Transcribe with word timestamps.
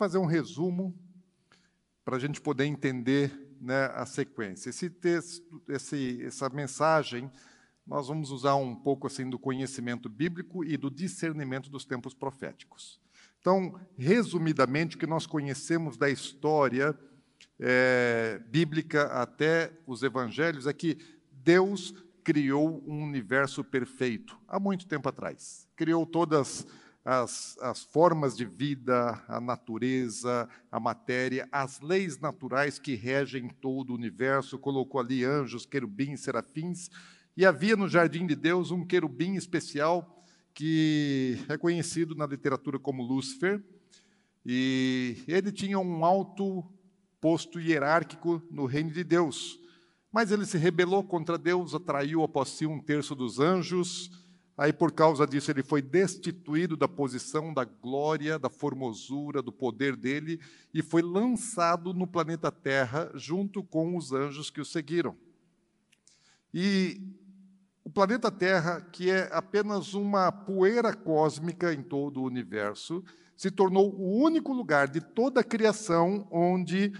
Fazer 0.00 0.16
um 0.16 0.24
resumo 0.24 0.98
para 2.06 2.16
a 2.16 2.18
gente 2.18 2.40
poder 2.40 2.64
entender 2.64 3.54
né, 3.60 3.84
a 3.92 4.06
sequência. 4.06 4.70
Esse 4.70 4.88
texto, 4.88 5.62
esse, 5.68 6.24
essa 6.24 6.48
mensagem, 6.48 7.30
nós 7.86 8.08
vamos 8.08 8.30
usar 8.30 8.54
um 8.54 8.74
pouco 8.74 9.06
assim 9.06 9.28
do 9.28 9.38
conhecimento 9.38 10.08
bíblico 10.08 10.64
e 10.64 10.78
do 10.78 10.90
discernimento 10.90 11.68
dos 11.68 11.84
tempos 11.84 12.14
proféticos. 12.14 12.98
Então, 13.40 13.78
resumidamente, 13.98 14.96
o 14.96 14.98
que 14.98 15.06
nós 15.06 15.26
conhecemos 15.26 15.98
da 15.98 16.08
história 16.08 16.98
é, 17.58 18.40
bíblica 18.48 19.04
até 19.08 19.70
os 19.86 20.02
evangelhos 20.02 20.66
é 20.66 20.72
que 20.72 20.96
Deus 21.30 21.94
criou 22.24 22.82
um 22.86 23.02
universo 23.02 23.62
perfeito 23.62 24.40
há 24.48 24.58
muito 24.58 24.86
tempo 24.86 25.10
atrás. 25.10 25.68
Criou 25.76 26.06
todas 26.06 26.38
as, 26.38 26.66
as 27.04 27.82
formas 27.90 28.36
de 28.36 28.44
vida, 28.44 29.22
a 29.26 29.40
natureza, 29.40 30.48
a 30.70 30.78
matéria, 30.78 31.48
as 31.50 31.80
leis 31.80 32.18
naturais 32.18 32.78
que 32.78 32.94
regem 32.94 33.48
todo 33.48 33.90
o 33.90 33.94
universo, 33.94 34.58
colocou 34.58 35.00
ali 35.00 35.24
anjos, 35.24 35.64
querubins, 35.64 36.20
serafins, 36.20 36.90
e 37.36 37.46
havia 37.46 37.76
no 37.76 37.88
jardim 37.88 38.26
de 38.26 38.36
Deus 38.36 38.70
um 38.70 38.84
querubim 38.84 39.34
especial 39.34 40.22
que 40.52 41.38
é 41.48 41.56
conhecido 41.56 42.14
na 42.14 42.26
literatura 42.26 42.78
como 42.78 43.02
Lúcifer, 43.02 43.62
e 44.44 45.16
ele 45.26 45.52
tinha 45.52 45.78
um 45.78 46.04
alto 46.04 46.64
posto 47.20 47.60
hierárquico 47.60 48.42
no 48.50 48.66
reino 48.66 48.90
de 48.90 49.04
Deus. 49.04 49.58
Mas 50.12 50.32
ele 50.32 50.44
se 50.44 50.58
rebelou 50.58 51.04
contra 51.04 51.38
Deus, 51.38 51.74
atraiu 51.74 52.22
após 52.22 52.48
si 52.48 52.66
um 52.66 52.80
terço 52.80 53.14
dos 53.14 53.38
anjos. 53.38 54.10
Aí, 54.60 54.74
por 54.74 54.92
causa 54.92 55.26
disso, 55.26 55.50
ele 55.50 55.62
foi 55.62 55.80
destituído 55.80 56.76
da 56.76 56.86
posição, 56.86 57.54
da 57.54 57.64
glória, 57.64 58.38
da 58.38 58.50
formosura, 58.50 59.40
do 59.40 59.50
poder 59.50 59.96
dele 59.96 60.38
e 60.74 60.82
foi 60.82 61.00
lançado 61.00 61.94
no 61.94 62.06
planeta 62.06 62.52
Terra 62.52 63.10
junto 63.14 63.62
com 63.62 63.96
os 63.96 64.12
anjos 64.12 64.50
que 64.50 64.60
o 64.60 64.64
seguiram. 64.66 65.16
E 66.52 67.00
o 67.82 67.88
planeta 67.88 68.30
Terra, 68.30 68.82
que 68.82 69.10
é 69.10 69.30
apenas 69.32 69.94
uma 69.94 70.30
poeira 70.30 70.92
cósmica 70.92 71.72
em 71.72 71.82
todo 71.82 72.20
o 72.20 72.26
universo, 72.26 73.02
se 73.34 73.50
tornou 73.50 73.94
o 73.94 74.22
único 74.22 74.52
lugar 74.52 74.88
de 74.88 75.00
toda 75.00 75.40
a 75.40 75.44
criação 75.44 76.28
onde 76.30 76.92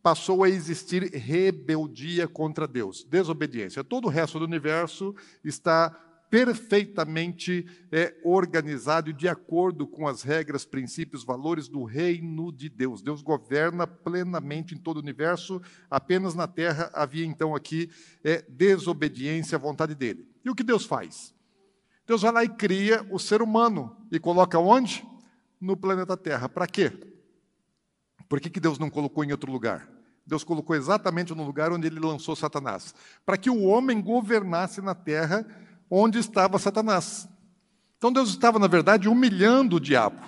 passou 0.00 0.44
a 0.44 0.48
existir 0.48 1.10
rebeldia 1.12 2.28
contra 2.28 2.68
Deus, 2.68 3.02
desobediência. 3.02 3.82
Todo 3.82 4.04
o 4.04 4.08
resto 4.08 4.38
do 4.38 4.44
universo 4.44 5.12
está 5.42 6.06
perfeitamente 6.30 7.66
é, 7.90 8.16
organizado 8.24 9.10
e 9.10 9.12
de 9.12 9.28
acordo 9.28 9.86
com 9.86 10.06
as 10.06 10.22
regras, 10.22 10.64
princípios, 10.64 11.24
valores 11.24 11.66
do 11.66 11.82
reino 11.82 12.52
de 12.52 12.68
Deus. 12.68 13.02
Deus 13.02 13.20
governa 13.20 13.86
plenamente 13.86 14.74
em 14.74 14.78
todo 14.78 14.98
o 14.98 15.00
universo, 15.00 15.60
apenas 15.90 16.34
na 16.34 16.46
terra 16.46 16.88
havia 16.94 17.26
então 17.26 17.54
aqui 17.54 17.90
é, 18.22 18.44
desobediência 18.48 19.56
à 19.56 19.58
vontade 19.58 19.94
dele. 19.94 20.26
E 20.44 20.48
o 20.48 20.54
que 20.54 20.62
Deus 20.62 20.84
faz? 20.84 21.34
Deus 22.06 22.22
vai 22.22 22.32
lá 22.32 22.44
e 22.44 22.48
cria 22.48 23.06
o 23.10 23.18
ser 23.18 23.42
humano 23.42 23.96
e 24.10 24.18
coloca 24.18 24.58
onde? 24.58 25.04
No 25.60 25.76
planeta 25.76 26.16
Terra. 26.16 26.48
Para 26.48 26.66
quê? 26.66 26.90
Por 28.28 28.40
que, 28.40 28.48
que 28.48 28.60
Deus 28.60 28.78
não 28.78 28.88
colocou 28.88 29.22
em 29.24 29.32
outro 29.32 29.50
lugar? 29.50 29.88
Deus 30.24 30.44
colocou 30.44 30.76
exatamente 30.76 31.34
no 31.34 31.44
lugar 31.44 31.72
onde 31.72 31.88
ele 31.88 31.98
lançou 31.98 32.36
Satanás, 32.36 32.94
para 33.26 33.36
que 33.36 33.50
o 33.50 33.62
homem 33.62 34.00
governasse 34.00 34.80
na 34.80 34.94
terra 34.94 35.44
onde 35.90 36.18
estava 36.18 36.58
Satanás. 36.58 37.28
Então 37.98 38.12
Deus 38.12 38.30
estava, 38.30 38.58
na 38.58 38.66
verdade, 38.66 39.08
humilhando 39.08 39.76
o 39.76 39.80
diabo, 39.80 40.22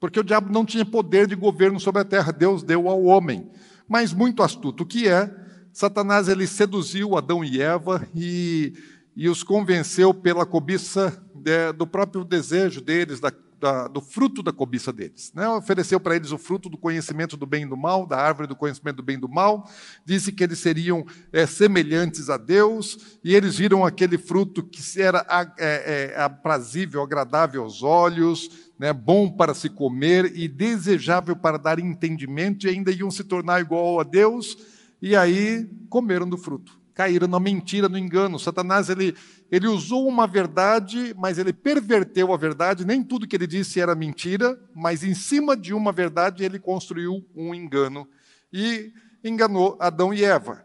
porque 0.00 0.20
o 0.20 0.24
diabo 0.24 0.52
não 0.52 0.64
tinha 0.64 0.84
poder 0.84 1.26
de 1.26 1.34
governo 1.34 1.78
sobre 1.78 2.02
a 2.02 2.04
terra, 2.04 2.32
Deus 2.32 2.62
deu 2.62 2.88
ao 2.88 3.04
homem. 3.04 3.48
Mas 3.88 4.12
muito 4.12 4.42
astuto, 4.42 4.84
que 4.84 5.08
é? 5.08 5.34
Satanás 5.72 6.28
ele 6.28 6.46
seduziu 6.46 7.16
Adão 7.16 7.44
e 7.44 7.62
Eva 7.62 8.06
e, 8.14 8.74
e 9.16 9.28
os 9.28 9.42
convenceu 9.42 10.12
pela 10.12 10.44
cobiça 10.44 11.22
de, 11.34 11.72
do 11.72 11.86
próprio 11.86 12.24
desejo 12.24 12.80
deles, 12.80 13.20
da 13.20 13.32
da, 13.60 13.88
do 13.88 14.00
fruto 14.00 14.42
da 14.42 14.52
cobiça 14.52 14.92
deles. 14.92 15.32
Né? 15.34 15.48
Ofereceu 15.48 15.98
para 15.98 16.16
eles 16.16 16.30
o 16.30 16.38
fruto 16.38 16.68
do 16.68 16.78
conhecimento 16.78 17.36
do 17.36 17.46
bem 17.46 17.64
e 17.64 17.68
do 17.68 17.76
mal, 17.76 18.06
da 18.06 18.16
árvore 18.16 18.48
do 18.48 18.56
conhecimento 18.56 18.96
do 18.96 19.02
bem 19.02 19.16
e 19.16 19.20
do 19.20 19.28
mal, 19.28 19.68
disse 20.04 20.32
que 20.32 20.44
eles 20.44 20.58
seriam 20.58 21.04
é, 21.32 21.46
semelhantes 21.46 22.30
a 22.30 22.36
Deus, 22.36 23.18
e 23.22 23.34
eles 23.34 23.56
viram 23.56 23.84
aquele 23.84 24.16
fruto 24.16 24.62
que 24.62 24.80
era 25.00 25.26
é, 25.58 26.12
é, 26.14 26.20
aprazível, 26.20 27.02
agradável 27.02 27.62
aos 27.62 27.82
olhos, 27.82 28.68
né, 28.78 28.92
bom 28.92 29.28
para 29.28 29.54
se 29.54 29.68
comer 29.68 30.32
e 30.36 30.46
desejável 30.46 31.34
para 31.34 31.58
dar 31.58 31.78
entendimento, 31.78 32.66
e 32.66 32.70
ainda 32.70 32.92
iam 32.92 33.10
se 33.10 33.24
tornar 33.24 33.60
igual 33.60 33.98
a 33.98 34.04
Deus, 34.04 34.56
e 35.02 35.16
aí 35.16 35.68
comeram 35.88 36.28
do 36.28 36.38
fruto 36.38 36.78
caíram 36.98 37.28
na 37.28 37.38
mentira, 37.38 37.88
no 37.88 37.96
engano. 37.96 38.40
Satanás 38.40 38.90
ele, 38.90 39.14
ele 39.52 39.68
usou 39.68 40.08
uma 40.08 40.26
verdade, 40.26 41.14
mas 41.16 41.38
ele 41.38 41.52
perverteu 41.52 42.32
a 42.32 42.36
verdade. 42.36 42.84
Nem 42.84 43.04
tudo 43.04 43.24
que 43.24 43.36
ele 43.36 43.46
disse 43.46 43.80
era 43.80 43.94
mentira, 43.94 44.60
mas 44.74 45.04
em 45.04 45.14
cima 45.14 45.56
de 45.56 45.72
uma 45.72 45.92
verdade 45.92 46.42
ele 46.42 46.58
construiu 46.58 47.24
um 47.36 47.54
engano 47.54 48.08
e 48.52 48.92
enganou 49.22 49.76
Adão 49.78 50.12
e 50.12 50.24
Eva. 50.24 50.64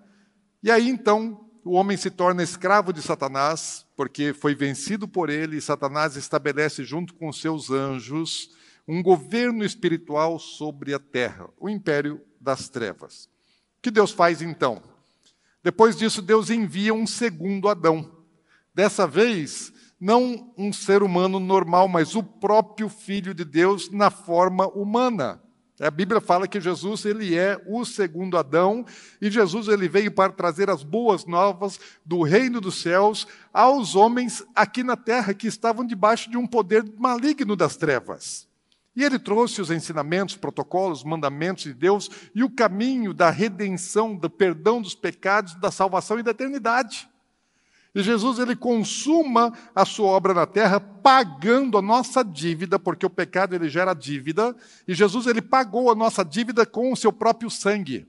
E 0.64 0.72
aí 0.72 0.90
então 0.90 1.40
o 1.64 1.74
homem 1.74 1.96
se 1.96 2.10
torna 2.10 2.42
escravo 2.42 2.92
de 2.92 3.04
Satanás, 3.04 3.86
porque 3.96 4.34
foi 4.34 4.56
vencido 4.56 5.08
por 5.08 5.30
ele, 5.30 5.58
e 5.58 5.62
Satanás 5.62 6.16
estabelece 6.16 6.84
junto 6.84 7.14
com 7.14 7.32
seus 7.32 7.70
anjos 7.70 8.50
um 8.88 9.04
governo 9.04 9.64
espiritual 9.64 10.40
sobre 10.40 10.96
a 10.96 11.00
terra, 11.00 11.48
o 11.60 11.70
império 11.70 12.20
das 12.42 12.70
trevas. 12.70 13.26
O 13.78 13.84
que 13.84 13.92
Deus 13.92 14.12
faz 14.12 14.42
então? 14.42 14.93
Depois 15.63 15.96
disso, 15.96 16.22
Deus 16.22 16.50
envia 16.50 16.94
um 16.94 17.07
segundo 17.07 17.69
Adão. 17.69 18.12
Dessa 18.75 19.07
vez, 19.07 19.72
não 20.00 20.53
um 20.57 20.74
ser 20.74 21.01
humano 21.01 21.40
normal, 21.40 21.88
mas 21.88 22.16
o 22.16 22.22
próprio 22.22 22.90
Filho 22.90 23.34
de 23.34 23.46
Deus 23.46 23.90
na 23.90 24.12
forma 24.12 24.68
humana. 24.68 25.41
A 25.79 25.90
Bíblia 25.90 26.22
fala 26.22 26.47
que 26.47 26.62
Jesus 26.62 27.03
ele 27.06 27.35
é 27.35 27.59
o 27.66 27.84
segundo 27.84 28.38
Adão 28.38 28.85
e 29.22 29.31
Jesus 29.31 29.68
ele 29.68 29.88
veio 29.88 30.12
para 30.12 30.31
trazer 30.31 30.69
as 30.69 30.84
boas 30.84 31.25
novas 31.25 31.79
do 32.06 32.22
reino 32.22 32.62
dos 32.62 32.81
céus 32.81 33.28
aos 33.52 33.96
homens 33.96 34.44
aqui 34.53 34.84
na 34.84 34.96
terra 34.96 35.34
que 35.34 35.47
estavam 35.47 35.85
debaixo 35.85 36.29
de 36.29 36.38
um 36.38 36.46
poder 36.46 36.85
maligno 36.97 37.56
das 37.56 37.75
trevas. 37.75 38.47
E 38.96 39.04
ele 39.04 39.18
trouxe 39.18 39.62
os 39.62 39.72
ensinamentos, 39.72 40.36
protocolos, 40.36 41.04
mandamentos 41.04 41.64
de 41.64 41.74
Deus 41.74 42.09
e 42.36 42.44
o 42.44 42.50
caminho 42.50 43.14
da 43.14 43.30
redenção, 43.30 44.16
do 44.16 44.30
perdão 44.30 44.81
dos 44.81 44.94
pecados, 44.94 45.56
da 45.56 45.72
salvação 45.72 46.20
e 46.20 46.24
da 46.24 46.31
eternidade. 46.31 47.09
E 47.96 48.02
Jesus 48.02 48.40
ele 48.40 48.56
consuma 48.56 49.53
a 49.76 49.86
sua 49.86 50.08
obra 50.08 50.34
na 50.34 50.48
terra 50.48 50.80
pagando 50.80 51.78
a 51.78 51.82
nossa 51.82 52.24
dívida, 52.24 52.80
porque 52.80 53.06
o 53.06 53.09
pecado 53.09 53.53
ele 53.53 53.70
gera 53.70 53.94
dívida, 53.94 54.56
e 54.88 54.96
Jesus 54.96 55.28
ele 55.28 55.42
pagou 55.42 55.92
a 55.92 55.96
nossa 55.96 56.24
dívida 56.24 56.66
com 56.66 56.92
o 56.92 56.98
seu 56.98 57.14
próprio 57.14 57.52
sangue. 57.52 58.08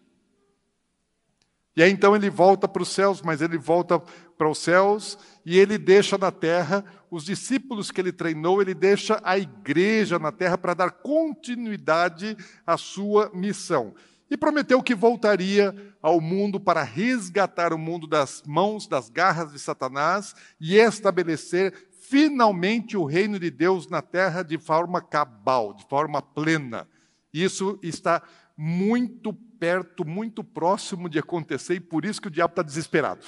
E 1.77 1.83
aí 1.83 1.91
então 1.91 2.15
ele 2.15 2.31
volta 2.31 2.69
para 2.69 2.83
os 2.83 2.89
céus, 2.89 3.21
mas 3.21 3.43
ele 3.43 3.59
volta 3.59 4.03
para 4.37 4.49
os 4.49 4.59
céus 4.59 5.19
e 5.45 5.59
ele 5.59 5.79
deixa 5.79 6.19
na 6.19 6.31
terra 6.31 6.85
os 7.11 7.25
discípulos 7.25 7.91
que 7.91 8.01
ele 8.01 8.13
treinou, 8.13 8.61
ele 8.61 8.75
deixa 8.75 9.21
a 9.23 9.39
igreja 9.39 10.19
na 10.19 10.33
terra 10.33 10.59
para 10.59 10.75
dar 10.75 10.91
continuidade 10.91 12.37
à 12.67 12.77
sua 12.77 13.31
missão. 13.33 13.95
E 14.29 14.37
prometeu 14.37 14.83
que 14.83 14.95
voltaria 14.95 15.75
ao 16.03 16.21
mundo 16.21 16.59
para 16.59 16.83
resgatar 16.83 17.73
o 17.73 17.79
mundo 17.79 18.07
das 18.07 18.43
mãos, 18.45 18.89
das 18.89 19.09
garras 19.09 19.53
de 19.53 19.59
Satanás 19.59 20.35
e 20.61 20.77
estabelecer 20.77 21.73
finalmente 22.01 22.97
o 22.97 23.05
reino 23.05 23.39
de 23.39 23.51
Deus 23.51 23.89
na 23.89 24.03
terra 24.03 24.43
de 24.43 24.59
forma 24.59 25.01
cabal, 25.01 25.73
de 25.75 25.85
forma 25.85 26.21
plena. 26.21 26.89
Isso 27.33 27.79
está 27.83 28.23
muito 28.57 29.33
perto, 29.33 30.05
muito 30.05 30.43
próximo 30.43 31.09
de 31.09 31.19
acontecer 31.19 31.75
e 31.75 31.81
por 31.81 32.05
isso 32.05 32.21
que 32.21 32.29
o 32.29 32.31
diabo 32.31 32.53
está 32.53 32.63
desesperado. 32.63 33.25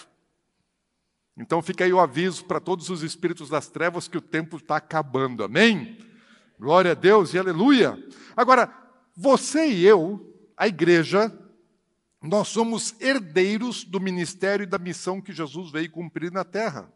Então 1.36 1.60
fica 1.60 1.84
aí 1.84 1.92
o 1.92 2.00
aviso 2.00 2.44
para 2.46 2.58
todos 2.58 2.88
os 2.88 3.02
espíritos 3.02 3.50
das 3.50 3.68
trevas 3.68 4.08
que 4.08 4.16
o 4.16 4.22
tempo 4.22 4.56
está 4.56 4.76
acabando. 4.76 5.44
Amém? 5.44 5.98
Glória 6.58 6.92
a 6.92 6.94
Deus 6.94 7.34
e 7.34 7.38
aleluia. 7.38 8.02
Agora, 8.34 8.72
você 9.14 9.66
e 9.68 9.86
eu, 9.86 10.34
a 10.56 10.66
igreja, 10.66 11.30
nós 12.22 12.48
somos 12.48 12.94
herdeiros 13.00 13.84
do 13.84 14.00
ministério 14.00 14.64
e 14.64 14.66
da 14.66 14.78
missão 14.78 15.20
que 15.20 15.32
Jesus 15.32 15.70
veio 15.70 15.90
cumprir 15.90 16.32
na 16.32 16.44
terra. 16.44 16.90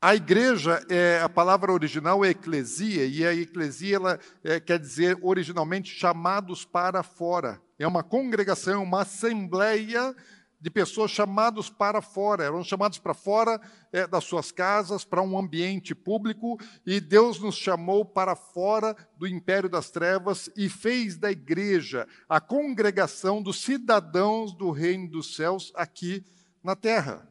A 0.00 0.14
igreja, 0.14 0.82
é, 0.88 1.20
a 1.20 1.28
palavra 1.28 1.72
original 1.72 2.24
é 2.24 2.30
eclesia, 2.30 3.04
e 3.04 3.26
a 3.26 3.34
eclesia 3.34 3.96
ela, 3.96 4.20
é, 4.42 4.58
quer 4.58 4.78
dizer 4.78 5.18
originalmente 5.20 5.94
chamados 5.94 6.64
para 6.64 7.02
fora. 7.02 7.60
É 7.78 7.86
uma 7.86 8.02
congregação, 8.02 8.82
uma 8.82 9.02
assembleia 9.02 10.14
de 10.60 10.70
pessoas 10.70 11.10
chamados 11.10 11.70
para 11.70 12.02
fora, 12.02 12.44
eram 12.44 12.62
chamados 12.62 12.98
para 12.98 13.14
fora 13.14 13.60
é, 13.90 14.06
das 14.06 14.24
suas 14.24 14.52
casas, 14.52 15.04
para 15.04 15.22
um 15.22 15.38
ambiente 15.38 15.94
público, 15.94 16.58
e 16.84 17.00
Deus 17.00 17.40
nos 17.40 17.56
chamou 17.56 18.04
para 18.04 18.36
fora 18.36 18.94
do 19.16 19.26
império 19.26 19.70
das 19.70 19.90
trevas 19.90 20.50
e 20.56 20.68
fez 20.68 21.16
da 21.16 21.32
igreja 21.32 22.06
a 22.28 22.40
congregação 22.40 23.42
dos 23.42 23.62
cidadãos 23.62 24.52
do 24.52 24.70
reino 24.70 25.08
dos 25.08 25.34
céus 25.34 25.72
aqui 25.74 26.22
na 26.62 26.76
terra. 26.76 27.26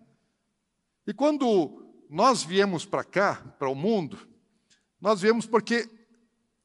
E 1.05 1.13
quando 1.13 1.85
nós 2.09 2.43
viemos 2.43 2.85
para 2.85 3.03
cá, 3.03 3.35
para 3.59 3.69
o 3.69 3.75
mundo, 3.75 4.17
nós 4.99 5.21
viemos 5.21 5.45
porque 5.45 5.87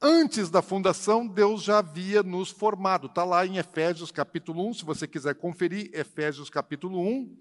antes 0.04 0.50
da 0.50 0.60
fundação 0.60 1.26
Deus 1.26 1.62
já 1.62 1.78
havia 1.78 2.22
nos 2.22 2.50
formado. 2.50 3.06
Está 3.06 3.24
lá 3.24 3.46
em 3.46 3.56
Efésios 3.56 4.12
capítulo 4.12 4.68
1, 4.68 4.74
se 4.74 4.84
você 4.84 5.08
quiser 5.08 5.34
conferir, 5.34 5.90
Efésios 5.94 6.50
capítulo 6.50 7.00
1, 7.00 7.34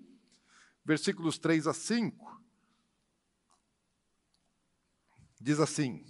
versículos 0.86 1.38
3 1.38 1.68
a 1.68 1.74
5. 1.74 2.42
Diz 5.42 5.60
assim: 5.60 6.06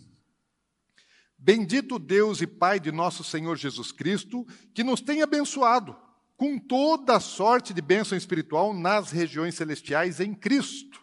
Bendito 1.36 1.98
Deus 1.98 2.40
e 2.40 2.46
Pai 2.46 2.80
de 2.80 2.92
nosso 2.92 3.24
Senhor 3.24 3.58
Jesus 3.58 3.92
Cristo, 3.92 4.46
que 4.76 4.84
nos 4.84 5.02
tem 5.02 5.24
abençoado 5.24 5.98
com 6.38 6.60
toda 6.60 7.16
a 7.16 7.20
sorte 7.20 7.74
de 7.74 7.82
bênção 7.82 8.16
espiritual 8.16 8.74
nas 8.74 9.10
regiões 9.10 9.56
celestiais 9.56 10.20
em 10.20 10.36
Cristo 10.36 11.03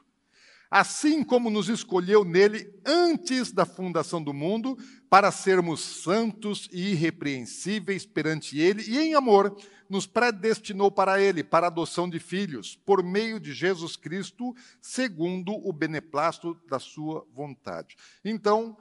assim 0.70 1.25
como 1.25 1.50
nos 1.50 1.69
escolheu 1.69 2.25
nele 2.25 2.72
antes 2.87 3.50
da 3.50 3.67
fundação 3.67 4.22
do 4.22 4.32
mundo, 4.32 4.78
para 5.08 5.32
sermos 5.32 5.81
santos 5.81 6.69
e 6.70 6.93
irrepreensíveis 6.93 8.06
perante 8.06 8.58
ele, 8.58 8.82
e 8.88 8.99
em 8.99 9.14
amor 9.14 9.56
nos 9.88 10.06
predestinou 10.06 10.93
para 10.93 11.20
ele, 11.20 11.43
para 11.43 11.67
a 11.67 11.69
adoção 11.69 12.08
de 12.08 12.20
filhos, 12.20 12.76
por 12.76 13.02
meio 13.02 13.40
de 13.40 13.52
Jesus 13.52 13.96
Cristo, 13.96 14.55
segundo 14.81 15.52
o 15.52 15.72
beneplácito 15.72 16.56
da 16.69 16.78
sua 16.78 17.26
vontade. 17.34 17.96
Então, 18.25 18.78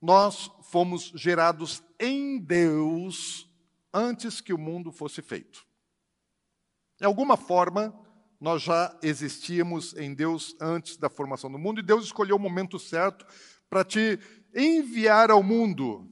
nós 0.00 0.48
fomos 0.62 1.12
gerados 1.16 1.82
em 1.98 2.38
Deus 2.38 3.50
antes 3.92 4.40
que 4.40 4.52
o 4.52 4.58
mundo 4.58 4.92
fosse 4.92 5.20
feito. 5.20 5.66
De 6.96 7.04
alguma 7.04 7.36
forma, 7.36 7.92
nós 8.40 8.62
já 8.62 8.96
existíamos 9.02 9.94
em 9.96 10.14
Deus 10.14 10.56
antes 10.60 10.96
da 10.96 11.08
formação 11.08 11.50
do 11.50 11.58
mundo, 11.58 11.80
e 11.80 11.84
Deus 11.84 12.04
escolheu 12.04 12.36
o 12.36 12.40
momento 12.40 12.78
certo 12.78 13.26
para 13.68 13.84
te 13.84 14.18
enviar 14.54 15.30
ao 15.30 15.42
mundo. 15.42 16.08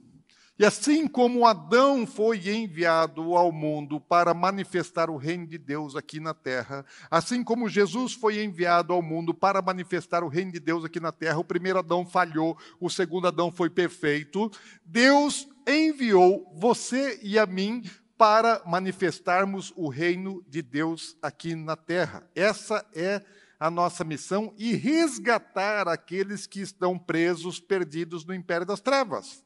E 0.57 0.65
assim 0.65 1.09
como 1.09 1.45
Adão 1.45 2.07
foi 2.07 2.49
enviado 2.49 3.37
ao 3.37 3.51
mundo 3.51 4.01
para 4.01 4.33
manifestar 4.33 5.11
o 5.11 5.17
reino 5.17 5.49
de 5.49 5.59
Deus 5.59 5.97
aqui 5.97 6.21
na 6.21 6.33
terra, 6.33 6.87
assim 7.11 7.43
como 7.43 7.69
Jesus 7.69 8.13
foi 8.13 8.41
enviado 8.41 8.93
ao 8.93 9.03
mundo 9.03 9.35
para 9.35 9.61
manifestar 9.61 10.23
o 10.23 10.29
reino 10.29 10.53
de 10.53 10.61
Deus 10.61 10.85
aqui 10.85 11.01
na 11.01 11.11
terra, 11.11 11.39
o 11.39 11.45
primeiro 11.45 11.81
Adão 11.81 12.07
falhou, 12.07 12.57
o 12.81 12.89
segundo 12.89 13.27
Adão 13.27 13.51
foi 13.51 13.69
perfeito, 13.69 14.49
Deus 14.85 15.49
enviou 15.67 16.49
você 16.55 17.19
e 17.21 17.37
a 17.37 17.47
mim 17.47 17.83
para 18.17 18.63
manifestarmos 18.65 19.73
o 19.77 19.89
reino 19.89 20.45
de 20.49 20.63
Deus 20.63 21.17
aqui 21.21 21.55
na 21.55 21.77
terra. 21.77 22.29
Essa 22.35 22.85
é 22.95 23.23
a 23.59 23.71
nossa 23.71 24.05
missão 24.05 24.55
e 24.57 24.75
resgatar 24.75 25.89
aqueles 25.89 26.47
que 26.47 26.61
estão 26.61 26.99
presos, 26.99 27.61
perdidos 27.61 28.25
no 28.25 28.35
império 28.35 28.67
das 28.67 28.81
trevas. 28.81 29.45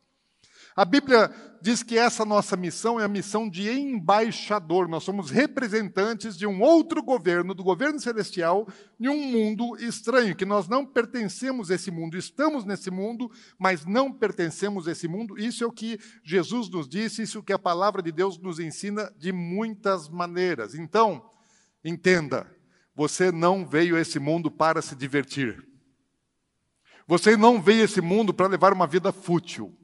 A 0.78 0.84
Bíblia 0.84 1.34
diz 1.60 1.82
que 1.82 1.98
essa 1.98 2.24
nossa 2.24 2.56
missão 2.56 3.00
é 3.00 3.04
a 3.04 3.08
missão 3.08 3.50
de 3.50 3.68
embaixador. 3.68 4.86
Nós 4.86 5.02
somos 5.02 5.28
representantes 5.28 6.38
de 6.38 6.46
um 6.46 6.62
outro 6.62 7.02
governo, 7.02 7.52
do 7.52 7.64
governo 7.64 7.98
celestial, 7.98 8.64
em 9.00 9.08
um 9.08 9.20
mundo 9.20 9.76
estranho, 9.80 10.36
que 10.36 10.44
nós 10.44 10.68
não 10.68 10.86
pertencemos 10.86 11.72
a 11.72 11.74
esse 11.74 11.90
mundo. 11.90 12.16
Estamos 12.16 12.64
nesse 12.64 12.92
mundo, 12.92 13.28
mas 13.58 13.84
não 13.84 14.12
pertencemos 14.12 14.86
a 14.86 14.92
esse 14.92 15.08
mundo. 15.08 15.36
Isso 15.36 15.64
é 15.64 15.66
o 15.66 15.72
que 15.72 15.98
Jesus 16.22 16.70
nos 16.70 16.88
disse, 16.88 17.22
isso 17.22 17.38
é 17.38 17.40
o 17.40 17.44
que 17.44 17.52
a 17.52 17.58
palavra 17.58 18.00
de 18.00 18.12
Deus 18.12 18.38
nos 18.38 18.60
ensina 18.60 19.12
de 19.18 19.32
muitas 19.32 20.08
maneiras. 20.08 20.76
Então, 20.76 21.28
entenda, 21.84 22.46
você 22.94 23.32
não 23.32 23.66
veio 23.66 23.96
a 23.96 24.00
esse 24.00 24.20
mundo 24.20 24.48
para 24.48 24.80
se 24.80 24.94
divertir. 24.94 25.60
Você 27.04 27.36
não 27.36 27.60
veio 27.60 27.80
a 27.80 27.84
esse 27.86 28.00
mundo 28.00 28.32
para 28.32 28.46
levar 28.46 28.72
uma 28.72 28.86
vida 28.86 29.10
fútil. 29.10 29.76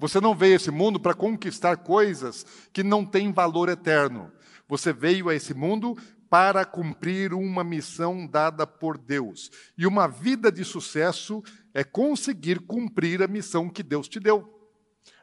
Você 0.00 0.18
não 0.18 0.34
veio 0.34 0.54
a 0.54 0.56
esse 0.56 0.70
mundo 0.70 0.98
para 0.98 1.12
conquistar 1.12 1.76
coisas 1.76 2.46
que 2.72 2.82
não 2.82 3.04
têm 3.04 3.30
valor 3.30 3.68
eterno. 3.68 4.32
Você 4.66 4.94
veio 4.94 5.28
a 5.28 5.34
esse 5.34 5.52
mundo 5.52 5.94
para 6.30 6.64
cumprir 6.64 7.34
uma 7.34 7.62
missão 7.62 8.26
dada 8.26 8.66
por 8.66 8.96
Deus. 8.96 9.50
E 9.76 9.86
uma 9.86 10.08
vida 10.08 10.50
de 10.50 10.64
sucesso 10.64 11.42
é 11.74 11.84
conseguir 11.84 12.60
cumprir 12.60 13.22
a 13.22 13.28
missão 13.28 13.68
que 13.68 13.82
Deus 13.82 14.08
te 14.08 14.18
deu. 14.18 14.48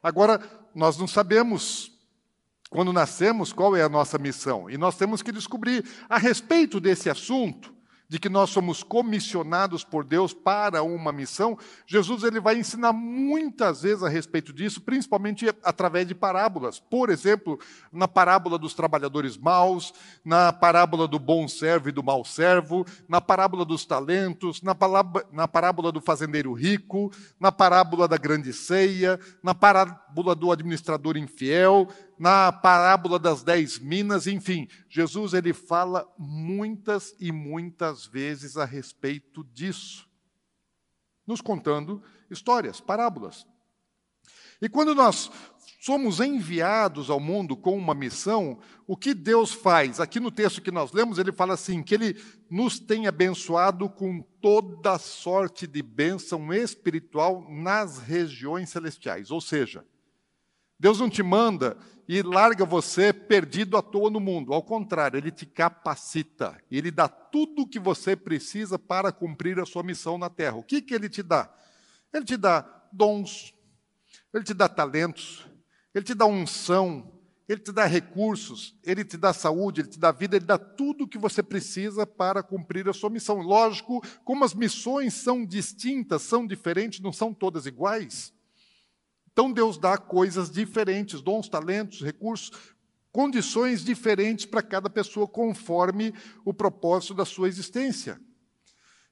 Agora, 0.03 0.39
nós 0.75 0.95
não 0.95 1.07
sabemos, 1.07 1.91
quando 2.69 2.93
nascemos, 2.93 3.51
qual 3.51 3.75
é 3.75 3.81
a 3.81 3.89
nossa 3.89 4.19
missão. 4.19 4.69
E 4.69 4.77
nós 4.77 4.95
temos 4.95 5.23
que 5.23 5.31
descobrir 5.31 5.83
a 6.07 6.19
respeito 6.19 6.79
desse 6.79 7.09
assunto 7.09 7.76
de 8.09 8.19
que 8.19 8.29
nós 8.29 8.49
somos 8.49 8.83
comissionados 8.83 9.83
por 9.83 10.03
Deus 10.05 10.33
para 10.33 10.81
uma 10.81 11.11
missão, 11.11 11.57
Jesus 11.85 12.23
ele 12.23 12.39
vai 12.39 12.57
ensinar 12.57 12.93
muitas 12.93 13.81
vezes 13.81 14.03
a 14.03 14.09
respeito 14.09 14.53
disso, 14.53 14.81
principalmente 14.81 15.47
através 15.63 16.07
de 16.07 16.15
parábolas. 16.15 16.79
Por 16.79 17.09
exemplo, 17.09 17.59
na 17.91 18.07
parábola 18.07 18.57
dos 18.57 18.73
trabalhadores 18.73 19.37
maus, 19.37 19.93
na 20.23 20.53
parábola 20.53 21.07
do 21.07 21.19
bom 21.19 21.47
servo 21.47 21.89
e 21.89 21.91
do 21.91 22.03
mau 22.03 22.23
servo, 22.23 22.85
na 23.09 23.19
parábola 23.19 23.65
dos 23.65 23.85
talentos, 23.85 24.61
na, 24.61 24.75
na 25.31 25.47
parábola 25.47 25.91
do 25.91 25.99
fazendeiro 25.99 26.53
rico, 26.53 27.11
na 27.39 27.51
parábola 27.51 28.07
da 28.07 28.17
grande 28.17 28.53
ceia, 28.53 29.19
na 29.43 29.53
parábola 29.53 30.33
do 30.33 30.51
administrador 30.51 31.17
infiel, 31.17 31.87
na 32.19 32.51
parábola 32.51 33.19
das 33.19 33.43
dez 33.43 33.77
minas, 33.77 34.27
enfim, 34.27 34.67
Jesus 34.89 35.33
ele 35.33 35.53
fala 35.53 36.07
muitas 36.17 37.15
e 37.19 37.31
muitas 37.31 38.05
vezes 38.05 38.57
a 38.57 38.65
respeito 38.65 39.43
disso, 39.53 40.07
nos 41.25 41.41
contando 41.41 42.01
histórias, 42.29 42.79
parábolas. 42.81 43.45
E 44.61 44.67
quando 44.67 44.95
nós 44.95 45.29
somos 45.79 46.19
enviados 46.19 47.09
ao 47.09 47.19
mundo 47.19 47.55
com 47.55 47.77
uma 47.77 47.93
missão, 47.93 48.59
o 48.87 48.97
que 48.97 49.13
Deus 49.13 49.53
faz? 49.53 49.99
Aqui 49.99 50.19
no 50.19 50.31
texto 50.31 50.61
que 50.61 50.71
nós 50.71 50.91
lemos, 50.91 51.19
ele 51.19 51.31
fala 51.31 51.53
assim: 51.53 51.83
que 51.83 51.93
ele 51.93 52.19
nos 52.49 52.79
tem 52.79 53.05
abençoado 53.05 53.87
com 53.87 54.21
toda 54.41 54.97
sorte 54.97 55.67
de 55.67 55.83
bênção 55.83 56.51
espiritual 56.51 57.45
nas 57.49 57.99
regiões 57.99 58.69
celestiais. 58.69 59.29
Ou 59.29 59.39
seja, 59.39 59.85
Deus 60.79 60.99
não 60.99 61.09
te 61.09 61.21
manda 61.21 61.77
e 62.07 62.21
larga 62.21 62.63
você 62.63 63.11
perdido 63.11 63.75
à 63.75 63.81
toa 63.81 64.09
no 64.09 64.19
mundo. 64.19 64.53
Ao 64.53 64.63
contrário, 64.63 65.17
ele 65.17 65.29
te 65.29 65.45
capacita. 65.45 66.57
Ele 66.71 66.89
dá 66.89 67.07
tudo 67.07 67.63
o 67.63 67.67
que 67.67 67.79
você 67.79 68.15
precisa 68.15 68.79
para 68.79 69.11
cumprir 69.11 69.59
a 69.59 69.65
sua 69.65 69.83
missão 69.83 70.17
na 70.17 70.29
terra. 70.29 70.55
O 70.55 70.63
que, 70.63 70.81
que 70.81 70.93
ele 70.93 71.09
te 71.09 71.21
dá? 71.21 71.53
Ele 72.13 72.23
te 72.23 72.37
dá 72.37 72.65
dons, 72.91 73.53
ele 74.33 74.43
te 74.45 74.53
dá 74.53 74.69
talentos, 74.69 75.45
ele 75.93 76.05
te 76.05 76.13
dá 76.13 76.25
unção, 76.25 77.11
ele 77.47 77.59
te 77.59 77.71
dá 77.71 77.85
recursos, 77.85 78.75
ele 78.83 79.03
te 79.03 79.17
dá 79.17 79.33
saúde, 79.33 79.81
ele 79.81 79.89
te 79.89 79.99
dá 79.99 80.11
vida, 80.11 80.37
ele 80.37 80.45
dá 80.45 80.57
tudo 80.57 81.03
o 81.03 81.07
que 81.07 81.17
você 81.17 81.43
precisa 81.43 82.07
para 82.07 82.41
cumprir 82.41 82.87
a 82.87 82.93
sua 82.93 83.09
missão. 83.09 83.41
Lógico, 83.41 84.01
como 84.23 84.45
as 84.45 84.53
missões 84.53 85.13
são 85.13 85.45
distintas, 85.45 86.21
são 86.21 86.47
diferentes, 86.47 87.01
não 87.01 87.11
são 87.11 87.33
todas 87.33 87.65
iguais. 87.65 88.33
Então 89.37 89.53
Deus 89.53 89.77
dá 89.77 89.99
coisas 89.99 90.49
diferentes, 90.49 91.21
dons, 91.21 91.47
talentos, 91.47 92.01
recursos, 92.01 92.49
condições 93.11 93.85
diferentes 93.85 94.47
para 94.47 94.63
cada 94.63 94.89
pessoa, 94.89 95.27
conforme 95.27 96.11
o 96.43 96.51
propósito 96.51 97.13
da 97.13 97.23
sua 97.23 97.47
existência. 97.47 98.19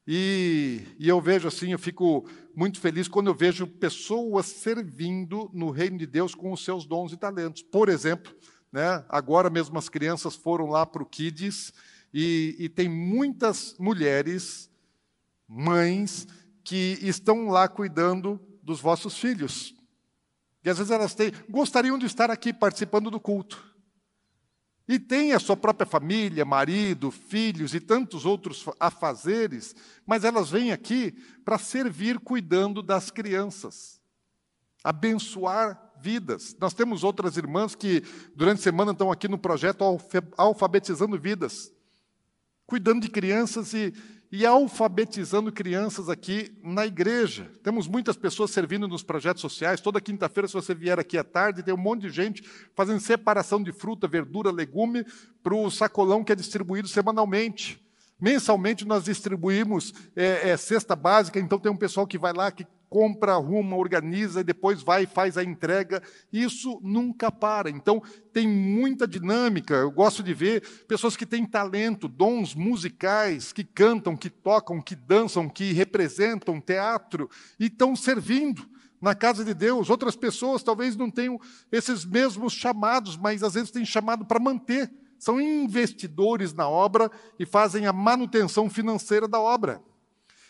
E, 0.07 0.81
e, 0.97 1.07
eu 1.07 1.21
vejo 1.21 1.47
assim, 1.47 1.73
eu 1.73 1.77
fico 1.77 2.27
muito 2.55 2.79
feliz 2.79 3.07
quando 3.07 3.27
eu 3.27 3.35
vejo 3.35 3.67
pessoas 3.67 4.47
servindo 4.47 5.47
no 5.53 5.69
reino 5.69 5.99
de 5.99 6.07
Deus 6.07 6.33
com 6.33 6.51
os 6.51 6.65
seus 6.65 6.87
dons 6.87 7.13
e 7.13 7.17
talentos. 7.17 7.61
Por 7.61 7.87
exemplo, 7.87 8.33
né, 8.71 9.05
agora 9.07 9.47
mesmo 9.47 9.77
as 9.77 9.89
crianças 9.89 10.35
foram 10.35 10.65
lá 10.65 10.87
para 10.87 11.03
o 11.03 11.05
Kids 11.05 11.71
e, 12.11 12.55
e 12.57 12.67
tem 12.67 12.89
muitas 12.89 13.75
mulheres, 13.77 14.71
mães, 15.47 16.27
que 16.63 16.97
estão 17.03 17.49
lá 17.49 17.67
cuidando 17.67 18.41
dos 18.63 18.81
vossos 18.81 19.19
filhos. 19.19 19.75
E 20.65 20.69
às 20.69 20.79
vezes 20.79 20.91
elas 20.91 21.13
têm, 21.13 21.31
gostariam 21.47 21.95
de 21.95 22.07
estar 22.07 22.31
aqui 22.31 22.51
participando 22.51 23.11
do 23.11 23.19
culto. 23.19 23.63
E 24.87 24.97
tem 24.97 25.31
a 25.31 25.39
sua 25.39 25.55
própria 25.55 25.85
família, 25.85 26.43
marido, 26.43 27.11
filhos 27.11 27.75
e 27.75 27.79
tantos 27.79 28.25
outros 28.25 28.65
afazeres, 28.79 29.75
mas 30.07 30.23
elas 30.23 30.49
vêm 30.49 30.71
aqui 30.71 31.11
para 31.43 31.59
servir 31.59 32.19
cuidando 32.19 32.81
das 32.81 33.11
crianças, 33.11 34.01
abençoar 34.83 35.93
vidas. 36.01 36.55
Nós 36.59 36.73
temos 36.73 37.03
outras 37.03 37.37
irmãs 37.37 37.75
que 37.75 38.03
durante 38.35 38.59
a 38.59 38.63
semana 38.63 38.91
estão 38.91 39.11
aqui 39.11 39.27
no 39.27 39.37
projeto 39.37 39.83
alfabetizando 40.35 41.19
vidas, 41.19 41.71
cuidando 42.65 43.01
de 43.01 43.09
crianças 43.09 43.73
e 43.73 43.93
e 44.31 44.45
alfabetizando 44.45 45.51
crianças 45.51 46.09
aqui 46.09 46.51
na 46.63 46.85
igreja. 46.85 47.51
Temos 47.63 47.87
muitas 47.87 48.17
pessoas 48.17 48.51
servindo 48.51 48.87
nos 48.87 49.03
projetos 49.03 49.41
sociais. 49.41 49.81
Toda 49.81 50.01
quinta-feira, 50.01 50.47
se 50.47 50.53
você 50.53 50.73
vier 50.73 50.99
aqui 50.99 51.17
à 51.17 51.23
tarde, 51.23 51.63
tem 51.63 51.73
um 51.73 51.77
monte 51.77 52.01
de 52.01 52.09
gente 52.09 52.43
fazendo 52.75 52.99
separação 52.99 53.61
de 53.61 53.71
fruta, 53.71 54.07
verdura, 54.07 54.51
legume 54.51 55.05
para 55.43 55.55
o 55.55 55.69
sacolão 55.69 56.23
que 56.23 56.31
é 56.31 56.35
distribuído 56.35 56.87
semanalmente. 56.87 57.83
Mensalmente 58.19 58.85
nós 58.85 59.03
distribuímos 59.03 59.93
é, 60.15 60.49
é, 60.49 60.57
cesta 60.57 60.95
básica, 60.95 61.39
então 61.39 61.59
tem 61.59 61.71
um 61.71 61.77
pessoal 61.77 62.07
que 62.07 62.17
vai 62.17 62.31
lá, 62.31 62.49
que 62.51 62.65
compra, 62.89 63.33
arruma, 63.33 63.75
organiza 63.75 64.41
e 64.41 64.43
depois 64.43 64.81
vai 64.81 65.03
e 65.03 65.07
faz 65.07 65.37
a 65.37 65.43
entrega. 65.43 66.01
Isso 66.31 66.79
nunca 66.83 67.31
para. 67.31 67.69
Então, 67.69 68.01
tem 68.31 68.47
muita 68.47 69.07
dinâmica. 69.07 69.75
Eu 69.75 69.91
gosto 69.91 70.23
de 70.23 70.33
ver 70.33 70.61
pessoas 70.87 71.15
que 71.15 71.25
têm 71.25 71.45
talento, 71.45 72.07
dons 72.07 72.55
musicais, 72.55 73.51
que 73.51 73.63
cantam, 73.63 74.15
que 74.15 74.29
tocam, 74.29 74.81
que 74.81 74.95
dançam, 74.95 75.49
que 75.49 75.73
representam 75.73 76.61
teatro 76.61 77.29
e 77.59 77.65
estão 77.65 77.95
servindo 77.95 78.67
na 79.01 79.13
casa 79.13 79.43
de 79.43 79.53
Deus. 79.53 79.89
Outras 79.89 80.15
pessoas 80.15 80.63
talvez 80.63 80.95
não 80.95 81.11
tenham 81.11 81.39
esses 81.71 82.05
mesmos 82.05 82.53
chamados, 82.53 83.17
mas 83.17 83.43
às 83.43 83.53
vezes 83.53 83.71
têm 83.71 83.85
chamado 83.85 84.25
para 84.25 84.39
manter. 84.39 84.91
São 85.19 85.39
investidores 85.39 86.53
na 86.53 86.67
obra 86.67 87.09
e 87.39 87.45
fazem 87.45 87.87
a 87.87 87.93
manutenção 87.93 88.69
financeira 88.69 89.27
da 89.27 89.39
obra. 89.39 89.81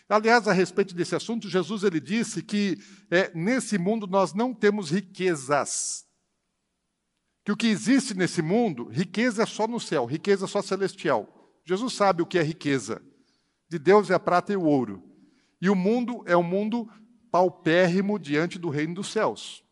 Aliás, 0.08 0.46
a 0.46 0.52
respeito 0.52 0.94
desse 0.94 1.16
assunto, 1.16 1.48
Jesus 1.48 1.82
ele 1.82 1.98
disse 1.98 2.42
que 2.42 2.78
é, 3.10 3.32
nesse 3.34 3.76
mundo 3.76 4.06
nós 4.06 4.32
não 4.32 4.54
temos 4.54 4.90
riquezas. 4.90 6.06
Que 7.44 7.52
o 7.52 7.56
que 7.56 7.66
existe 7.66 8.14
nesse 8.14 8.40
mundo, 8.40 8.88
riqueza 8.88 9.42
é 9.42 9.46
só 9.46 9.66
no 9.66 9.80
céu, 9.80 10.04
riqueza 10.04 10.44
é 10.44 10.48
só 10.48 10.62
celestial. 10.62 11.52
Jesus 11.64 11.94
sabe 11.94 12.22
o 12.22 12.26
que 12.26 12.38
é 12.38 12.42
riqueza. 12.42 13.02
De 13.68 13.78
Deus 13.78 14.10
é 14.10 14.14
a 14.14 14.20
prata 14.20 14.52
e 14.52 14.56
o 14.56 14.62
ouro. 14.62 15.02
E 15.60 15.68
o 15.68 15.74
mundo 15.74 16.22
é 16.26 16.36
um 16.36 16.42
mundo 16.42 16.88
paupérrimo 17.30 18.18
diante 18.18 18.58
do 18.58 18.68
reino 18.68 18.94
dos 18.94 19.08
céus. 19.08 19.64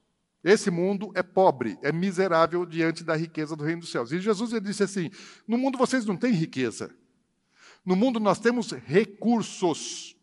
Esse 0.42 0.70
mundo 0.70 1.10
é 1.14 1.22
pobre, 1.22 1.78
é 1.82 1.90
miserável 1.90 2.66
diante 2.66 3.02
da 3.02 3.16
riqueza 3.16 3.56
do 3.56 3.64
reino 3.64 3.80
dos 3.80 3.90
céus. 3.90 4.12
E 4.12 4.20
Jesus 4.20 4.52
ele 4.52 4.66
disse 4.66 4.82
assim: 4.82 5.10
No 5.46 5.56
mundo 5.56 5.78
vocês 5.78 6.04
não 6.04 6.16
têm 6.16 6.32
riqueza. 6.32 6.94
No 7.84 7.96
mundo 7.96 8.20
nós 8.20 8.38
temos 8.38 8.72
recursos. 8.72 10.13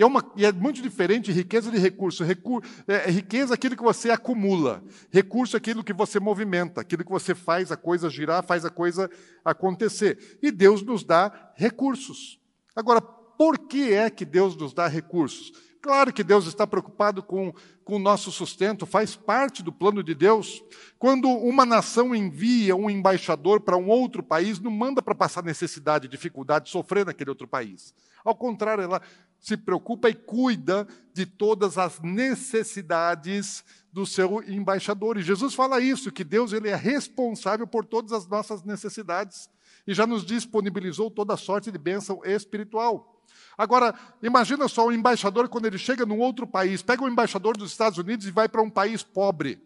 E 0.00 0.02
é, 0.02 0.06
uma, 0.06 0.24
e 0.34 0.46
é 0.46 0.50
muito 0.50 0.80
diferente 0.80 1.30
riqueza 1.30 1.70
de 1.70 1.76
recurso. 1.76 2.24
Recur, 2.24 2.64
é, 2.88 2.94
é, 2.94 3.10
riqueza 3.10 3.52
é 3.52 3.54
aquilo 3.54 3.76
que 3.76 3.82
você 3.82 4.10
acumula. 4.10 4.82
Recurso 5.10 5.54
é 5.54 5.58
aquilo 5.58 5.84
que 5.84 5.92
você 5.92 6.18
movimenta, 6.18 6.80
aquilo 6.80 7.04
que 7.04 7.10
você 7.10 7.34
faz 7.34 7.70
a 7.70 7.76
coisa 7.76 8.08
girar, 8.08 8.42
faz 8.42 8.64
a 8.64 8.70
coisa 8.70 9.10
acontecer. 9.44 10.38
E 10.40 10.50
Deus 10.50 10.80
nos 10.80 11.04
dá 11.04 11.52
recursos. 11.54 12.40
Agora, 12.74 13.02
por 13.02 13.58
que 13.58 13.92
é 13.92 14.08
que 14.08 14.24
Deus 14.24 14.56
nos 14.56 14.72
dá 14.72 14.86
recursos? 14.86 15.52
Claro 15.82 16.12
que 16.12 16.22
Deus 16.22 16.46
está 16.46 16.66
preocupado 16.66 17.22
com, 17.22 17.54
com 17.84 17.96
o 17.96 17.98
nosso 17.98 18.30
sustento, 18.30 18.84
faz 18.84 19.16
parte 19.16 19.62
do 19.62 19.72
plano 19.72 20.02
de 20.02 20.14
Deus. 20.14 20.62
Quando 20.98 21.26
uma 21.28 21.64
nação 21.64 22.14
envia 22.14 22.76
um 22.76 22.90
embaixador 22.90 23.60
para 23.60 23.78
um 23.78 23.88
outro 23.88 24.22
país, 24.22 24.60
não 24.60 24.70
manda 24.70 25.00
para 25.00 25.14
passar 25.14 25.42
necessidade, 25.42 26.06
dificuldade, 26.06 26.68
sofrer 26.68 27.06
naquele 27.06 27.30
outro 27.30 27.48
país. 27.48 27.94
Ao 28.22 28.34
contrário, 28.34 28.84
ela 28.84 29.00
se 29.38 29.56
preocupa 29.56 30.10
e 30.10 30.14
cuida 30.14 30.86
de 31.14 31.24
todas 31.24 31.78
as 31.78 31.98
necessidades 32.00 33.64
do 33.90 34.04
seu 34.04 34.42
embaixador. 34.46 35.16
E 35.16 35.22
Jesus 35.22 35.54
fala 35.54 35.80
isso, 35.80 36.12
que 36.12 36.22
Deus 36.22 36.52
ele 36.52 36.68
é 36.68 36.76
responsável 36.76 37.66
por 37.66 37.86
todas 37.86 38.12
as 38.12 38.26
nossas 38.26 38.62
necessidades 38.62 39.48
e 39.86 39.94
já 39.94 40.06
nos 40.06 40.26
disponibilizou 40.26 41.10
toda 41.10 41.36
sorte 41.38 41.72
de 41.72 41.78
bênção 41.78 42.20
espiritual. 42.22 43.09
Agora, 43.56 43.94
imagina 44.22 44.68
só 44.68 44.86
o 44.86 44.92
embaixador 44.92 45.48
quando 45.48 45.66
ele 45.66 45.78
chega 45.78 46.06
num 46.06 46.18
outro 46.18 46.46
país, 46.46 46.82
pega 46.82 47.02
o 47.02 47.08
embaixador 47.08 47.56
dos 47.56 47.70
Estados 47.70 47.98
Unidos 47.98 48.26
e 48.26 48.30
vai 48.30 48.48
para 48.48 48.62
um 48.62 48.70
país 48.70 49.02
pobre. 49.02 49.62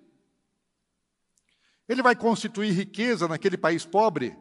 Ele 1.88 2.02
vai 2.02 2.16
constituir 2.16 2.73
riqueza 2.73 3.28
naquele 3.28 3.56
país 3.56 3.85
pobre? 3.85 4.37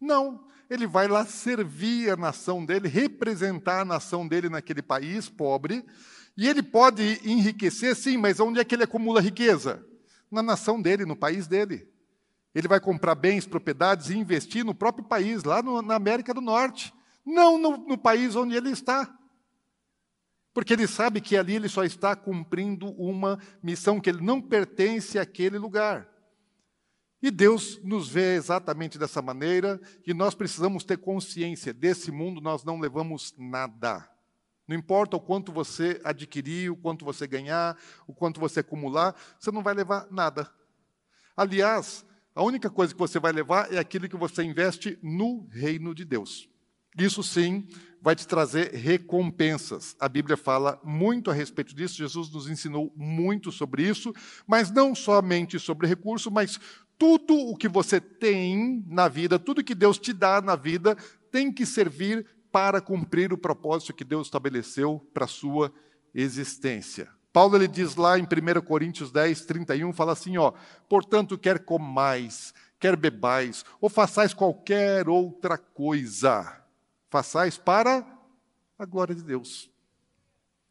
Não 0.00 0.46
ele 0.68 0.86
vai 0.86 1.06
lá 1.08 1.24
servir 1.24 2.10
a 2.10 2.16
nação 2.16 2.64
dele, 2.64 2.88
representar 2.88 3.80
a 3.80 3.84
nação 3.84 4.26
dele 4.26 4.48
naquele 4.48 4.82
país 4.82 5.28
pobre, 5.28 5.84
e 6.36 6.46
ele 6.46 6.62
pode 6.62 7.20
enriquecer, 7.24 7.94
sim, 7.94 8.16
mas 8.16 8.40
onde 8.40 8.60
é 8.60 8.64
que 8.64 8.74
ele 8.74 8.84
acumula 8.84 9.20
riqueza? 9.20 9.84
Na 10.30 10.42
nação 10.42 10.82
dele, 10.82 11.06
no 11.06 11.16
país 11.16 11.46
dele. 11.46 11.88
Ele 12.54 12.68
vai 12.68 12.80
comprar 12.80 13.14
bens, 13.14 13.46
propriedades 13.46 14.10
e 14.10 14.18
investir 14.18 14.64
no 14.64 14.74
próprio 14.74 15.04
país, 15.04 15.44
lá 15.44 15.62
no, 15.62 15.80
na 15.80 15.94
América 15.94 16.34
do 16.34 16.40
Norte, 16.40 16.92
não 17.26 17.58
no, 17.58 17.76
no 17.76 17.98
país 17.98 18.36
onde 18.36 18.54
ele 18.54 18.70
está. 18.70 19.12
Porque 20.54 20.72
ele 20.72 20.86
sabe 20.86 21.20
que 21.20 21.36
ali 21.36 21.56
ele 21.56 21.68
só 21.68 21.84
está 21.84 22.16
cumprindo 22.16 22.86
uma 22.92 23.38
missão, 23.62 24.00
que 24.00 24.08
ele 24.08 24.22
não 24.22 24.40
pertence 24.40 25.18
àquele 25.18 25.58
lugar. 25.58 26.08
E 27.20 27.30
Deus 27.30 27.82
nos 27.82 28.08
vê 28.08 28.36
exatamente 28.36 28.98
dessa 28.98 29.20
maneira, 29.20 29.80
e 30.06 30.14
nós 30.14 30.34
precisamos 30.34 30.84
ter 30.84 30.96
consciência: 30.96 31.74
desse 31.74 32.10
mundo 32.10 32.40
nós 32.40 32.64
não 32.64 32.78
levamos 32.78 33.34
nada. 33.36 34.08
Não 34.66 34.76
importa 34.76 35.16
o 35.16 35.20
quanto 35.20 35.52
você 35.52 36.00
adquirir, 36.02 36.70
o 36.70 36.76
quanto 36.76 37.04
você 37.04 37.26
ganhar, 37.26 37.76
o 38.06 38.14
quanto 38.14 38.40
você 38.40 38.60
acumular, 38.60 39.14
você 39.38 39.50
não 39.50 39.62
vai 39.62 39.74
levar 39.74 40.08
nada. 40.10 40.50
Aliás, 41.36 42.04
a 42.34 42.42
única 42.42 42.70
coisa 42.70 42.92
que 42.92 42.98
você 42.98 43.18
vai 43.18 43.32
levar 43.32 43.72
é 43.72 43.78
aquilo 43.78 44.08
que 44.08 44.16
você 44.16 44.42
investe 44.42 44.98
no 45.02 45.46
reino 45.50 45.94
de 45.94 46.04
Deus. 46.04 46.48
Isso 46.96 47.22
sim 47.22 47.66
vai 48.00 48.14
te 48.14 48.26
trazer 48.26 48.72
recompensas. 48.72 49.96
A 49.98 50.08
Bíblia 50.08 50.36
fala 50.36 50.80
muito 50.84 51.30
a 51.30 51.34
respeito 51.34 51.74
disso, 51.74 51.96
Jesus 51.96 52.30
nos 52.30 52.48
ensinou 52.48 52.92
muito 52.96 53.50
sobre 53.50 53.82
isso, 53.82 54.14
mas 54.46 54.70
não 54.70 54.94
somente 54.94 55.58
sobre 55.58 55.88
recurso, 55.88 56.30
mas 56.30 56.58
tudo 56.96 57.34
o 57.34 57.56
que 57.56 57.68
você 57.68 58.00
tem 58.00 58.84
na 58.86 59.08
vida, 59.08 59.38
tudo 59.38 59.64
que 59.64 59.74
Deus 59.74 59.98
te 59.98 60.12
dá 60.12 60.40
na 60.40 60.56
vida, 60.56 60.96
tem 61.30 61.52
que 61.52 61.66
servir 61.66 62.24
para 62.50 62.80
cumprir 62.80 63.32
o 63.32 63.38
propósito 63.38 63.92
que 63.92 64.04
Deus 64.04 64.28
estabeleceu 64.28 65.06
para 65.12 65.24
a 65.24 65.28
sua 65.28 65.72
existência. 66.14 67.08
Paulo 67.32 67.56
ele 67.56 67.68
diz 67.68 67.96
lá 67.96 68.18
em 68.18 68.22
1 68.22 68.62
Coríntios 68.62 69.12
10, 69.12 69.44
31, 69.44 69.92
fala 69.92 70.12
assim: 70.12 70.38
ó, 70.38 70.52
portanto, 70.88 71.36
quer 71.36 71.58
comais, 71.58 72.54
quer 72.80 72.96
bebais, 72.96 73.62
ou 73.78 73.90
façais 73.90 74.32
qualquer 74.32 75.06
outra 75.06 75.58
coisa, 75.58 76.64
façais 77.10 77.56
para 77.56 78.04
a 78.78 78.84
glória 78.84 79.14
de 79.14 79.22
Deus. 79.22 79.70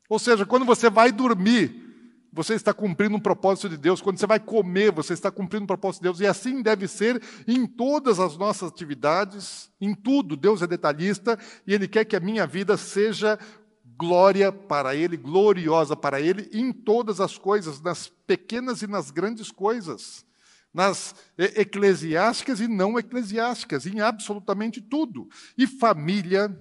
Ou 0.07 0.19
seja, 0.19 0.45
quando 0.45 0.65
você 0.65 0.89
vai 0.89 1.11
dormir, 1.11 1.85
você 2.31 2.53
está 2.53 2.73
cumprindo 2.73 3.15
um 3.15 3.19
propósito 3.19 3.69
de 3.69 3.77
Deus. 3.77 4.01
Quando 4.01 4.19
você 4.19 4.27
vai 4.27 4.39
comer, 4.39 4.91
você 4.91 5.13
está 5.13 5.31
cumprindo 5.31 5.63
um 5.63 5.67
propósito 5.67 6.01
de 6.01 6.03
Deus. 6.03 6.19
E 6.19 6.27
assim 6.27 6.61
deve 6.61 6.87
ser 6.87 7.21
em 7.47 7.65
todas 7.65 8.19
as 8.19 8.37
nossas 8.37 8.69
atividades, 8.69 9.71
em 9.79 9.95
tudo. 9.95 10.35
Deus 10.35 10.61
é 10.61 10.67
detalhista 10.67 11.39
e 11.65 11.73
Ele 11.73 11.87
quer 11.87 12.03
que 12.03 12.15
a 12.15 12.19
minha 12.19 12.45
vida 12.45 12.75
seja 12.75 13.39
glória 13.97 14.51
para 14.51 14.93
Ele, 14.93 15.15
gloriosa 15.15 15.95
para 15.95 16.19
Ele, 16.19 16.49
em 16.51 16.73
todas 16.73 17.21
as 17.21 17.37
coisas, 17.37 17.81
nas 17.81 18.09
pequenas 18.27 18.81
e 18.81 18.87
nas 18.87 19.11
grandes 19.11 19.49
coisas, 19.49 20.24
nas 20.75 21.15
eclesiásticas 21.37 22.59
e 22.59 22.67
não 22.67 22.99
eclesiásticas, 22.99 23.85
em 23.85 24.01
absolutamente 24.01 24.81
tudo. 24.81 25.29
E 25.57 25.65
família, 25.65 26.53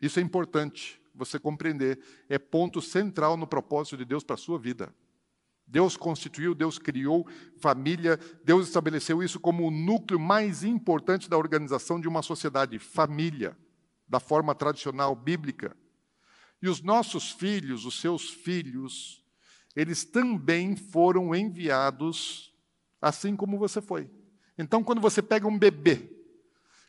isso 0.00 0.18
é 0.18 0.22
importante 0.22 0.98
você 1.14 1.38
compreender, 1.38 2.00
é 2.30 2.38
ponto 2.38 2.80
central 2.80 3.36
no 3.36 3.46
propósito 3.46 3.98
de 3.98 4.06
Deus 4.06 4.24
para 4.24 4.36
a 4.36 4.38
sua 4.38 4.58
vida. 4.58 4.90
Deus 5.66 5.98
constituiu, 5.98 6.54
Deus 6.54 6.78
criou 6.78 7.28
família, 7.60 8.18
Deus 8.42 8.68
estabeleceu 8.68 9.22
isso 9.22 9.38
como 9.38 9.66
o 9.66 9.70
núcleo 9.70 10.18
mais 10.18 10.64
importante 10.64 11.28
da 11.28 11.36
organização 11.36 12.00
de 12.00 12.08
uma 12.08 12.22
sociedade, 12.22 12.78
família, 12.78 13.54
da 14.08 14.18
forma 14.18 14.54
tradicional 14.54 15.14
bíblica. 15.14 15.76
E 16.62 16.70
os 16.70 16.80
nossos 16.80 17.30
filhos, 17.30 17.84
os 17.84 18.00
seus 18.00 18.30
filhos, 18.30 19.22
eles 19.76 20.06
também 20.06 20.74
foram 20.74 21.34
enviados 21.34 22.49
assim 23.00 23.34
como 23.36 23.58
você 23.58 23.80
foi. 23.80 24.10
Então, 24.58 24.84
quando 24.84 25.00
você 25.00 25.22
pega 25.22 25.46
um 25.46 25.58
bebê, 25.58 26.10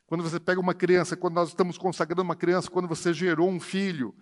quando 0.06 0.24
você 0.24 0.40
pega 0.40 0.60
uma 0.60 0.74
criança, 0.74 1.16
quando 1.16 1.36
nós 1.36 1.50
estamos 1.50 1.78
consagrando 1.78 2.22
uma 2.22 2.36
criança, 2.36 2.70
quando 2.70 2.88
você 2.88 3.14
gerou 3.14 3.50
um 3.50 3.60
filho, 3.60 4.14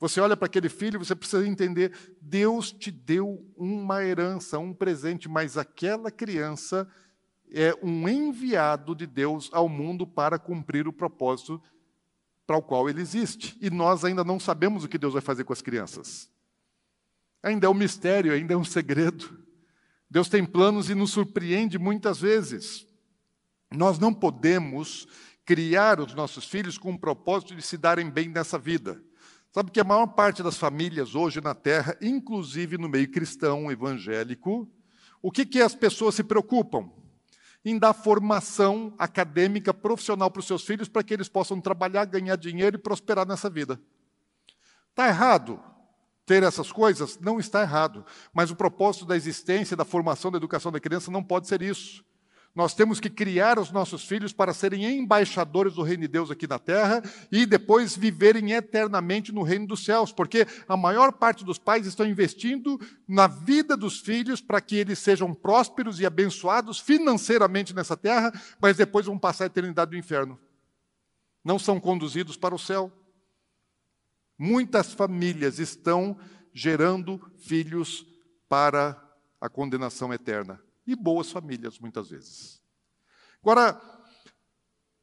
Você 0.00 0.18
olha 0.18 0.34
para 0.34 0.46
aquele 0.46 0.70
filho, 0.70 0.98
você 0.98 1.14
precisa 1.14 1.46
entender: 1.46 2.16
Deus 2.22 2.72
te 2.72 2.90
deu 2.90 3.46
uma 3.54 4.02
herança, 4.02 4.58
um 4.58 4.72
presente, 4.72 5.28
mas 5.28 5.58
aquela 5.58 6.10
criança 6.10 6.88
é 7.52 7.76
um 7.82 8.08
enviado 8.08 8.94
de 8.94 9.06
Deus 9.06 9.50
ao 9.52 9.68
mundo 9.68 10.06
para 10.06 10.38
cumprir 10.38 10.88
o 10.88 10.92
propósito 10.92 11.60
para 12.46 12.56
o 12.56 12.62
qual 12.62 12.88
ele 12.88 13.02
existe. 13.02 13.58
E 13.60 13.68
nós 13.68 14.04
ainda 14.04 14.24
não 14.24 14.40
sabemos 14.40 14.82
o 14.82 14.88
que 14.88 14.96
Deus 14.98 15.12
vai 15.12 15.22
fazer 15.22 15.44
com 15.44 15.52
as 15.52 15.60
crianças. 15.60 16.30
Ainda 17.42 17.66
é 17.66 17.70
um 17.70 17.74
mistério, 17.74 18.32
ainda 18.32 18.54
é 18.54 18.56
um 18.56 18.64
segredo. 18.64 19.39
Deus 20.10 20.28
tem 20.28 20.44
planos 20.44 20.90
e 20.90 20.94
nos 20.94 21.12
surpreende 21.12 21.78
muitas 21.78 22.20
vezes. 22.20 22.86
Nós 23.72 23.98
não 23.98 24.12
podemos 24.12 25.06
criar 25.44 26.00
os 26.00 26.14
nossos 26.14 26.44
filhos 26.44 26.76
com 26.76 26.92
o 26.92 26.98
propósito 26.98 27.54
de 27.54 27.62
se 27.62 27.76
darem 27.76 28.10
bem 28.10 28.28
nessa 28.28 28.58
vida. 28.58 29.00
Sabe 29.52 29.70
que 29.70 29.80
a 29.80 29.84
maior 29.84 30.08
parte 30.08 30.42
das 30.42 30.56
famílias 30.56 31.14
hoje 31.14 31.40
na 31.40 31.54
Terra, 31.54 31.96
inclusive 32.00 32.76
no 32.76 32.88
meio 32.88 33.10
cristão 33.10 33.70
evangélico, 33.70 34.68
o 35.22 35.30
que, 35.30 35.46
que 35.46 35.60
as 35.60 35.74
pessoas 35.74 36.14
se 36.14 36.24
preocupam? 36.24 36.90
Em 37.64 37.78
dar 37.78 37.92
formação 37.92 38.94
acadêmica, 38.98 39.74
profissional 39.74 40.30
para 40.30 40.40
os 40.40 40.46
seus 40.46 40.64
filhos, 40.64 40.88
para 40.88 41.02
que 41.02 41.12
eles 41.12 41.28
possam 41.28 41.60
trabalhar, 41.60 42.04
ganhar 42.04 42.36
dinheiro 42.36 42.76
e 42.76 42.80
prosperar 42.80 43.26
nessa 43.26 43.50
vida. 43.50 43.80
Está 44.90 45.08
errado? 45.08 45.60
Ter 46.30 46.44
essas 46.44 46.70
coisas 46.70 47.18
não 47.18 47.40
está 47.40 47.60
errado, 47.60 48.06
mas 48.32 48.52
o 48.52 48.54
propósito 48.54 49.04
da 49.04 49.16
existência, 49.16 49.76
da 49.76 49.84
formação, 49.84 50.30
da 50.30 50.36
educação 50.36 50.70
da 50.70 50.78
criança 50.78 51.10
não 51.10 51.24
pode 51.24 51.48
ser 51.48 51.60
isso. 51.60 52.04
Nós 52.54 52.72
temos 52.72 53.00
que 53.00 53.10
criar 53.10 53.58
os 53.58 53.72
nossos 53.72 54.04
filhos 54.04 54.32
para 54.32 54.54
serem 54.54 54.84
embaixadores 54.96 55.74
do 55.74 55.82
reino 55.82 56.02
de 56.02 56.08
Deus 56.08 56.30
aqui 56.30 56.46
na 56.46 56.60
terra 56.60 57.02
e 57.32 57.44
depois 57.44 57.96
viverem 57.96 58.52
eternamente 58.52 59.32
no 59.32 59.42
reino 59.42 59.66
dos 59.66 59.84
céus, 59.84 60.12
porque 60.12 60.46
a 60.68 60.76
maior 60.76 61.10
parte 61.10 61.44
dos 61.44 61.58
pais 61.58 61.84
estão 61.84 62.06
investindo 62.06 62.80
na 63.08 63.26
vida 63.26 63.76
dos 63.76 63.98
filhos 63.98 64.40
para 64.40 64.60
que 64.60 64.76
eles 64.76 65.00
sejam 65.00 65.34
prósperos 65.34 65.98
e 65.98 66.06
abençoados 66.06 66.78
financeiramente 66.78 67.74
nessa 67.74 67.96
terra, 67.96 68.32
mas 68.60 68.76
depois 68.76 69.06
vão 69.06 69.18
passar 69.18 69.44
a 69.44 69.46
eternidade 69.48 69.90
no 69.90 69.98
inferno. 69.98 70.38
Não 71.44 71.58
são 71.58 71.80
conduzidos 71.80 72.36
para 72.36 72.54
o 72.54 72.58
céu. 72.58 72.92
Muitas 74.42 74.94
famílias 74.94 75.58
estão 75.58 76.16
gerando 76.54 77.20
filhos 77.36 78.06
para 78.48 78.98
a 79.38 79.50
condenação 79.50 80.14
eterna. 80.14 80.58
E 80.86 80.96
boas 80.96 81.30
famílias, 81.30 81.78
muitas 81.78 82.08
vezes. 82.08 82.62
Agora, 83.42 83.78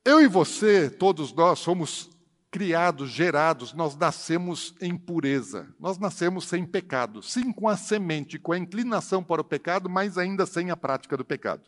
eu 0.04 0.20
e 0.20 0.28
você, 0.28 0.90
todos 0.90 1.32
nós, 1.34 1.60
somos 1.60 2.10
criados, 2.50 3.12
gerados, 3.12 3.74
nós 3.74 3.96
nascemos 3.96 4.74
em 4.82 4.98
pureza. 4.98 5.68
Nós 5.80 6.00
nascemos 6.00 6.46
sem 6.46 6.66
pecado. 6.66 7.22
Sim, 7.22 7.52
com 7.52 7.70
a 7.70 7.78
semente, 7.78 8.40
com 8.40 8.54
a 8.54 8.58
inclinação 8.58 9.24
para 9.24 9.42
o 9.42 9.46
pecado, 9.46 9.88
mas 9.88 10.18
ainda 10.18 10.48
sem 10.48 10.72
a 10.72 10.76
prática 10.76 11.16
do 11.16 11.24
pecado. 11.24 11.62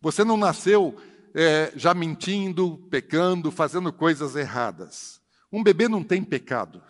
Você 0.00 0.22
não 0.22 0.36
nasceu 0.36 0.96
é, 1.34 1.72
já 1.74 1.92
mentindo, 1.92 2.78
pecando, 2.92 3.50
fazendo 3.50 3.92
coisas 3.92 4.36
erradas. 4.36 5.23
Um 5.54 5.62
bebê 5.62 5.88
não 5.88 6.02
tem 6.02 6.20
pecado. 6.24 6.82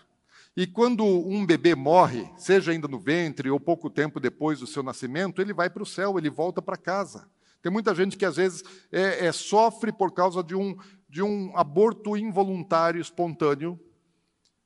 E 0.56 0.66
quando 0.66 1.04
um 1.04 1.44
bebê 1.44 1.75
morre, 1.75 2.26
seja 2.38 2.73
ainda 2.73 2.88
no 2.88 2.99
ventre 2.99 3.50
ou 3.50 3.61
pouco 3.61 3.90
tempo 3.90 4.18
depois 4.18 4.61
do 4.61 4.66
seu 4.66 4.83
nascimento, 4.83 5.42
ele 5.42 5.52
vai 5.52 5.68
para 5.68 5.83
o 5.83 5.87
céu, 5.87 6.16
ele 6.16 6.30
volta 6.30 6.62
para 6.62 6.78
casa. 6.78 7.28
Tem 7.61 7.71
muita 7.71 7.94
gente 7.94 8.16
que 8.16 8.25
às 8.25 8.37
vezes 8.37 8.64
é, 8.90 9.26
é, 9.26 9.33
sofre 9.33 9.92
por 9.92 10.12
causa 10.12 10.42
de 10.42 10.54
um, 10.54 10.78
de 11.11 11.23
um 11.23 11.54
aborto 11.54 12.16
involuntário, 12.16 13.02
espontâneo, 13.02 13.78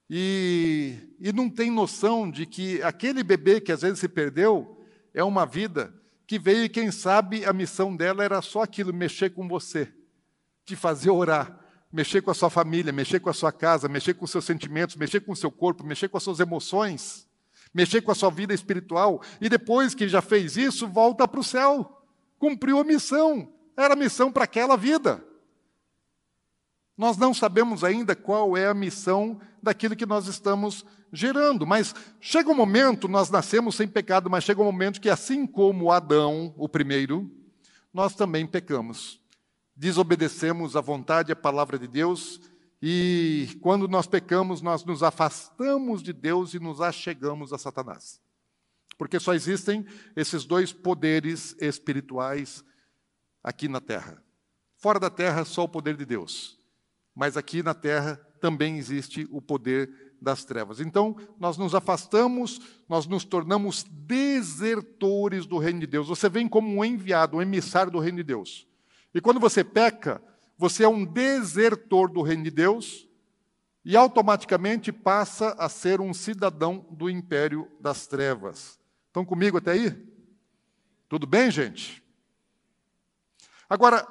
e, 0.08 0.94
e 1.18 1.32
não 1.32 1.50
tem 1.50 1.68
noção 1.68 2.30
de 2.30 2.46
que 2.46 2.80
aquele 2.84 3.24
bebê 3.24 3.60
que 3.60 3.72
às 3.72 3.82
vezes 3.82 3.98
se 3.98 4.08
perdeu 4.08 4.80
é 5.12 5.24
uma 5.24 5.44
vida 5.44 5.92
que 6.24 6.38
veio 6.38 6.64
e, 6.64 6.68
quem 6.68 6.92
sabe, 6.92 7.44
a 7.44 7.52
missão 7.52 7.96
dela 7.96 8.22
era 8.22 8.40
só 8.42 8.62
aquilo, 8.62 8.94
mexer 8.94 9.30
com 9.30 9.48
você, 9.48 9.92
te 10.64 10.76
fazer 10.76 11.10
orar, 11.10 11.67
mexer 11.92 12.22
com 12.22 12.30
a 12.30 12.34
sua 12.34 12.50
família, 12.50 12.92
mexer 12.92 13.20
com 13.20 13.30
a 13.30 13.34
sua 13.34 13.50
casa, 13.50 13.88
mexer 13.88 14.14
com 14.14 14.24
os 14.24 14.30
seus 14.30 14.44
sentimentos, 14.44 14.96
mexer 14.96 15.20
com 15.20 15.32
o 15.32 15.36
seu 15.36 15.50
corpo, 15.50 15.84
mexer 15.84 16.08
com 16.08 16.16
as 16.16 16.22
suas 16.22 16.40
emoções, 16.40 17.26
mexer 17.72 18.02
com 18.02 18.10
a 18.10 18.14
sua 18.14 18.30
vida 18.30 18.52
espiritual. 18.52 19.22
E 19.40 19.48
depois 19.48 19.94
que 19.94 20.08
já 20.08 20.20
fez 20.20 20.56
isso, 20.56 20.86
volta 20.86 21.26
para 21.26 21.40
o 21.40 21.44
céu. 21.44 22.02
Cumpriu 22.38 22.78
a 22.78 22.84
missão. 22.84 23.52
Era 23.76 23.94
a 23.94 23.96
missão 23.96 24.30
para 24.30 24.44
aquela 24.44 24.76
vida. 24.76 25.24
Nós 26.96 27.16
não 27.16 27.32
sabemos 27.32 27.84
ainda 27.84 28.14
qual 28.16 28.56
é 28.56 28.66
a 28.66 28.74
missão 28.74 29.40
daquilo 29.62 29.96
que 29.96 30.06
nós 30.06 30.26
estamos 30.26 30.84
gerando, 31.12 31.66
mas 31.66 31.94
chega 32.20 32.50
um 32.50 32.54
momento, 32.54 33.08
nós 33.08 33.30
nascemos 33.30 33.76
sem 33.76 33.88
pecado, 33.88 34.28
mas 34.28 34.44
chega 34.44 34.60
um 34.60 34.64
momento 34.64 35.00
que, 35.00 35.08
assim 35.08 35.46
como 35.46 35.90
Adão, 35.90 36.52
o 36.56 36.68
primeiro, 36.68 37.30
nós 37.94 38.14
também 38.14 38.46
pecamos 38.46 39.20
desobedecemos 39.78 40.74
à 40.74 40.80
vontade 40.80 41.30
à 41.30 41.36
palavra 41.36 41.78
de 41.78 41.86
Deus, 41.86 42.40
e 42.82 43.56
quando 43.60 43.86
nós 43.86 44.06
pecamos, 44.06 44.60
nós 44.60 44.84
nos 44.84 45.02
afastamos 45.02 46.02
de 46.02 46.12
Deus 46.12 46.52
e 46.52 46.58
nos 46.58 46.80
achegamos 46.80 47.52
a 47.52 47.58
Satanás. 47.58 48.20
Porque 48.96 49.20
só 49.20 49.34
existem 49.34 49.86
esses 50.16 50.44
dois 50.44 50.72
poderes 50.72 51.56
espirituais 51.60 52.64
aqui 53.42 53.68
na 53.68 53.80
terra. 53.80 54.22
Fora 54.76 54.98
da 54.98 55.10
terra, 55.10 55.44
só 55.44 55.64
o 55.64 55.68
poder 55.68 55.96
de 55.96 56.04
Deus. 56.04 56.58
Mas 57.14 57.36
aqui 57.36 57.62
na 57.62 57.74
terra 57.74 58.16
também 58.40 58.78
existe 58.78 59.28
o 59.30 59.40
poder 59.40 59.90
das 60.20 60.44
trevas. 60.44 60.80
Então, 60.80 61.16
nós 61.38 61.56
nos 61.56 61.74
afastamos, 61.74 62.60
nós 62.88 63.06
nos 63.06 63.24
tornamos 63.24 63.84
desertores 63.84 65.46
do 65.46 65.58
reino 65.58 65.80
de 65.80 65.86
Deus. 65.86 66.08
Você 66.08 66.28
vem 66.28 66.48
como 66.48 66.68
um 66.68 66.84
enviado, 66.84 67.36
um 67.36 67.42
emissário 67.42 67.92
do 67.92 68.00
reino 68.00 68.18
de 68.18 68.24
Deus. 68.24 68.67
E 69.14 69.20
quando 69.20 69.40
você 69.40 69.64
peca, 69.64 70.22
você 70.56 70.84
é 70.84 70.88
um 70.88 71.04
desertor 71.04 72.10
do 72.10 72.22
reino 72.22 72.44
de 72.44 72.50
Deus 72.50 73.08
e 73.84 73.96
automaticamente 73.96 74.92
passa 74.92 75.54
a 75.58 75.68
ser 75.68 76.00
um 76.00 76.12
cidadão 76.12 76.86
do 76.90 77.08
império 77.08 77.70
das 77.80 78.06
trevas. 78.06 78.78
Estão 79.06 79.24
comigo 79.24 79.58
até 79.58 79.72
aí? 79.72 79.96
Tudo 81.08 81.26
bem, 81.26 81.50
gente? 81.50 82.02
Agora, 83.68 84.06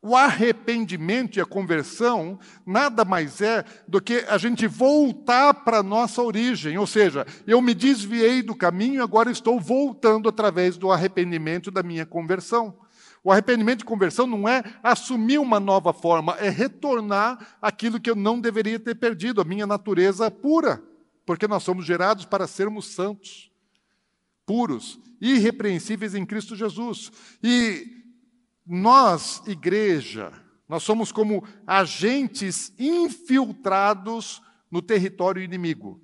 o 0.00 0.16
arrependimento 0.16 1.36
e 1.36 1.40
a 1.40 1.46
conversão 1.46 2.38
nada 2.66 3.04
mais 3.04 3.40
é 3.40 3.64
do 3.86 4.00
que 4.00 4.24
a 4.28 4.36
gente 4.36 4.66
voltar 4.66 5.54
para 5.54 5.78
a 5.78 5.82
nossa 5.82 6.20
origem, 6.20 6.76
ou 6.76 6.86
seja, 6.86 7.24
eu 7.46 7.62
me 7.62 7.72
desviei 7.72 8.42
do 8.42 8.54
caminho 8.54 9.02
agora 9.02 9.30
estou 9.30 9.60
voltando 9.60 10.28
através 10.28 10.76
do 10.76 10.90
arrependimento 10.90 11.70
da 11.70 11.82
minha 11.82 12.04
conversão. 12.04 12.81
O 13.24 13.30
arrependimento 13.30 13.80
de 13.80 13.84
conversão 13.84 14.26
não 14.26 14.48
é 14.48 14.64
assumir 14.82 15.38
uma 15.38 15.60
nova 15.60 15.92
forma, 15.92 16.36
é 16.38 16.48
retornar 16.48 17.56
aquilo 17.62 18.00
que 18.00 18.10
eu 18.10 18.16
não 18.16 18.40
deveria 18.40 18.80
ter 18.80 18.96
perdido, 18.96 19.40
a 19.40 19.44
minha 19.44 19.66
natureza 19.66 20.30
pura, 20.30 20.82
porque 21.24 21.46
nós 21.46 21.62
somos 21.62 21.84
gerados 21.86 22.24
para 22.24 22.48
sermos 22.48 22.86
santos, 22.86 23.50
puros, 24.44 24.98
irrepreensíveis 25.20 26.16
em 26.16 26.26
Cristo 26.26 26.56
Jesus. 26.56 27.12
E 27.40 28.02
nós, 28.66 29.40
igreja, 29.46 30.32
nós 30.68 30.82
somos 30.82 31.12
como 31.12 31.44
agentes 31.64 32.72
infiltrados 32.76 34.42
no 34.68 34.82
território 34.82 35.42
inimigo. 35.42 36.00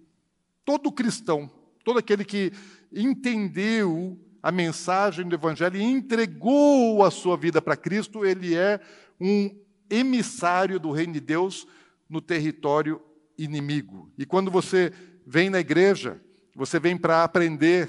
Todo 0.65 0.93
cristão, 0.93 1.51
todo 1.83 1.99
aquele 1.99 2.25
que 2.25 2.53
entendeu 2.93 4.17
a 4.43 4.53
mensagem 4.53 5.27
do 5.29 5.35
Evangelho 5.35 5.77
e 5.77 5.83
entregou 5.83 7.05
a 7.05 7.11
sua 7.11 7.37
vida 7.37 7.61
para 7.61 7.77
Cristo, 7.77 8.25
ele 8.25 8.55
é 8.55 8.81
um 9.21 9.51
emissário 9.91 10.79
do 10.79 10.91
reino 10.91 11.15
de 11.15 11.21
Deus 11.21 11.67
no 12.09 12.21
território 12.21 13.03
inimigo. 13.37 14.13
E 14.17 14.25
quando 14.25 14.51
você 14.51 14.93
vem 15.27 15.51
na 15.51 15.61
igreja, 15.61 16.21
você 16.55 16.79
vem 16.81 16.97
para 16.97 17.25
aprender 17.25 17.89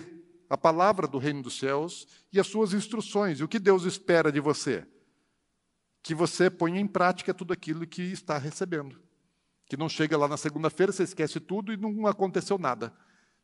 a 0.50 0.58
palavra 0.58 1.08
do 1.08 1.18
reino 1.18 1.44
dos 1.44 1.58
céus 1.60 2.08
e 2.34 2.40
as 2.40 2.48
suas 2.48 2.74
instruções. 2.74 3.40
E 3.40 3.44
o 3.44 3.48
que 3.48 3.60
Deus 3.60 3.84
espera 3.84 4.32
de 4.32 4.40
você? 4.40 4.86
Que 6.02 6.16
você 6.16 6.50
ponha 6.50 6.80
em 6.80 6.88
prática 6.88 7.34
tudo 7.34 7.54
aquilo 7.54 7.86
que 7.86 8.02
está 8.02 8.38
recebendo. 8.38 9.00
Que 9.68 9.78
não 9.78 9.88
chega 9.88 10.18
lá 10.18 10.28
na 10.28 10.38
segunda-feira, 10.38 10.92
você 10.92 11.04
esquece 11.04 11.40
tudo 11.40 11.72
e 11.72 11.78
não 11.78 12.08
aconteceu 12.08 12.58
nada. 12.58 12.92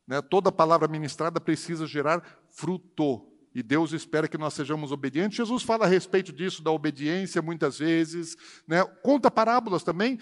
Né? 0.08 0.22
Toda 0.22 0.52
palavra 0.52 0.88
ministrada 0.88 1.39
precisa 1.39 1.86
gerar 1.86 2.24
fruto. 2.50 3.26
E 3.54 3.63
Deus 3.63 3.94
espera 3.94 4.28
que 4.28 4.38
nós 4.38 4.54
sejamos 4.54 4.91
obedientes. 4.91 5.38
Jesus 5.38 5.63
fala 5.63 5.86
a 5.86 5.88
respeito 5.88 6.34
disso, 6.34 6.62
da 6.62 6.72
obediência, 6.72 7.41
muitas 7.41 7.80
vezes. 7.80 8.36
Né? 8.68 8.84
Conta 9.02 9.32
parábolas 9.32 9.84
também. 9.84 10.20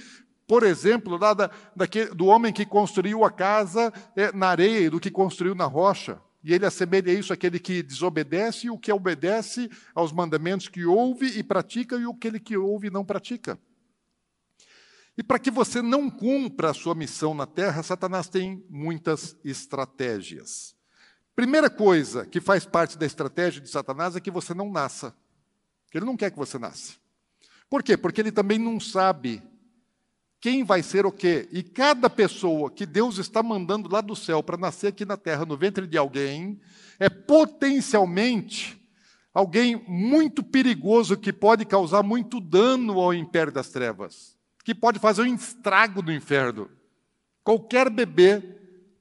Por 0.48 0.64
exemplo, 0.64 1.18
lá 1.18 1.34
da, 1.34 1.50
daquele, 1.76 2.14
do 2.14 2.28
homem 2.28 2.54
que 2.54 2.66
construiu 2.66 3.26
a 3.26 3.32
casa 3.32 3.92
é, 4.16 4.32
na 4.32 4.48
areia 4.48 4.86
e 4.86 4.90
do 4.90 5.00
que 5.00 5.10
construiu 5.10 5.56
na 5.56 5.66
rocha. 5.66 6.22
E 6.44 6.54
ele 6.54 6.66
assemelha 6.66 7.12
isso 7.12 7.32
àquele 7.32 7.58
que 7.58 7.82
desobedece 7.82 8.68
e 8.68 8.70
o 8.70 8.78
que 8.78 8.92
obedece 8.92 9.70
aos 9.96 10.12
mandamentos 10.12 10.68
que 10.68 10.86
ouve 10.86 11.40
e 11.40 11.42
pratica 11.42 11.96
e 11.96 12.04
aquele 12.04 12.40
que 12.40 12.58
ouve 12.58 12.88
e 12.88 12.92
não 12.92 13.06
pratica. 13.06 13.58
E 15.18 15.24
para 15.24 15.40
que 15.40 15.52
você 15.52 15.82
não 15.82 16.10
cumpra 16.10 16.72
a 16.72 16.74
sua 16.74 16.96
missão 16.96 17.34
na 17.34 17.46
terra, 17.46 17.84
Satanás 17.84 18.28
tem 18.28 18.66
muitas 18.70 19.38
estratégias. 19.44 20.76
Primeira 21.36 21.70
coisa 21.70 22.26
que 22.26 22.42
faz 22.42 22.66
parte 22.66 22.98
da 22.98 23.06
estratégia 23.06 23.62
de 23.62 23.70
Satanás 23.70 24.16
é 24.16 24.20
que 24.20 24.32
você 24.32 24.54
não 24.54 24.72
nasça. 24.72 25.16
Ele 25.94 26.06
não 26.06 26.18
quer 26.18 26.32
que 26.32 26.38
você 26.38 26.58
nasça. 26.58 26.94
Por 27.70 27.84
quê? 27.84 27.96
Porque 27.96 28.22
ele 28.22 28.32
também 28.32 28.58
não 28.58 28.80
sabe 28.80 29.42
quem 30.40 30.64
vai 30.64 30.84
ser 30.84 31.06
o 31.06 31.12
quê. 31.12 31.48
E 31.52 31.64
cada 31.64 32.10
pessoa 32.10 32.70
que 32.70 32.86
Deus 32.86 33.18
está 33.18 33.42
mandando 33.42 33.90
lá 33.90 34.02
do 34.02 34.16
céu 34.16 34.44
para 34.44 34.58
nascer 34.58 34.88
aqui 34.88 35.06
na 35.06 35.16
terra, 35.16 35.46
no 35.46 35.56
ventre 35.56 35.88
de 35.88 35.98
alguém, 35.98 36.60
é 37.00 37.08
potencialmente 37.10 38.78
alguém 39.34 39.84
muito 39.88 40.44
perigoso 40.44 41.18
que 41.18 41.32
pode 41.32 41.66
causar 41.66 42.04
muito 42.04 42.40
dano 42.40 43.00
ao 43.00 43.14
império 43.14 43.54
das 43.54 43.70
trevas, 43.70 44.33
que 44.64 44.74
pode 44.74 45.00
fazer 45.00 45.24
um 45.24 45.36
estrago 45.36 46.02
no 46.02 46.12
inferno. 46.12 46.70
Qualquer 47.44 47.90
bebê 47.90 48.42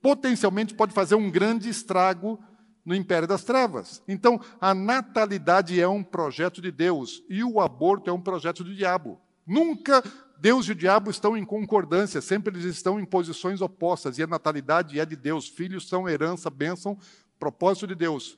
potencialmente 0.01 0.75
pode 0.75 0.92
fazer 0.92 1.14
um 1.14 1.31
grande 1.31 1.68
estrago 1.68 2.38
no 2.85 2.94
império 2.94 3.29
das 3.29 3.44
trevas. 3.44 4.03
Então, 4.09 4.40
a 4.61 4.75
natalidade 4.75 5.81
é 5.81 5.87
um 5.87 6.03
projeto 6.03 6.61
de 6.61 6.72
Deus 6.72 7.22
e 7.29 7.44
o 7.44 7.61
aborto 7.61 8.11
é 8.11 8.12
um 8.12 8.20
projeto 8.20 8.64
do 8.64 8.75
diabo. 8.75 9.20
Nunca 9.46 10.03
Deus 10.42 10.66
e 10.66 10.72
o 10.72 10.75
diabo 10.75 11.09
estão 11.09 11.37
em 11.37 11.44
concordância, 11.44 12.20
sempre 12.20 12.53
eles 12.53 12.64
estão 12.64 12.98
em 12.98 13.05
posições 13.05 13.61
opostas, 13.61 14.18
e 14.18 14.25
a 14.25 14.27
natalidade 14.27 14.98
é 14.98 15.07
de 15.07 15.14
Deus, 15.14 15.46
filhos 15.46 15.88
são 15.88 16.09
herança, 16.09 16.51
bênção, 16.51 16.98
propósito 17.38 17.87
de 17.87 17.94
Deus. 17.94 18.37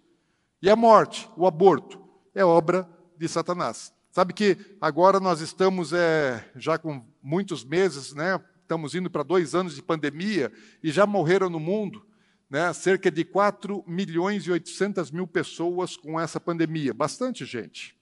E 0.61 0.69
a 0.69 0.77
morte, 0.77 1.27
o 1.35 1.47
aborto, 1.47 1.99
é 2.35 2.45
obra 2.45 2.87
de 3.17 3.27
Satanás. 3.27 3.94
Sabe 4.15 4.33
que 4.33 4.57
agora 4.81 5.19
nós 5.19 5.41
estamos 5.41 5.93
é, 5.93 6.49
já 6.55 6.79
com 6.79 7.05
muitos 7.21 7.65
meses, 7.65 8.15
né, 8.15 8.41
estamos 8.63 8.95
indo 8.95 9.11
para 9.11 9.25
dois 9.25 9.57
anos 9.57 9.75
de 9.75 9.83
pandemia, 9.83 10.53
e 10.81 10.93
já 10.93 11.05
morreram 11.05 11.51
no 11.51 11.59
mundo 11.59 12.07
né, 12.49 12.73
cerca 12.73 13.11
de 13.11 13.25
4 13.25 13.83
milhões 13.89 14.47
e 14.47 14.53
800 14.53 15.11
mil 15.11 15.27
pessoas 15.27 15.97
com 15.97 16.21
essa 16.21 16.39
pandemia. 16.39 16.95
Bastante 16.95 17.45
gente. 17.45 17.99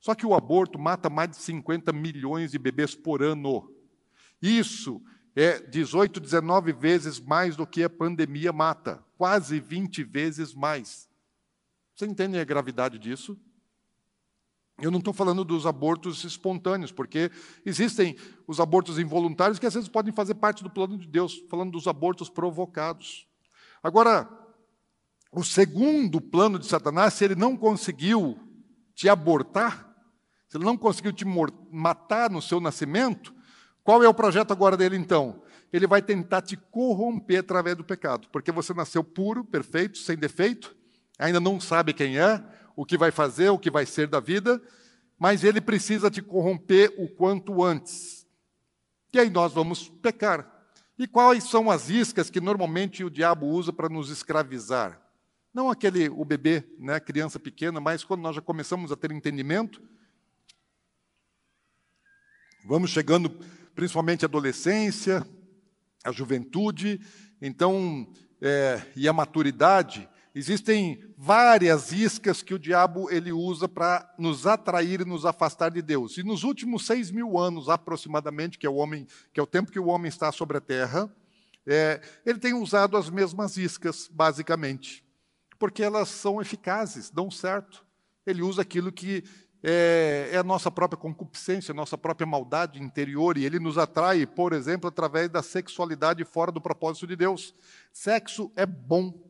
Só 0.00 0.12
que 0.12 0.26
o 0.26 0.34
aborto 0.34 0.76
mata 0.76 1.08
mais 1.08 1.30
de 1.30 1.36
50 1.36 1.92
milhões 1.92 2.50
de 2.50 2.58
bebês 2.58 2.96
por 2.96 3.22
ano. 3.22 3.72
Isso 4.42 5.00
é 5.36 5.60
18, 5.60 6.18
19 6.18 6.72
vezes 6.72 7.20
mais 7.20 7.54
do 7.54 7.64
que 7.64 7.84
a 7.84 7.88
pandemia 7.88 8.52
mata. 8.52 9.04
Quase 9.16 9.60
20 9.60 10.02
vezes 10.02 10.52
mais. 10.52 11.08
Você 11.94 12.06
entende 12.06 12.40
a 12.40 12.44
gravidade 12.44 12.98
disso? 12.98 13.38
Eu 14.80 14.92
não 14.92 15.00
estou 15.00 15.12
falando 15.12 15.44
dos 15.44 15.66
abortos 15.66 16.22
espontâneos, 16.22 16.92
porque 16.92 17.32
existem 17.66 18.16
os 18.46 18.60
abortos 18.60 18.98
involuntários 18.98 19.58
que 19.58 19.66
às 19.66 19.74
vezes 19.74 19.88
podem 19.88 20.12
fazer 20.12 20.34
parte 20.34 20.62
do 20.62 20.70
plano 20.70 20.96
de 20.96 21.08
Deus, 21.08 21.42
falando 21.50 21.72
dos 21.72 21.88
abortos 21.88 22.28
provocados. 22.28 23.26
Agora, 23.82 24.28
o 25.32 25.42
segundo 25.42 26.20
plano 26.20 26.60
de 26.60 26.66
Satanás, 26.66 27.14
se 27.14 27.24
ele 27.24 27.34
não 27.34 27.56
conseguiu 27.56 28.38
te 28.94 29.08
abortar, 29.08 29.92
se 30.48 30.56
ele 30.56 30.64
não 30.64 30.76
conseguiu 30.76 31.12
te 31.12 31.24
matar 31.24 32.30
no 32.30 32.40
seu 32.40 32.60
nascimento, 32.60 33.34
qual 33.82 34.02
é 34.02 34.08
o 34.08 34.14
projeto 34.14 34.52
agora 34.52 34.76
dele 34.76 34.96
então? 34.96 35.42
Ele 35.72 35.86
vai 35.86 36.00
tentar 36.00 36.40
te 36.40 36.56
corromper 36.56 37.40
através 37.40 37.76
do 37.76 37.84
pecado, 37.84 38.28
porque 38.32 38.52
você 38.52 38.72
nasceu 38.72 39.02
puro, 39.02 39.44
perfeito, 39.44 39.98
sem 39.98 40.16
defeito, 40.16 40.74
ainda 41.18 41.40
não 41.40 41.60
sabe 41.60 41.92
quem 41.92 42.16
é, 42.16 42.42
o 42.78 42.86
que 42.86 42.96
vai 42.96 43.10
fazer, 43.10 43.50
o 43.50 43.58
que 43.58 43.72
vai 43.72 43.84
ser 43.84 44.06
da 44.06 44.20
vida, 44.20 44.62
mas 45.18 45.42
ele 45.42 45.60
precisa 45.60 46.08
te 46.08 46.22
corromper 46.22 46.94
o 46.96 47.08
quanto 47.08 47.64
antes. 47.64 48.24
E 49.12 49.18
aí 49.18 49.28
nós 49.28 49.52
vamos 49.52 49.88
pecar. 49.88 50.48
E 50.96 51.04
quais 51.08 51.42
são 51.42 51.72
as 51.72 51.90
iscas 51.90 52.30
que 52.30 52.40
normalmente 52.40 53.02
o 53.02 53.10
diabo 53.10 53.46
usa 53.46 53.72
para 53.72 53.88
nos 53.88 54.10
escravizar? 54.10 55.02
Não 55.52 55.68
aquele 55.68 56.08
o 56.08 56.24
bebê, 56.24 56.62
né, 56.78 57.00
criança 57.00 57.36
pequena, 57.40 57.80
mas 57.80 58.04
quando 58.04 58.20
nós 58.20 58.36
já 58.36 58.40
começamos 58.40 58.92
a 58.92 58.96
ter 58.96 59.10
entendimento, 59.10 59.82
vamos 62.64 62.90
chegando 62.90 63.28
principalmente 63.74 64.24
à 64.24 64.28
adolescência, 64.28 65.26
à 66.04 66.12
juventude, 66.12 67.00
então 67.42 68.08
é, 68.40 68.80
e 68.94 69.08
a 69.08 69.12
maturidade, 69.12 70.08
Existem 70.38 71.02
várias 71.16 71.90
iscas 71.90 72.42
que 72.42 72.54
o 72.54 72.60
diabo 72.60 73.10
ele 73.10 73.32
usa 73.32 73.68
para 73.68 74.08
nos 74.16 74.46
atrair 74.46 75.00
e 75.00 75.04
nos 75.04 75.26
afastar 75.26 75.68
de 75.68 75.82
Deus. 75.82 76.16
E 76.16 76.22
nos 76.22 76.44
últimos 76.44 76.86
seis 76.86 77.10
mil 77.10 77.36
anos, 77.36 77.68
aproximadamente, 77.68 78.56
que 78.56 78.64
é 78.64 78.70
o 78.70 78.76
homem, 78.76 79.04
que 79.32 79.40
é 79.40 79.42
o 79.42 79.46
tempo 79.48 79.72
que 79.72 79.80
o 79.80 79.88
homem 79.88 80.08
está 80.08 80.30
sobre 80.30 80.56
a 80.56 80.60
Terra, 80.60 81.12
é, 81.66 82.00
ele 82.24 82.38
tem 82.38 82.54
usado 82.54 82.96
as 82.96 83.10
mesmas 83.10 83.56
iscas, 83.56 84.08
basicamente, 84.12 85.04
porque 85.58 85.82
elas 85.82 86.08
são 86.08 86.40
eficazes, 86.40 87.10
dão 87.10 87.32
certo. 87.32 87.84
Ele 88.24 88.40
usa 88.40 88.62
aquilo 88.62 88.92
que 88.92 89.24
é, 89.60 90.30
é, 90.34 90.36
a 90.36 90.44
nossa 90.44 90.70
própria 90.70 90.96
concupiscência, 90.96 91.72
a 91.72 91.74
nossa 91.74 91.98
própria 91.98 92.28
maldade 92.28 92.80
interior, 92.80 93.36
e 93.36 93.44
ele 93.44 93.58
nos 93.58 93.76
atrai, 93.76 94.24
por 94.24 94.52
exemplo, 94.52 94.86
através 94.86 95.28
da 95.28 95.42
sexualidade 95.42 96.24
fora 96.24 96.52
do 96.52 96.60
propósito 96.60 97.08
de 97.08 97.16
Deus. 97.16 97.52
Sexo 97.92 98.52
é 98.54 98.64
bom, 98.64 99.27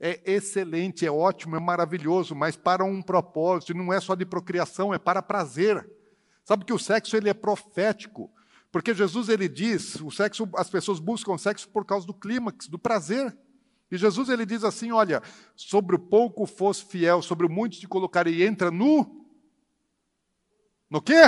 é 0.00 0.18
excelente, 0.24 1.04
é 1.04 1.10
ótimo, 1.10 1.54
é 1.56 1.60
maravilhoso, 1.60 2.34
mas 2.34 2.56
para 2.56 2.82
um 2.82 3.02
propósito, 3.02 3.74
não 3.74 3.92
é 3.92 4.00
só 4.00 4.14
de 4.14 4.24
procriação, 4.24 4.94
é 4.94 4.98
para 4.98 5.20
prazer. 5.20 5.86
Sabe 6.42 6.64
que 6.64 6.72
o 6.72 6.78
sexo 6.78 7.18
ele 7.18 7.28
é 7.28 7.34
profético, 7.34 8.30
porque 8.72 8.94
Jesus 8.94 9.28
ele 9.28 9.46
diz, 9.46 9.96
o 9.96 10.10
sexo, 10.10 10.48
as 10.56 10.70
pessoas 10.70 10.98
buscam 10.98 11.36
sexo 11.36 11.68
por 11.68 11.84
causa 11.84 12.06
do 12.06 12.14
clímax, 12.14 12.66
do 12.66 12.78
prazer. 12.78 13.36
E 13.90 13.98
Jesus 13.98 14.30
ele 14.30 14.46
diz 14.46 14.64
assim, 14.64 14.90
olha, 14.90 15.22
sobre 15.54 15.96
o 15.96 15.98
pouco 15.98 16.46
fosse 16.46 16.82
fiel, 16.84 17.20
sobre 17.20 17.46
o 17.46 17.50
muito 17.50 17.78
te 17.78 17.86
colocarei, 17.86 18.46
entra 18.46 18.70
no 18.70 19.18
no 20.88 21.00
quê? 21.00 21.22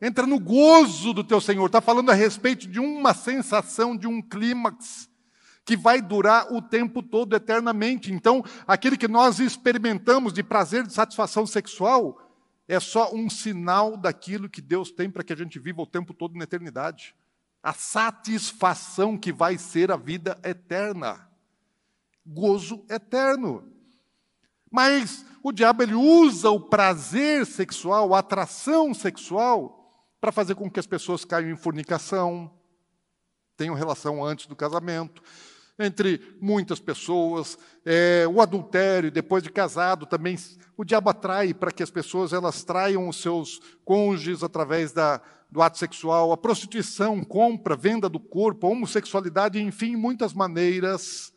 Entra 0.00 0.26
no 0.26 0.38
gozo 0.38 1.12
do 1.12 1.24
teu 1.24 1.40
Senhor. 1.40 1.66
Está 1.66 1.80
falando 1.80 2.10
a 2.10 2.14
respeito 2.14 2.68
de 2.68 2.78
uma 2.78 3.12
sensação, 3.14 3.96
de 3.96 4.06
um 4.06 4.22
clímax 4.22 5.08
que 5.64 5.76
vai 5.76 6.02
durar 6.02 6.52
o 6.52 6.60
tempo 6.60 7.02
todo, 7.02 7.34
eternamente. 7.34 8.12
Então, 8.12 8.44
aquele 8.66 8.96
que 8.96 9.08
nós 9.08 9.40
experimentamos 9.40 10.32
de 10.32 10.42
prazer, 10.42 10.86
de 10.86 10.92
satisfação 10.92 11.46
sexual, 11.46 12.20
é 12.68 12.78
só 12.78 13.14
um 13.14 13.30
sinal 13.30 13.96
daquilo 13.96 14.48
que 14.48 14.60
Deus 14.60 14.90
tem 14.90 15.10
para 15.10 15.24
que 15.24 15.32
a 15.32 15.36
gente 15.36 15.58
viva 15.58 15.82
o 15.82 15.86
tempo 15.86 16.12
todo 16.12 16.36
na 16.36 16.44
eternidade. 16.44 17.14
A 17.62 17.72
satisfação 17.72 19.16
que 19.16 19.32
vai 19.32 19.56
ser 19.56 19.90
a 19.90 19.96
vida 19.96 20.38
eterna. 20.44 21.28
Gozo 22.26 22.84
eterno. 22.90 23.70
Mas 24.70 25.24
o 25.42 25.52
diabo 25.52 25.82
ele 25.82 25.94
usa 25.94 26.50
o 26.50 26.60
prazer 26.60 27.46
sexual, 27.46 28.14
a 28.14 28.18
atração 28.18 28.92
sexual, 28.92 29.80
para 30.20 30.32
fazer 30.32 30.54
com 30.54 30.70
que 30.70 30.80
as 30.80 30.86
pessoas 30.86 31.24
caiam 31.24 31.50
em 31.50 31.56
fornicação, 31.56 32.50
tenham 33.56 33.74
relação 33.74 34.24
antes 34.24 34.46
do 34.46 34.56
casamento, 34.56 35.22
entre 35.78 36.36
muitas 36.40 36.78
pessoas, 36.78 37.58
é, 37.84 38.26
o 38.28 38.40
adultério, 38.40 39.10
depois 39.10 39.42
de 39.42 39.50
casado, 39.50 40.06
também 40.06 40.36
o 40.76 40.84
diabo 40.84 41.10
atrai 41.10 41.52
para 41.52 41.72
que 41.72 41.82
as 41.82 41.90
pessoas 41.90 42.32
elas 42.32 42.62
traiam 42.62 43.08
os 43.08 43.20
seus 43.20 43.60
cônjuges 43.84 44.42
através 44.42 44.92
da, 44.92 45.20
do 45.50 45.62
ato 45.62 45.78
sexual, 45.78 46.32
a 46.32 46.36
prostituição, 46.36 47.22
compra, 47.24 47.76
venda 47.76 48.08
do 48.08 48.20
corpo, 48.20 48.66
a 48.66 48.70
homossexualidade, 48.70 49.60
enfim, 49.60 49.96
muitas 49.96 50.32
maneiras 50.32 51.32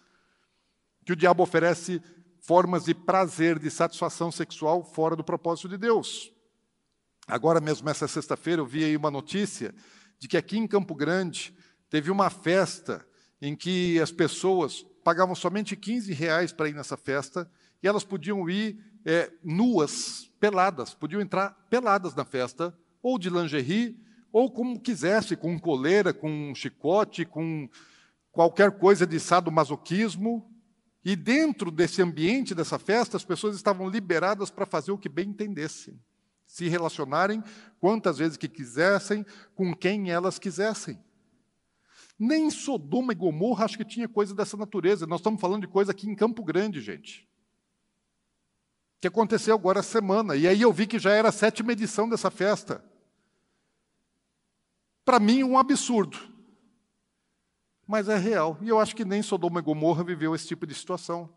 que 1.06 1.14
o 1.14 1.16
diabo 1.16 1.42
oferece 1.42 2.02
formas 2.42 2.86
de 2.86 2.94
prazer, 2.94 3.60
de 3.60 3.70
satisfação 3.72 4.32
sexual 4.32 4.84
fora 4.84 5.16
do 5.16 5.24
propósito 5.24 5.70
de 5.70 5.78
Deus. 5.78 6.32
Agora 7.28 7.60
mesmo, 7.60 7.90
essa 7.90 8.08
sexta-feira, 8.08 8.62
eu 8.62 8.66
vi 8.66 8.84
aí 8.84 8.96
uma 8.96 9.12
notícia 9.12 9.74
de 10.20 10.28
que 10.28 10.38
aqui 10.38 10.58
em 10.58 10.68
Campo 10.68 10.96
Grande 10.96 11.56
teve 11.90 12.10
uma 12.10 12.30
festa 12.30 13.06
em 13.42 13.56
que 13.56 14.00
as 14.00 14.12
pessoas 14.12 14.86
pagavam 15.04 15.36
somente 15.36 15.76
15 15.76 16.14
reais 16.14 16.52
para 16.52 16.70
ir 16.70 16.74
nessa 16.74 16.98
festa 16.98 17.50
e 17.82 17.88
elas 17.88 18.04
podiam 18.04 18.50
ir 18.50 18.78
é, 19.06 19.32
nuas, 19.44 20.30
peladas, 20.40 20.94
podiam 20.94 21.22
entrar 21.22 21.52
peladas 21.70 22.14
na 22.14 22.26
festa, 22.26 22.78
ou 23.02 23.18
de 23.18 23.30
lingerie, 23.30 23.98
ou 24.32 24.52
como 24.52 24.80
quisesse, 24.80 25.36
com 25.36 25.58
coleira, 25.60 26.14
com 26.14 26.54
chicote, 26.54 27.26
com 27.26 27.70
qualquer 28.32 28.72
coisa 28.72 29.08
de 29.08 29.20
sadomasoquismo. 29.20 30.52
E 31.06 31.16
dentro 31.16 31.72
desse 31.72 32.02
ambiente 32.02 32.54
dessa 32.54 32.78
festa, 32.78 33.16
as 33.16 33.24
pessoas 33.24 33.56
estavam 33.56 33.90
liberadas 33.90 34.52
para 34.52 34.66
fazer 34.66 34.92
o 34.92 34.98
que 34.98 35.08
bem 35.08 35.30
entendessem, 35.30 35.98
se 36.46 36.68
relacionarem 36.68 37.42
quantas 37.80 38.18
vezes 38.18 38.36
que 38.36 38.50
quisessem, 38.50 39.26
com 39.56 39.74
quem 39.74 40.12
elas 40.12 40.38
quisessem. 40.38 41.00
Nem 42.20 42.50
Sodoma 42.50 43.12
e 43.14 43.16
Gomorra 43.16 43.66
acho 43.66 43.78
que 43.78 43.86
tinha 43.86 44.08
coisa 44.08 44.34
dessa 44.34 44.58
natureza. 44.58 45.06
Nós 45.06 45.20
estamos 45.20 45.40
falando 45.40 45.62
de 45.62 45.68
coisa 45.68 45.92
aqui 45.92 46.10
em 46.10 46.16
Campo 46.16 46.44
Grande, 46.44 46.82
gente. 46.82 47.28
Que 49.00 49.08
aconteceu 49.08 49.54
agora 49.54 49.80
essa 49.80 49.92
semana. 49.92 50.36
E 50.36 50.48
aí 50.48 50.62
eu 50.62 50.74
vi 50.74 50.88
que 50.88 50.98
já 50.98 51.12
era 51.12 51.30
a 51.30 51.32
sétima 51.32 51.74
edição 51.74 52.10
dessa 52.10 52.32
festa. 52.32 52.84
para 55.06 55.20
mim, 55.20 55.44
um 55.44 55.58
absurdo. 55.58 56.18
Mas 57.88 58.10
é 58.10 58.18
real. 58.18 58.58
E 58.62 58.68
eu 58.68 58.80
acho 58.80 58.96
que 58.96 59.06
nem 59.06 59.22
Sodoma 59.22 59.60
e 59.60 59.64
Gomorra 59.64 60.04
viveu 60.04 60.36
esse 60.36 60.48
tipo 60.48 60.68
de 60.68 60.74
situação. 60.74 61.30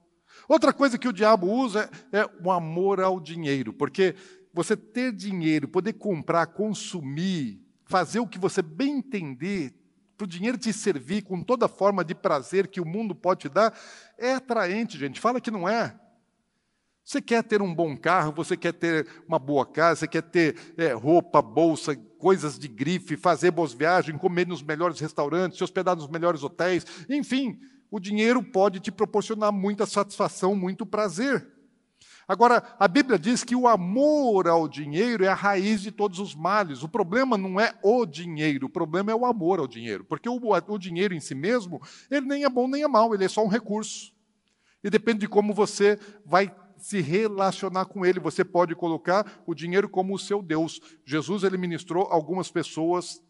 Outra 0.48 0.72
coisa 0.72 0.98
que 0.98 1.06
o 1.06 1.12
diabo 1.12 1.46
usa 1.46 1.90
é 2.12 2.28
o 2.42 2.50
amor 2.50 3.00
ao 3.00 3.20
dinheiro, 3.20 3.72
porque 3.72 4.16
você 4.52 4.76
ter 4.76 5.12
dinheiro, 5.12 5.68
poder 5.68 5.92
comprar, 5.92 6.46
consumir, 6.46 7.64
fazer 7.84 8.18
o 8.20 8.26
que 8.26 8.38
você 8.38 8.62
bem 8.62 8.98
entender, 8.98 9.72
para 10.20 10.24
o 10.26 10.28
dinheiro 10.28 10.58
te 10.58 10.70
servir 10.70 11.22
com 11.22 11.42
toda 11.42 11.66
forma 11.66 12.04
de 12.04 12.14
prazer 12.14 12.68
que 12.68 12.78
o 12.78 12.84
mundo 12.84 13.14
pode 13.14 13.40
te 13.40 13.48
dar, 13.48 13.74
é 14.18 14.34
atraente, 14.34 14.98
gente. 14.98 15.18
Fala 15.18 15.40
que 15.40 15.50
não 15.50 15.66
é. 15.66 15.98
Você 17.02 17.22
quer 17.22 17.42
ter 17.42 17.62
um 17.62 17.74
bom 17.74 17.96
carro, 17.96 18.30
você 18.32 18.54
quer 18.54 18.74
ter 18.74 19.06
uma 19.26 19.38
boa 19.38 19.64
casa, 19.64 20.00
você 20.00 20.08
quer 20.08 20.22
ter 20.22 20.74
é, 20.76 20.92
roupa, 20.92 21.40
bolsa, 21.40 21.96
coisas 22.18 22.58
de 22.58 22.68
grife, 22.68 23.16
fazer 23.16 23.50
boas 23.50 23.72
viagens, 23.72 24.20
comer 24.20 24.46
nos 24.46 24.62
melhores 24.62 25.00
restaurantes, 25.00 25.56
se 25.56 25.64
hospedar 25.64 25.96
nos 25.96 26.08
melhores 26.08 26.42
hotéis, 26.42 26.84
enfim, 27.08 27.58
o 27.90 27.98
dinheiro 27.98 28.42
pode 28.42 28.78
te 28.78 28.92
proporcionar 28.92 29.50
muita 29.50 29.86
satisfação, 29.86 30.54
muito 30.54 30.84
prazer. 30.84 31.46
Agora, 32.30 32.62
a 32.78 32.86
Bíblia 32.86 33.18
diz 33.18 33.42
que 33.42 33.56
o 33.56 33.66
amor 33.66 34.46
ao 34.46 34.68
dinheiro 34.68 35.24
é 35.24 35.26
a 35.26 35.34
raiz 35.34 35.82
de 35.82 35.90
todos 35.90 36.20
os 36.20 36.32
males. 36.32 36.84
O 36.84 36.88
problema 36.88 37.36
não 37.36 37.58
é 37.58 37.76
o 37.82 38.06
dinheiro, 38.06 38.68
o 38.68 38.70
problema 38.70 39.10
é 39.10 39.14
o 39.16 39.26
amor 39.26 39.58
ao 39.58 39.66
dinheiro. 39.66 40.04
Porque 40.04 40.28
o, 40.28 40.38
o 40.40 40.78
dinheiro 40.78 41.12
em 41.12 41.18
si 41.18 41.34
mesmo, 41.34 41.82
ele 42.08 42.24
nem 42.26 42.44
é 42.44 42.48
bom 42.48 42.68
nem 42.68 42.84
é 42.84 42.86
mal, 42.86 43.12
ele 43.12 43.24
é 43.24 43.28
só 43.28 43.44
um 43.44 43.48
recurso. 43.48 44.12
E 44.80 44.88
depende 44.88 45.18
de 45.18 45.28
como 45.28 45.52
você 45.52 45.98
vai 46.24 46.54
se 46.76 47.00
relacionar 47.00 47.86
com 47.86 48.06
ele. 48.06 48.20
Você 48.20 48.44
pode 48.44 48.76
colocar 48.76 49.42
o 49.44 49.52
dinheiro 49.52 49.88
como 49.88 50.14
o 50.14 50.18
seu 50.18 50.40
Deus. 50.40 50.80
Jesus 51.04 51.42
ele 51.42 51.58
ministrou 51.58 52.04
algumas 52.12 52.48
pessoas 52.48 53.20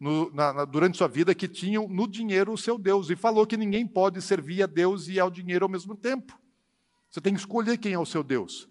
no, 0.00 0.32
na, 0.32 0.54
na, 0.54 0.64
durante 0.64 0.96
sua 0.96 1.06
vida 1.06 1.34
que 1.34 1.48
tinham 1.48 1.86
no 1.86 2.08
dinheiro 2.08 2.54
o 2.54 2.56
seu 2.56 2.78
Deus 2.78 3.10
e 3.10 3.14
falou 3.14 3.46
que 3.46 3.58
ninguém 3.58 3.86
pode 3.86 4.22
servir 4.22 4.62
a 4.62 4.66
Deus 4.66 5.06
e 5.06 5.20
ao 5.20 5.30
dinheiro 5.30 5.66
ao 5.66 5.70
mesmo 5.70 5.94
tempo. 5.94 6.34
Você 7.10 7.20
tem 7.20 7.34
que 7.34 7.40
escolher 7.40 7.78
quem 7.78 7.92
é 7.92 7.98
o 7.98 8.06
seu 8.06 8.22
Deus. 8.22 8.68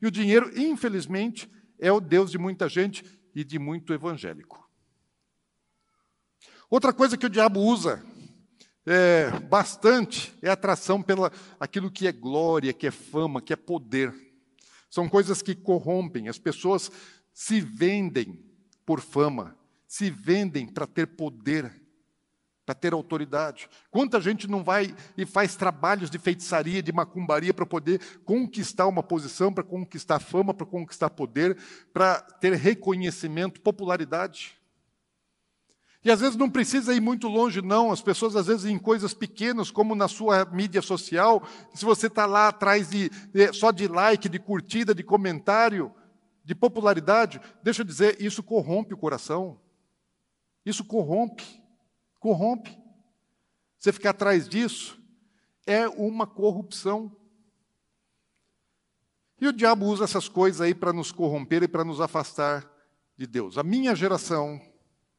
E 0.00 0.06
o 0.06 0.10
dinheiro, 0.10 0.50
infelizmente, 0.58 1.50
é 1.78 1.90
o 1.90 2.00
Deus 2.00 2.30
de 2.30 2.38
muita 2.38 2.68
gente 2.68 3.04
e 3.34 3.44
de 3.44 3.58
muito 3.58 3.92
evangélico. 3.92 4.68
Outra 6.68 6.92
coisa 6.92 7.16
que 7.16 7.26
o 7.26 7.30
diabo 7.30 7.60
usa 7.60 8.04
é, 8.84 9.30
bastante 9.40 10.34
é 10.42 10.48
atração 10.48 11.02
pela 11.02 11.30
aquilo 11.58 11.90
que 11.90 12.06
é 12.06 12.12
glória, 12.12 12.72
que 12.72 12.86
é 12.86 12.90
fama, 12.90 13.40
que 13.40 13.52
é 13.52 13.56
poder. 13.56 14.12
São 14.90 15.08
coisas 15.08 15.42
que 15.42 15.54
corrompem. 15.54 16.28
As 16.28 16.38
pessoas 16.38 16.90
se 17.32 17.60
vendem 17.60 18.42
por 18.84 19.00
fama, 19.00 19.56
se 19.86 20.10
vendem 20.10 20.66
para 20.66 20.86
ter 20.86 21.06
poder, 21.06 21.72
para 22.66 22.74
ter 22.74 22.92
autoridade. 22.92 23.70
Quanta 23.92 24.20
gente 24.20 24.48
não 24.48 24.64
vai 24.64 24.92
e 25.16 25.24
faz 25.24 25.54
trabalhos 25.54 26.10
de 26.10 26.18
feitiçaria, 26.18 26.82
de 26.82 26.92
macumbaria 26.92 27.54
para 27.54 27.64
poder 27.64 28.00
conquistar 28.24 28.88
uma 28.88 29.04
posição, 29.04 29.52
para 29.52 29.62
conquistar 29.62 30.18
fama, 30.18 30.52
para 30.52 30.66
conquistar 30.66 31.08
poder, 31.10 31.56
para 31.94 32.20
ter 32.20 32.52
reconhecimento, 32.54 33.60
popularidade. 33.60 34.58
E 36.04 36.10
às 36.10 36.20
vezes 36.20 36.36
não 36.36 36.50
precisa 36.50 36.92
ir 36.92 37.00
muito 37.00 37.28
longe, 37.28 37.62
não. 37.62 37.92
As 37.92 38.02
pessoas, 38.02 38.34
às 38.34 38.46
vezes, 38.46 38.66
em 38.66 38.78
coisas 38.78 39.14
pequenas, 39.14 39.70
como 39.70 39.94
na 39.94 40.08
sua 40.08 40.44
mídia 40.44 40.82
social, 40.82 41.42
se 41.74 41.84
você 41.84 42.08
está 42.08 42.26
lá 42.26 42.48
atrás 42.48 42.90
de, 42.90 43.10
de, 43.32 43.52
só 43.52 43.70
de 43.70 43.86
like, 43.88 44.28
de 44.28 44.38
curtida, 44.38 44.94
de 44.94 45.02
comentário, 45.02 45.92
de 46.44 46.54
popularidade, 46.54 47.40
deixa 47.62 47.82
eu 47.82 47.86
dizer, 47.86 48.20
isso 48.20 48.42
corrompe 48.42 48.94
o 48.94 48.96
coração. 48.96 49.60
Isso 50.64 50.84
corrompe. 50.84 51.44
Corrompe. 52.26 52.76
Você 53.78 53.92
ficar 53.92 54.10
atrás 54.10 54.48
disso 54.48 55.00
é 55.64 55.86
uma 55.86 56.26
corrupção. 56.26 57.16
E 59.40 59.46
o 59.46 59.52
diabo 59.52 59.86
usa 59.86 60.02
essas 60.02 60.28
coisas 60.28 60.60
aí 60.60 60.74
para 60.74 60.92
nos 60.92 61.12
corromper 61.12 61.62
e 61.62 61.68
para 61.68 61.84
nos 61.84 62.00
afastar 62.00 62.68
de 63.16 63.28
Deus. 63.28 63.56
A 63.56 63.62
minha 63.62 63.94
geração 63.94 64.60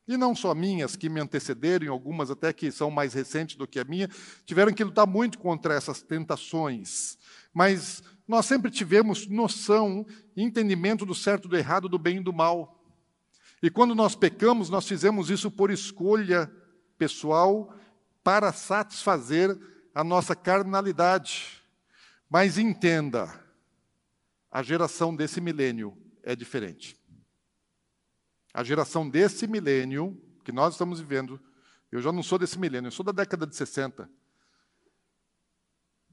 e 0.05 0.17
não 0.17 0.35
só 0.35 0.53
minhas, 0.53 0.97
que 0.97 1.07
me 1.07 1.21
antecederam, 1.21 1.93
algumas 1.93 2.29
até 2.29 2.51
que 2.51 2.69
são 2.73 2.91
mais 2.91 3.13
recentes 3.13 3.55
do 3.55 3.65
que 3.65 3.79
a 3.79 3.85
minha, 3.85 4.09
tiveram 4.45 4.73
que 4.73 4.83
lutar 4.83 5.07
muito 5.07 5.39
contra 5.39 5.75
essas 5.75 6.01
tentações. 6.01 7.17
Mas 7.53 8.03
nós 8.27 8.45
sempre 8.45 8.69
tivemos 8.69 9.27
noção, 9.27 10.05
entendimento 10.35 11.05
do 11.05 11.15
certo, 11.15 11.47
do 11.47 11.55
errado, 11.55 11.87
do 11.87 11.97
bem 11.97 12.17
e 12.17 12.23
do 12.23 12.33
mal. 12.33 12.83
E 13.63 13.69
quando 13.69 13.95
nós 13.95 14.13
pecamos, 14.13 14.69
nós 14.69 14.85
fizemos 14.85 15.29
isso 15.29 15.49
por 15.49 15.71
escolha 15.71 16.51
pessoal 16.97 17.73
para 18.23 18.51
satisfazer 18.51 19.57
a 19.93 20.03
nossa 20.03 20.35
carnalidade. 20.35 21.63
Mas 22.29 22.57
entenda, 22.57 23.33
a 24.51 24.61
geração 24.61 25.15
desse 25.15 25.39
milênio 25.39 25.97
é 26.23 26.35
diferente. 26.35 26.97
A 28.53 28.63
geração 28.63 29.09
desse 29.09 29.47
milênio 29.47 30.21
que 30.43 30.51
nós 30.51 30.73
estamos 30.73 30.99
vivendo, 30.99 31.39
eu 31.91 32.01
já 32.01 32.11
não 32.11 32.23
sou 32.23 32.37
desse 32.39 32.57
milênio, 32.57 32.87
eu 32.87 32.91
sou 32.91 33.05
da 33.05 33.11
década 33.11 33.45
de 33.45 33.55
60. 33.55 34.09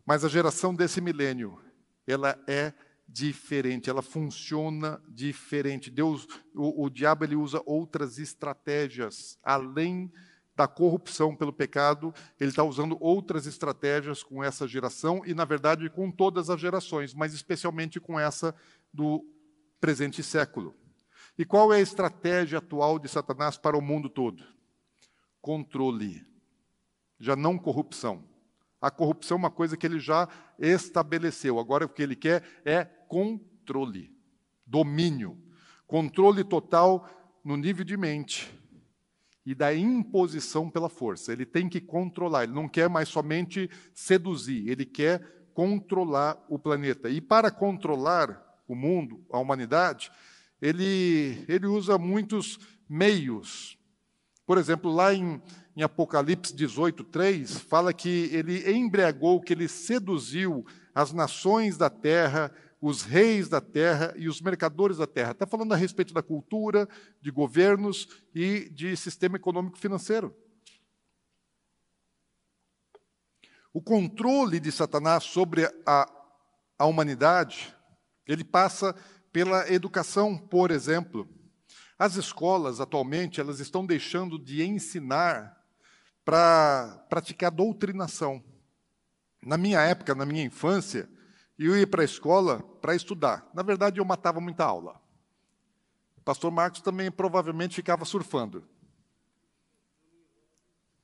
Mas 0.05 0.25
a 0.25 0.29
geração 0.29 0.75
desse 0.75 1.01
milênio, 1.01 1.61
ela 2.07 2.39
é 2.47 2.73
diferente, 3.09 3.89
ela 3.89 4.03
funciona 4.03 5.03
diferente. 5.09 5.91
Deus, 5.91 6.27
o, 6.55 6.85
o 6.85 6.91
diabo 6.91 7.25
ele 7.25 7.37
usa 7.37 7.63
outras 7.65 8.19
estratégias 8.19 9.39
além 9.43 10.13
da 10.57 10.69
corrupção 10.69 11.35
pelo 11.35 11.53
pecado, 11.53 12.15
ele 12.39 12.51
está 12.51 12.63
usando 12.63 12.97
outras 13.01 13.47
estratégias 13.47 14.23
com 14.23 14.43
essa 14.43 14.69
geração 14.69 15.23
e, 15.27 15.35
na 15.35 15.45
verdade, 15.45 15.91
com 15.91 16.11
todas 16.11 16.49
as 16.49 16.61
gerações, 16.61 17.13
mas 17.13 17.35
especialmente 17.35 17.99
com 17.99 18.19
essa 18.19 18.55
do 18.93 19.25
presente 19.81 20.23
século. 20.23 20.75
E 21.37 21.45
qual 21.45 21.73
é 21.73 21.79
a 21.79 21.81
estratégia 21.81 22.59
atual 22.59 22.99
de 22.99 23.09
Satanás 23.09 23.57
para 23.57 23.77
o 23.77 23.83
mundo 23.83 24.09
todo? 24.09 24.45
Controle, 25.41 26.25
já 27.19 27.35
não 27.35 27.59
corrupção. 27.59 28.25
A 28.81 28.91
corrupção 28.91 29.37
é 29.37 29.39
uma 29.39 29.51
coisa 29.51 29.77
que 29.77 29.87
ele 29.87 29.99
já 29.99 30.29
estabeleceu. 30.59 31.59
Agora 31.59 31.87
o 31.87 31.89
que 31.89 32.03
ele 32.03 32.15
quer 32.15 32.45
é 32.65 32.85
controle, 32.85 34.17
domínio, 34.65 35.37
controle 35.87 36.45
total 36.45 37.09
no 37.43 37.57
nível 37.57 37.85
de 37.85 37.97
mente 37.97 38.64
e 39.45 39.55
da 39.55 39.75
imposição 39.75 40.71
pela 40.71 40.89
força. 40.89 41.33
Ele 41.33 41.45
tem 41.45 41.69
que 41.69 41.81
controlar, 41.81 42.45
ele 42.45 42.53
não 42.53 42.69
quer 42.69 42.89
mais 42.89 43.09
somente 43.09 43.71
seduzir, 43.93 44.69
ele 44.69 44.87
quer 44.87 45.49
controlar 45.53 46.43
o 46.49 46.59
planeta. 46.59 47.09
E 47.09 47.21
para 47.21 47.51
controlar 47.51 48.43
o 48.67 48.75
mundo, 48.75 49.25
a 49.31 49.39
humanidade, 49.39 50.11
ele, 50.61 51.45
ele 51.47 51.67
usa 51.67 51.99
muitos 51.99 52.59
meios. 52.89 53.79
Por 54.47 54.59
exemplo, 54.59 54.93
lá 54.93 55.13
em, 55.15 55.41
em 55.77 55.83
Apocalipse 55.83 56.55
18, 56.55 57.05
3, 57.05 57.59
fala 57.61 57.93
que 57.93 58.31
ele 58.33 58.71
embriagou, 58.73 59.41
que 59.41 59.53
ele 59.53 59.69
seduziu 59.69 60.65
as 60.95 61.13
nações 61.13 61.77
da 61.77 61.91
terra, 61.91 62.53
os 62.87 63.01
reis 63.01 63.49
da 63.49 63.63
terra 63.63 64.13
e 64.15 64.29
os 64.29 64.43
mercadores 64.43 64.99
da 64.99 65.07
terra. 65.07 65.31
Está 65.31 65.47
falando 65.47 65.73
a 65.73 65.77
respeito 65.77 66.13
da 66.13 66.23
cultura, 66.23 66.87
de 67.19 67.31
governos 67.31 68.07
e 68.35 68.69
de 68.69 68.95
sistema 68.95 69.37
econômico 69.37 69.79
financeiro. 69.79 70.37
O 73.73 73.81
controle 73.81 74.61
de 74.61 74.71
Satanás 74.71 75.25
sobre 75.25 75.65
a, 75.87 76.13
a 76.79 76.85
humanidade, 76.85 77.75
ele 78.27 78.45
passa 78.45 78.95
pela 79.33 79.67
educação, 79.73 80.37
por 80.37 80.71
exemplo. 80.71 81.27
As 81.99 82.17
escolas, 82.17 82.81
atualmente, 82.81 83.41
elas 83.41 83.61
estão 83.61 83.87
deixando 83.87 84.39
de 84.39 84.63
ensinar 84.63 85.59
para 86.23 87.03
praticar 87.09 87.51
doutrinação. 87.51 88.45
Na 89.43 89.57
minha 89.57 89.81
época, 89.81 90.15
na 90.15 90.27
minha 90.27 90.45
infância, 90.45 91.09
eu 91.59 91.77
ia 91.77 91.87
para 91.87 92.03
a 92.03 92.05
escola 92.05 92.61
para 92.81 92.95
estudar. 92.97 93.49
Na 93.55 93.63
verdade, 93.63 94.01
eu 94.01 94.05
matava 94.05 94.41
muita 94.41 94.65
aula. 94.65 95.01
O 96.17 96.21
pastor 96.23 96.51
Marcos 96.51 96.81
também 96.81 97.11
provavelmente 97.11 97.75
ficava 97.75 98.05
surfando. 98.05 98.65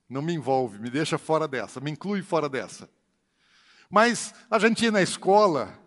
Não 0.09 0.21
me 0.21 0.33
envolve, 0.33 0.77
me 0.77 0.89
deixa 0.89 1.17
fora 1.17 1.47
dessa, 1.47 1.79
me 1.79 1.91
inclui 1.91 2.21
fora 2.21 2.49
dessa. 2.49 2.89
Mas 3.89 4.33
a 4.49 4.59
gente 4.59 4.83
ia 4.83 4.91
na 4.91 5.01
escola 5.01 5.79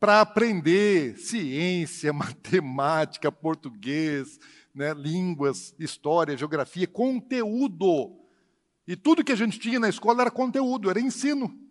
para 0.00 0.20
aprender 0.20 1.18
ciência, 1.18 2.12
matemática, 2.14 3.30
português, 3.30 4.38
né, 4.74 4.94
línguas, 4.94 5.74
história, 5.78 6.36
geografia, 6.36 6.86
conteúdo. 6.86 8.16
E 8.86 8.96
tudo 8.96 9.24
que 9.24 9.32
a 9.32 9.36
gente 9.36 9.58
tinha 9.58 9.78
na 9.78 9.88
escola 9.88 10.22
era 10.22 10.30
conteúdo, 10.30 10.88
era 10.88 11.00
ensino. 11.00 11.67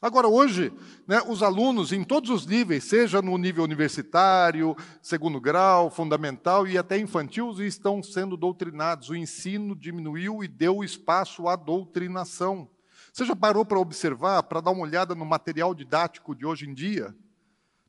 Agora, 0.00 0.28
hoje, 0.28 0.72
né, 1.08 1.20
os 1.26 1.42
alunos 1.42 1.92
em 1.92 2.04
todos 2.04 2.30
os 2.30 2.46
níveis, 2.46 2.84
seja 2.84 3.20
no 3.20 3.36
nível 3.36 3.64
universitário, 3.64 4.76
segundo 5.02 5.40
grau, 5.40 5.90
fundamental 5.90 6.68
e 6.68 6.78
até 6.78 6.96
infantil, 6.96 7.50
estão 7.60 8.00
sendo 8.00 8.36
doutrinados. 8.36 9.10
O 9.10 9.16
ensino 9.16 9.74
diminuiu 9.74 10.44
e 10.44 10.48
deu 10.48 10.84
espaço 10.84 11.48
à 11.48 11.56
doutrinação. 11.56 12.70
Você 13.12 13.24
já 13.24 13.34
parou 13.34 13.64
para 13.64 13.80
observar, 13.80 14.44
para 14.44 14.60
dar 14.60 14.70
uma 14.70 14.82
olhada 14.82 15.16
no 15.16 15.24
material 15.24 15.74
didático 15.74 16.32
de 16.32 16.46
hoje 16.46 16.68
em 16.68 16.74
dia? 16.74 17.12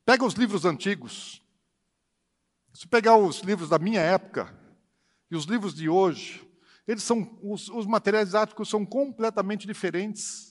Pega 0.03 0.25
os 0.25 0.33
livros 0.33 0.65
antigos. 0.65 1.43
Se 2.73 2.87
pegar 2.87 3.17
os 3.17 3.41
livros 3.41 3.69
da 3.69 3.77
minha 3.77 4.01
época 4.01 4.51
e 5.29 5.35
os 5.35 5.45
livros 5.45 5.75
de 5.75 5.87
hoje, 5.87 6.43
eles 6.87 7.03
são 7.03 7.37
os, 7.43 7.69
os 7.69 7.85
materiais 7.85 8.29
didáticos 8.29 8.67
são 8.67 8.83
completamente 8.83 9.67
diferentes. 9.67 10.48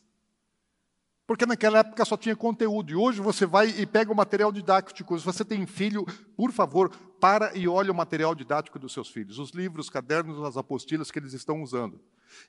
Porque 1.29 1.45
naquela 1.45 1.81
época 1.81 2.07
só 2.07 2.17
tinha 2.17 2.35
conteúdo. 2.35 2.91
E 2.91 2.97
hoje 2.97 3.21
você 3.21 3.45
vai 3.45 3.69
e 3.69 3.85
pega 3.85 4.11
o 4.11 4.17
material 4.17 4.51
didático. 4.51 5.19
Se 5.19 5.27
você 5.27 5.45
tem 5.45 5.67
filho, 5.67 6.07
por 6.35 6.51
favor, 6.51 6.89
para 7.21 7.55
e 7.55 7.69
olha 7.69 7.93
o 7.93 7.95
material 7.95 8.35
didático 8.35 8.79
dos 8.79 8.95
seus 8.95 9.11
filhos. 9.11 9.39
Os 9.39 9.51
livros, 9.51 9.87
os 9.87 9.91
cadernos, 9.91 10.43
as 10.43 10.57
apostilas 10.57 11.11
que 11.11 11.19
eles 11.19 11.35
estão 11.35 11.63
usando. 11.63 12.01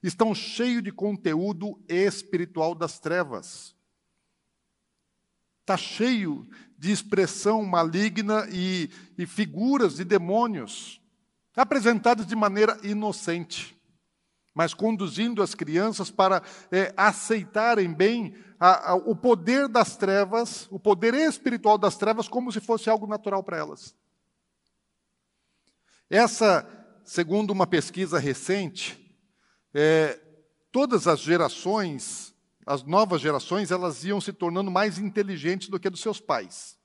Estão 0.01 0.33
cheios 0.33 0.81
de 0.81 0.93
conteúdo 0.93 1.77
espiritual 1.89 2.73
das 2.73 2.99
trevas. 2.99 3.75
Está 5.59 5.75
cheio 5.75 6.47
de 6.77 6.89
expressão 6.89 7.65
maligna 7.65 8.47
e, 8.49 8.89
e 9.17 9.25
figuras 9.25 9.97
de 9.97 10.05
demônios, 10.05 11.01
apresentadas 11.53 12.25
de 12.25 12.35
maneira 12.35 12.79
inocente 12.81 13.77
mas 14.59 14.73
conduzindo 14.73 15.41
as 15.41 15.55
crianças 15.55 16.11
para 16.11 16.43
é, 16.69 16.93
aceitarem 16.97 17.93
bem 17.93 18.35
a, 18.59 18.91
a, 18.91 18.95
o 18.95 19.15
poder 19.15 19.69
das 19.69 19.95
trevas, 19.95 20.67
o 20.69 20.77
poder 20.77 21.13
espiritual 21.13 21.77
das 21.77 21.95
trevas, 21.95 22.27
como 22.27 22.51
se 22.51 22.59
fosse 22.59 22.89
algo 22.89 23.07
natural 23.07 23.41
para 23.41 23.55
elas. 23.55 23.95
Essa, 26.09 26.67
segundo 27.05 27.51
uma 27.51 27.65
pesquisa 27.65 28.19
recente, 28.19 29.17
é, 29.73 30.19
todas 30.73 31.07
as 31.07 31.21
gerações, 31.21 32.35
as 32.65 32.83
novas 32.83 33.21
gerações, 33.21 33.71
elas 33.71 34.03
iam 34.03 34.19
se 34.19 34.33
tornando 34.33 34.69
mais 34.69 34.97
inteligentes 34.99 35.69
do 35.69 35.79
que 35.79 35.87
a 35.87 35.91
dos 35.91 36.01
seus 36.01 36.19
pais. 36.19 36.77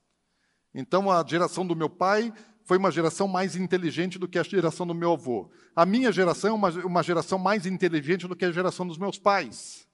Então, 0.73 1.11
a 1.11 1.21
geração 1.27 1.67
do 1.67 1.75
meu 1.75 1.89
pai 1.89 2.33
foi 2.65 2.77
uma 2.79 2.91
geração 2.91 3.27
mais 3.27 3.55
inteligente 3.55 4.17
do 4.17 4.27
que 4.27 4.39
a 4.39 4.43
geração 4.43 4.87
do 4.87 4.95
meu 4.95 5.13
avô. 5.13 5.51
A 5.75 5.85
minha 5.85 6.11
geração 6.11 6.49
é 6.49 6.53
uma, 6.53 6.69
uma 6.85 7.03
geração 7.03 7.37
mais 7.37 7.67
inteligente 7.67 8.27
do 8.27 8.35
que 8.35 8.43
a 8.43 8.51
geração 8.51 8.87
dos 8.87 8.97
meus 8.97 9.19
pais. 9.19 9.87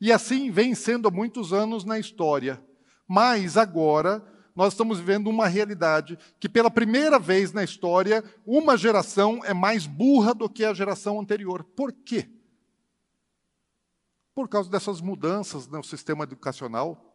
E 0.00 0.10
assim 0.10 0.50
vem 0.50 0.74
sendo 0.74 1.06
há 1.06 1.10
muitos 1.10 1.52
anos 1.52 1.84
na 1.84 1.98
história. 1.98 2.64
Mas 3.06 3.58
agora 3.58 4.24
nós 4.56 4.72
estamos 4.72 4.98
vivendo 4.98 5.28
uma 5.28 5.46
realidade 5.46 6.18
que, 6.40 6.48
pela 6.48 6.70
primeira 6.70 7.18
vez 7.18 7.52
na 7.52 7.62
história, 7.62 8.24
uma 8.46 8.76
geração 8.76 9.40
é 9.44 9.52
mais 9.52 9.86
burra 9.86 10.34
do 10.34 10.48
que 10.48 10.64
a 10.64 10.72
geração 10.72 11.20
anterior. 11.20 11.62
Por 11.62 11.92
quê? 11.92 12.26
Por 14.34 14.48
causa 14.48 14.70
dessas 14.70 15.02
mudanças 15.02 15.68
no 15.68 15.84
sistema 15.84 16.24
educacional 16.24 17.13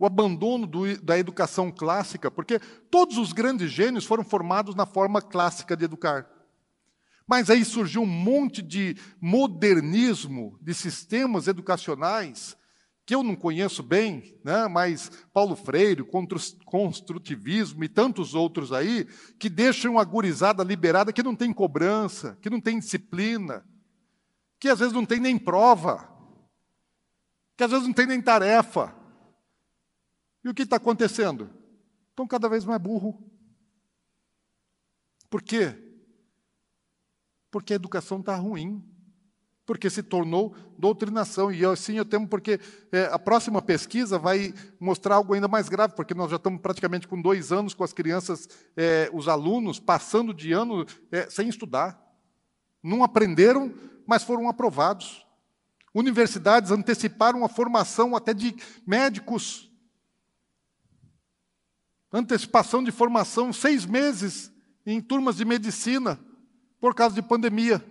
o 0.00 0.06
abandono 0.06 0.66
do, 0.66 0.96
da 1.02 1.18
educação 1.18 1.70
clássica, 1.70 2.30
porque 2.30 2.58
todos 2.90 3.18
os 3.18 3.34
grandes 3.34 3.70
gênios 3.70 4.06
foram 4.06 4.24
formados 4.24 4.74
na 4.74 4.86
forma 4.86 5.20
clássica 5.20 5.76
de 5.76 5.84
educar. 5.84 6.26
Mas 7.26 7.50
aí 7.50 7.62
surgiu 7.66 8.00
um 8.00 8.06
monte 8.06 8.62
de 8.62 8.96
modernismo, 9.20 10.58
de 10.62 10.72
sistemas 10.72 11.46
educacionais, 11.48 12.56
que 13.04 13.14
eu 13.14 13.22
não 13.22 13.36
conheço 13.36 13.82
bem, 13.82 14.40
né? 14.42 14.66
mas 14.68 15.10
Paulo 15.34 15.54
Freire, 15.54 16.02
construtivismo 16.64 17.84
e 17.84 17.88
tantos 17.88 18.34
outros 18.34 18.72
aí, 18.72 19.06
que 19.38 19.50
deixam 19.50 19.98
a 19.98 20.04
gurizada 20.04 20.64
liberada, 20.64 21.12
que 21.12 21.22
não 21.22 21.36
tem 21.36 21.52
cobrança, 21.52 22.38
que 22.40 22.48
não 22.48 22.60
tem 22.60 22.78
disciplina, 22.78 23.66
que 24.58 24.68
às 24.70 24.78
vezes 24.78 24.94
não 24.94 25.04
tem 25.04 25.20
nem 25.20 25.36
prova, 25.36 26.08
que 27.54 27.64
às 27.64 27.70
vezes 27.70 27.86
não 27.86 27.92
tem 27.92 28.06
nem 28.06 28.22
tarefa. 28.22 28.98
E 30.44 30.48
o 30.48 30.54
que 30.54 30.62
está 30.62 30.76
acontecendo? 30.76 31.50
Estão 32.10 32.26
cada 32.26 32.48
vez 32.48 32.64
mais 32.64 32.80
burro. 32.80 33.30
Por 35.28 35.42
quê? 35.42 35.74
Porque 37.50 37.72
a 37.72 37.76
educação 37.76 38.20
está 38.20 38.34
ruim. 38.34 38.84
Porque 39.64 39.88
se 39.88 40.02
tornou 40.02 40.54
doutrinação. 40.76 41.52
E 41.52 41.64
assim 41.64 41.96
eu 41.96 42.04
temo, 42.04 42.26
porque 42.26 42.58
é, 42.90 43.04
a 43.12 43.18
próxima 43.18 43.62
pesquisa 43.62 44.18
vai 44.18 44.52
mostrar 44.80 45.14
algo 45.14 45.32
ainda 45.32 45.46
mais 45.46 45.68
grave, 45.68 45.94
porque 45.94 46.14
nós 46.14 46.30
já 46.30 46.36
estamos 46.36 46.60
praticamente 46.60 47.06
com 47.06 47.20
dois 47.20 47.52
anos 47.52 47.72
com 47.72 47.84
as 47.84 47.92
crianças, 47.92 48.48
é, 48.76 49.08
os 49.12 49.28
alunos, 49.28 49.78
passando 49.78 50.34
de 50.34 50.52
ano 50.52 50.84
é, 51.12 51.30
sem 51.30 51.48
estudar. 51.48 52.00
Não 52.82 53.04
aprenderam, 53.04 53.72
mas 54.06 54.24
foram 54.24 54.48
aprovados. 54.48 55.24
Universidades 55.94 56.72
anteciparam 56.72 57.44
a 57.44 57.48
formação 57.48 58.16
até 58.16 58.34
de 58.34 58.56
médicos 58.86 59.69
antecipação 62.12 62.82
de 62.82 62.90
formação, 62.90 63.52
seis 63.52 63.86
meses 63.86 64.52
em 64.84 65.00
turmas 65.00 65.36
de 65.36 65.44
medicina, 65.44 66.18
por 66.80 66.94
causa 66.94 67.14
de 67.14 67.22
pandemia. 67.22 67.84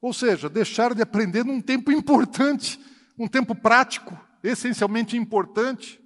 Ou 0.00 0.12
seja, 0.12 0.48
deixaram 0.48 0.94
de 0.94 1.02
aprender 1.02 1.44
num 1.44 1.60
tempo 1.60 1.92
importante, 1.92 2.80
um 3.18 3.28
tempo 3.28 3.54
prático, 3.54 4.18
essencialmente 4.42 5.16
importante, 5.16 6.00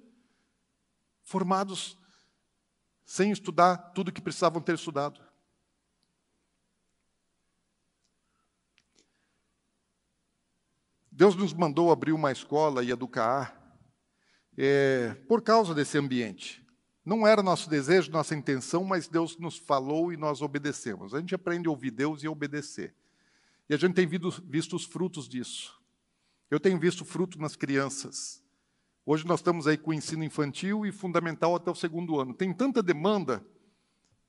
formados 1.23 1.97
sem 3.05 3.31
estudar 3.31 3.77
tudo 3.93 4.11
que 4.11 4.21
precisavam 4.21 4.61
ter 4.61 4.75
estudado. 4.75 5.23
Deus 11.09 11.33
nos 11.33 11.53
mandou 11.53 11.91
abrir 11.91 12.11
uma 12.11 12.31
escola 12.31 12.83
e 12.83 12.91
educar 12.91 13.64
é, 14.57 15.15
por 15.27 15.41
causa 15.41 15.73
desse 15.73 15.97
ambiente. 15.97 16.65
Não 17.05 17.25
era 17.25 17.43
nosso 17.43 17.69
desejo, 17.69 18.11
nossa 18.11 18.33
intenção, 18.33 18.83
mas 18.83 19.07
Deus 19.07 19.37
nos 19.37 19.57
falou 19.57 20.11
e 20.11 20.17
nós 20.17 20.41
obedecemos. 20.41 21.13
A 21.13 21.19
gente 21.19 21.35
aprende 21.35 21.67
a 21.67 21.71
ouvir 21.71 21.91
Deus 21.91 22.23
e 22.23 22.27
obedecer. 22.27 22.95
E 23.69 23.73
a 23.73 23.77
gente 23.77 23.93
tem 23.93 24.07
visto 24.07 24.75
os 24.75 24.85
frutos 24.85 25.29
disso. 25.29 25.79
Eu 26.49 26.59
tenho 26.59 26.79
visto 26.79 27.05
fruto 27.05 27.39
nas 27.39 27.55
crianças. 27.55 28.43
Hoje 29.05 29.25
nós 29.27 29.39
estamos 29.39 29.67
aí 29.67 29.77
com 29.77 29.91
o 29.91 29.93
ensino 29.93 30.23
infantil 30.23 30.83
e 30.83 30.91
fundamental 30.91 31.55
até 31.55 31.69
o 31.69 31.75
segundo 31.75 32.19
ano. 32.19 32.33
Tem 32.33 32.51
tanta 32.51 32.81
demanda 32.81 33.45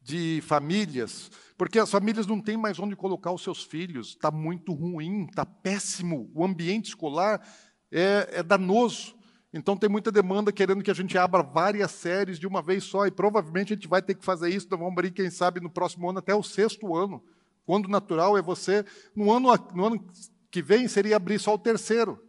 de 0.03 0.41
famílias, 0.43 1.31
porque 1.57 1.79
as 1.79 1.91
famílias 1.91 2.27
não 2.27 2.41
têm 2.41 2.57
mais 2.57 2.79
onde 2.79 2.95
colocar 2.95 3.33
os 3.33 3.43
seus 3.43 3.65
filhos. 3.65 4.09
Está 4.09 4.31
muito 4.31 4.75
ruim, 4.75 5.25
está 5.25 5.47
péssimo. 5.47 6.31
O 6.35 6.45
ambiente 6.45 6.91
escolar 6.91 7.47
é, 7.91 8.29
é 8.33 8.43
danoso. 8.43 9.16
Então 9.57 9.77
tem 9.77 9.89
muita 9.89 10.13
demanda 10.13 10.53
querendo 10.53 10.83
que 10.83 10.91
a 10.91 10.95
gente 10.95 11.17
abra 11.17 11.43
várias 11.43 11.91
séries 11.91 12.39
de 12.39 12.47
uma 12.47 12.61
vez 12.61 12.85
só, 12.85 13.07
e 13.07 13.11
provavelmente 13.11 13.73
a 13.73 13.77
gente 13.77 13.89
vai 13.89 14.03
ter 14.03 14.15
que 14.15 14.25
fazer 14.25 14.51
isso, 14.51 14.67
então 14.67 14.79
vamos 14.79 14.93
abrir, 14.93 15.11
quem 15.11 15.31
sabe, 15.31 15.61
no 15.61 15.71
próximo 15.71 16.09
ano 16.09 16.19
até 16.19 16.35
o 16.35 16.43
sexto 16.43 16.95
ano. 16.95 17.23
Quando 17.65 17.89
natural 17.89 18.37
é 18.39 18.43
você, 18.43 18.85
no 19.15 19.33
ano, 19.33 19.49
no 19.75 19.87
ano 19.87 20.05
que 20.51 20.63
vem, 20.63 20.87
seria 20.87 21.17
abrir 21.17 21.39
só 21.41 21.55
o 21.55 21.59
terceiro, 21.59 22.23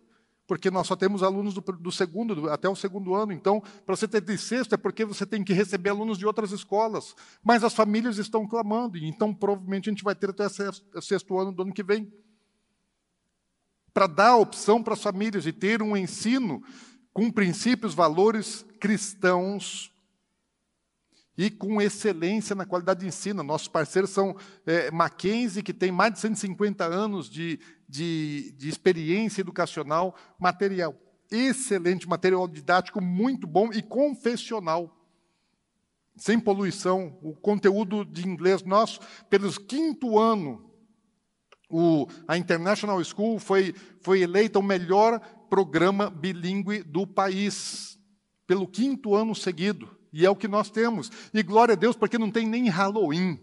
porque 0.47 0.71
nós 0.71 0.87
só 0.87 0.95
temos 0.95 1.21
alunos 1.21 1.53
do, 1.53 1.61
do 1.61 1.91
segundo, 1.91 2.33
do, 2.33 2.49
até 2.49 2.69
o 2.69 2.75
segundo 2.75 3.13
ano. 3.13 3.33
Então, 3.33 3.61
para 3.85 3.95
você 3.95 4.07
ter 4.07 4.21
de 4.21 4.37
sexto, 4.37 4.73
é 4.73 4.77
porque 4.77 5.03
você 5.03 5.25
tem 5.25 5.43
que 5.43 5.53
receber 5.53 5.89
alunos 5.89 6.17
de 6.17 6.25
outras 6.25 6.51
escolas. 6.51 7.13
Mas 7.43 7.63
as 7.63 7.73
famílias 7.73 8.17
estão 8.17 8.47
clamando, 8.47 8.97
então 8.97 9.33
provavelmente 9.33 9.89
a 9.89 9.91
gente 9.91 10.03
vai 10.03 10.15
ter 10.15 10.29
até 10.29 10.47
o 10.47 11.01
sexto 11.01 11.37
ano 11.37 11.51
do 11.51 11.63
ano 11.63 11.73
que 11.73 11.83
vem. 11.83 12.11
Para 13.93 14.07
dar 14.07 14.29
a 14.29 14.37
opção 14.37 14.81
para 14.81 14.93
as 14.93 15.01
famílias 15.01 15.45
e 15.45 15.51
ter 15.51 15.81
um 15.81 15.97
ensino 15.97 16.63
com 17.17 17.31
princípios, 17.31 17.95
valores 17.95 18.63
cristãos 18.79 19.91
e 21.35 21.49
com 21.49 21.81
excelência 21.81 22.55
na 22.55 22.63
qualidade 22.63 22.99
de 22.99 23.07
ensino. 23.07 23.41
Nossos 23.41 23.67
parceiros 23.67 24.11
são 24.11 24.35
é, 24.67 24.91
Mackenzie, 24.91 25.63
que 25.63 25.73
tem 25.73 25.91
mais 25.91 26.13
de 26.13 26.19
150 26.19 26.85
anos 26.85 27.27
de, 27.27 27.59
de, 27.89 28.51
de 28.51 28.69
experiência 28.69 29.41
educacional, 29.41 30.15
material 30.39 30.95
excelente, 31.31 32.07
material 32.07 32.47
didático 32.47 33.01
muito 33.01 33.47
bom 33.47 33.73
e 33.73 33.81
confessional. 33.81 34.95
Sem 36.15 36.39
poluição, 36.39 37.17
o 37.23 37.35
conteúdo 37.35 38.05
de 38.05 38.27
inglês 38.27 38.61
nosso, 38.61 38.99
pelos 39.27 39.57
quinto 39.57 40.19
ano, 40.19 40.66
o, 41.69 42.07
a 42.27 42.37
International 42.37 43.03
School 43.03 43.39
foi, 43.39 43.75
foi 43.99 44.21
eleita 44.21 44.59
o 44.59 44.63
melhor 44.63 45.19
programa 45.49 46.09
bilíngue 46.09 46.83
do 46.83 47.05
país, 47.05 47.99
pelo 48.45 48.67
quinto 48.67 49.15
ano 49.15 49.35
seguido. 49.35 49.89
E 50.13 50.25
é 50.25 50.29
o 50.29 50.35
que 50.35 50.47
nós 50.47 50.69
temos. 50.69 51.11
E 51.33 51.43
glória 51.43 51.73
a 51.73 51.75
Deus, 51.75 51.95
porque 51.95 52.17
não 52.17 52.31
tem 52.31 52.47
nem 52.47 52.69
Halloween. 52.69 53.39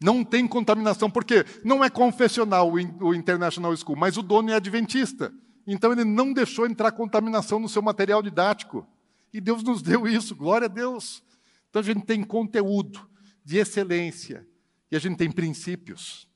Não 0.00 0.22
tem 0.22 0.46
contaminação, 0.46 1.10
porque 1.10 1.44
não 1.64 1.82
é 1.82 1.90
confessional 1.90 2.70
o 2.72 3.14
International 3.14 3.76
School, 3.76 3.96
mas 3.96 4.16
o 4.16 4.22
dono 4.22 4.50
é 4.50 4.54
adventista. 4.54 5.32
Então 5.66 5.90
ele 5.90 6.04
não 6.04 6.32
deixou 6.32 6.66
entrar 6.66 6.92
contaminação 6.92 7.58
no 7.58 7.68
seu 7.68 7.82
material 7.82 8.22
didático. 8.22 8.86
E 9.32 9.40
Deus 9.40 9.64
nos 9.64 9.82
deu 9.82 10.06
isso, 10.06 10.36
glória 10.36 10.66
a 10.66 10.68
Deus. 10.68 11.22
Então 11.68 11.80
a 11.80 11.84
gente 11.84 12.02
tem 12.02 12.22
conteúdo 12.22 13.08
de 13.44 13.58
excelência 13.58 14.46
e 14.90 14.96
a 14.96 14.98
gente 14.98 15.16
tem 15.16 15.30
princípios. 15.30 16.28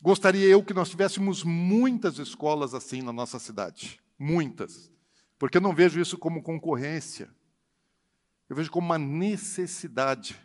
Gostaria 0.00 0.46
eu 0.46 0.64
que 0.64 0.74
nós 0.74 0.90
tivéssemos 0.90 1.44
muitas 1.44 2.18
escolas 2.18 2.74
assim 2.74 3.02
na 3.02 3.12
nossa 3.12 3.38
cidade, 3.38 4.00
muitas, 4.18 4.90
porque 5.38 5.58
eu 5.58 5.62
não 5.62 5.74
vejo 5.74 6.00
isso 6.00 6.18
como 6.18 6.42
concorrência, 6.42 7.30
eu 8.48 8.56
vejo 8.56 8.70
como 8.70 8.86
uma 8.86 8.98
necessidade 8.98 10.36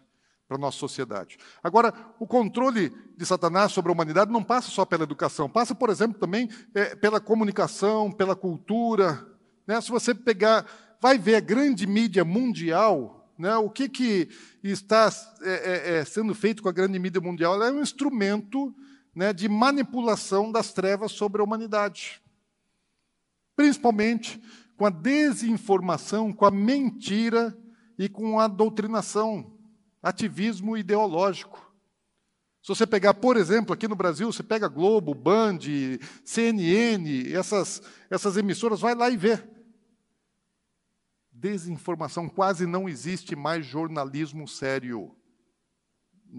para 0.48 0.56
a 0.56 0.60
nossa 0.60 0.78
sociedade. 0.78 1.38
Agora, 1.62 1.94
o 2.20 2.26
controle 2.26 2.92
de 3.18 3.26
Satanás 3.26 3.72
sobre 3.72 3.92
a 3.92 3.94
humanidade 3.94 4.32
não 4.32 4.44
passa 4.44 4.70
só 4.70 4.86
pela 4.86 5.04
educação, 5.04 5.50
passa, 5.50 5.76
por 5.76 5.90
exemplo, 5.90 6.18
também 6.18 6.50
é, 6.74 6.96
pela 6.96 7.20
comunicação, 7.20 8.12
pela 8.12 8.36
cultura. 8.36 9.28
Né? 9.66 9.80
Se 9.82 9.90
você 9.90 10.16
pegar, 10.16 10.66
vai 11.02 11.18
ver 11.18 11.36
a 11.36 11.42
grande 11.42 11.86
mídia 11.86 12.24
mundial, 12.24 13.17
né? 13.38 13.56
o 13.58 13.70
que, 13.70 13.88
que 13.88 14.30
está 14.64 15.12
é, 15.42 15.52
é, 15.52 15.98
é 15.98 16.06
sendo 16.06 16.34
feito 16.34 16.64
com 16.64 16.70
a 16.70 16.74
grande 16.74 16.98
mídia 16.98 17.22
mundial? 17.22 17.54
Ela 17.56 17.68
é 17.68 17.72
um 17.72 17.82
instrumento 17.82 18.74
né, 19.16 19.34
de 19.34 19.48
manipulação 19.50 20.52
das 20.52 20.74
trevas 20.74 21.12
sobre 21.12 21.42
a 21.42 21.44
humanidade. 21.44 22.22
Principalmente 23.56 24.42
com 24.78 24.86
a 24.86 24.90
desinformação, 24.90 26.32
com 26.32 26.46
a 26.46 26.52
mentira 26.52 27.58
e 27.98 28.08
com 28.08 28.40
a 28.40 28.48
doutrinação 28.48 29.58
ativismo 30.02 30.78
ideológico. 30.78 31.68
Se 32.62 32.70
você 32.70 32.86
pegar, 32.86 33.14
por 33.14 33.38
exemplo, 33.38 33.74
aqui 33.74 33.88
no 33.88 33.96
Brasil, 33.96 34.32
você 34.32 34.44
pega 34.44 34.68
Globo, 34.68 35.14
Band, 35.14 35.60
CNN, 36.24 37.32
essas, 37.34 37.82
essas 38.10 38.38
emissoras, 38.38 38.82
vai 38.82 38.94
lá 38.94 39.10
e 39.10 39.18
vê. 39.18 39.42
Desinformação, 41.40 42.28
quase 42.28 42.66
não 42.66 42.90
existe 42.90 43.36
mais 43.36 43.64
jornalismo 43.64 44.48
sério. 44.48 45.16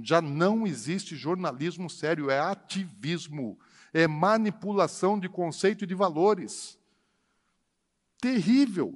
Já 0.03 0.21
não 0.21 0.67
existe 0.67 1.15
jornalismo 1.15 1.89
sério, 1.89 2.29
é 2.29 2.41
ativismo, 2.41 3.59
é 3.93 4.09
manipulação 4.09 5.19
de 5.19 5.29
conceito 5.29 5.85
e 5.85 5.87
de 5.87 5.95
valores. 5.95 6.77
Terrível, 8.21 8.93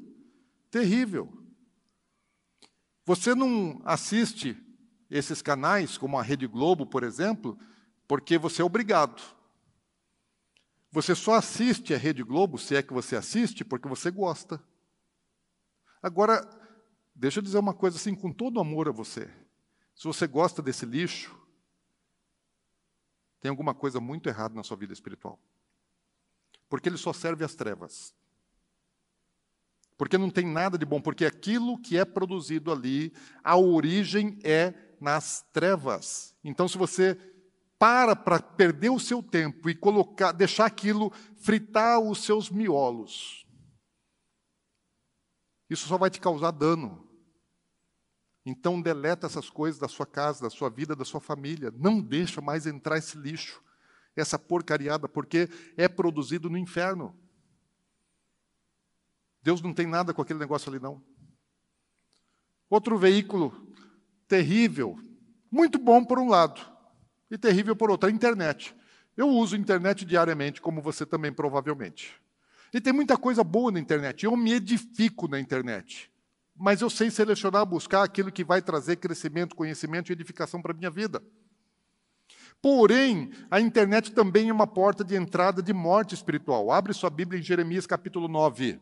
terrível. 0.72 1.32
Você 3.06 3.32
não 3.32 3.80
assiste 3.84 4.56
esses 5.08 5.40
canais, 5.40 5.96
como 5.96 6.18
a 6.18 6.22
Rede 6.22 6.48
Globo, 6.48 6.84
por 6.84 7.04
exemplo, 7.04 7.56
porque 8.08 8.36
você 8.36 8.60
é 8.60 8.64
obrigado. 8.64 9.22
Você 10.90 11.14
só 11.14 11.34
assiste 11.34 11.94
a 11.94 11.96
Rede 11.96 12.24
Globo, 12.24 12.58
se 12.58 12.74
é 12.74 12.82
que 12.82 12.92
você 12.92 13.14
assiste, 13.14 13.64
porque 13.64 13.88
você 13.88 14.10
gosta. 14.10 14.60
Agora, 16.02 16.48
deixa 17.14 17.38
eu 17.38 17.42
dizer 17.42 17.58
uma 17.58 17.74
coisa 17.74 17.96
assim, 17.96 18.14
com 18.14 18.32
todo 18.32 18.60
amor 18.60 18.88
a 18.88 18.92
você. 18.92 19.30
Se 19.94 20.04
você 20.04 20.26
gosta 20.26 20.60
desse 20.60 20.84
lixo, 20.84 21.38
tem 23.40 23.50
alguma 23.50 23.74
coisa 23.74 24.00
muito 24.00 24.28
errada 24.28 24.54
na 24.54 24.62
sua 24.62 24.76
vida 24.76 24.92
espiritual. 24.92 25.38
Porque 26.68 26.88
ele 26.88 26.96
só 26.96 27.12
serve 27.12 27.44
às 27.44 27.54
trevas. 27.54 28.14
Porque 29.96 30.18
não 30.18 30.30
tem 30.30 30.46
nada 30.46 30.76
de 30.76 30.84
bom, 30.84 31.00
porque 31.00 31.24
aquilo 31.24 31.78
que 31.78 31.96
é 31.96 32.04
produzido 32.04 32.72
ali, 32.72 33.12
a 33.44 33.56
origem 33.56 34.38
é 34.42 34.74
nas 35.00 35.42
trevas. 35.52 36.34
Então, 36.42 36.66
se 36.66 36.78
você 36.78 37.18
para 37.78 38.14
para 38.14 38.40
perder 38.40 38.90
o 38.90 39.00
seu 39.00 39.22
tempo 39.22 39.68
e 39.68 39.74
colocar, 39.74 40.30
deixar 40.30 40.66
aquilo 40.66 41.12
fritar 41.36 41.98
os 42.00 42.24
seus 42.24 42.48
miolos, 42.48 43.41
isso 45.72 45.88
só 45.88 45.96
vai 45.96 46.10
te 46.10 46.20
causar 46.20 46.50
dano. 46.50 47.08
Então 48.44 48.80
deleta 48.80 49.26
essas 49.26 49.48
coisas 49.48 49.80
da 49.80 49.88
sua 49.88 50.06
casa, 50.06 50.42
da 50.42 50.50
sua 50.50 50.68
vida, 50.68 50.96
da 50.96 51.04
sua 51.04 51.20
família. 51.20 51.72
Não 51.76 52.00
deixa 52.00 52.40
mais 52.40 52.66
entrar 52.66 52.98
esse 52.98 53.16
lixo, 53.16 53.62
essa 54.16 54.38
porcariada, 54.38 55.08
porque 55.08 55.48
é 55.76 55.88
produzido 55.88 56.50
no 56.50 56.58
inferno. 56.58 57.16
Deus 59.42 59.60
não 59.60 59.72
tem 59.72 59.86
nada 59.86 60.12
com 60.12 60.22
aquele 60.22 60.38
negócio 60.38 60.70
ali, 60.70 60.80
não. 60.80 61.02
Outro 62.68 62.98
veículo 62.98 63.74
terrível, 64.26 64.98
muito 65.50 65.78
bom 65.78 66.04
por 66.04 66.18
um 66.18 66.28
lado, 66.28 66.60
e 67.30 67.36
terrível 67.36 67.76
por 67.76 67.90
outro, 67.90 68.08
a 68.08 68.12
internet. 68.12 68.74
Eu 69.16 69.28
uso 69.28 69.56
internet 69.56 70.04
diariamente, 70.04 70.60
como 70.60 70.80
você 70.80 71.04
também 71.04 71.32
provavelmente. 71.32 72.20
E 72.72 72.80
tem 72.80 72.92
muita 72.92 73.18
coisa 73.18 73.44
boa 73.44 73.70
na 73.70 73.78
internet. 73.78 74.24
Eu 74.24 74.36
me 74.36 74.52
edifico 74.52 75.28
na 75.28 75.38
internet. 75.38 76.10
Mas 76.56 76.80
eu 76.80 76.88
sei 76.88 77.10
selecionar, 77.10 77.66
buscar 77.66 78.02
aquilo 78.02 78.32
que 78.32 78.44
vai 78.44 78.62
trazer 78.62 78.96
crescimento, 78.96 79.54
conhecimento 79.54 80.10
e 80.10 80.12
edificação 80.12 80.62
para 80.62 80.72
a 80.72 80.76
minha 80.76 80.90
vida. 80.90 81.22
Porém, 82.62 83.32
a 83.50 83.60
internet 83.60 84.12
também 84.12 84.48
é 84.48 84.52
uma 84.52 84.66
porta 84.66 85.02
de 85.02 85.16
entrada 85.16 85.60
de 85.60 85.72
morte 85.72 86.14
espiritual. 86.14 86.70
Abre 86.70 86.94
sua 86.94 87.10
Bíblia 87.10 87.40
em 87.40 87.42
Jeremias 87.42 87.86
capítulo 87.86 88.28
9. 88.28 88.80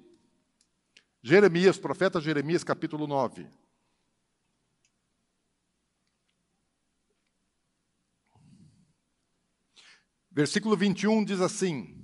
Jeremias, 1.22 1.78
profeta 1.78 2.20
Jeremias, 2.20 2.62
capítulo 2.62 3.06
9. 3.06 3.46
Versículo 10.30 10.76
21 10.76 11.24
diz 11.24 11.40
assim: 11.40 11.99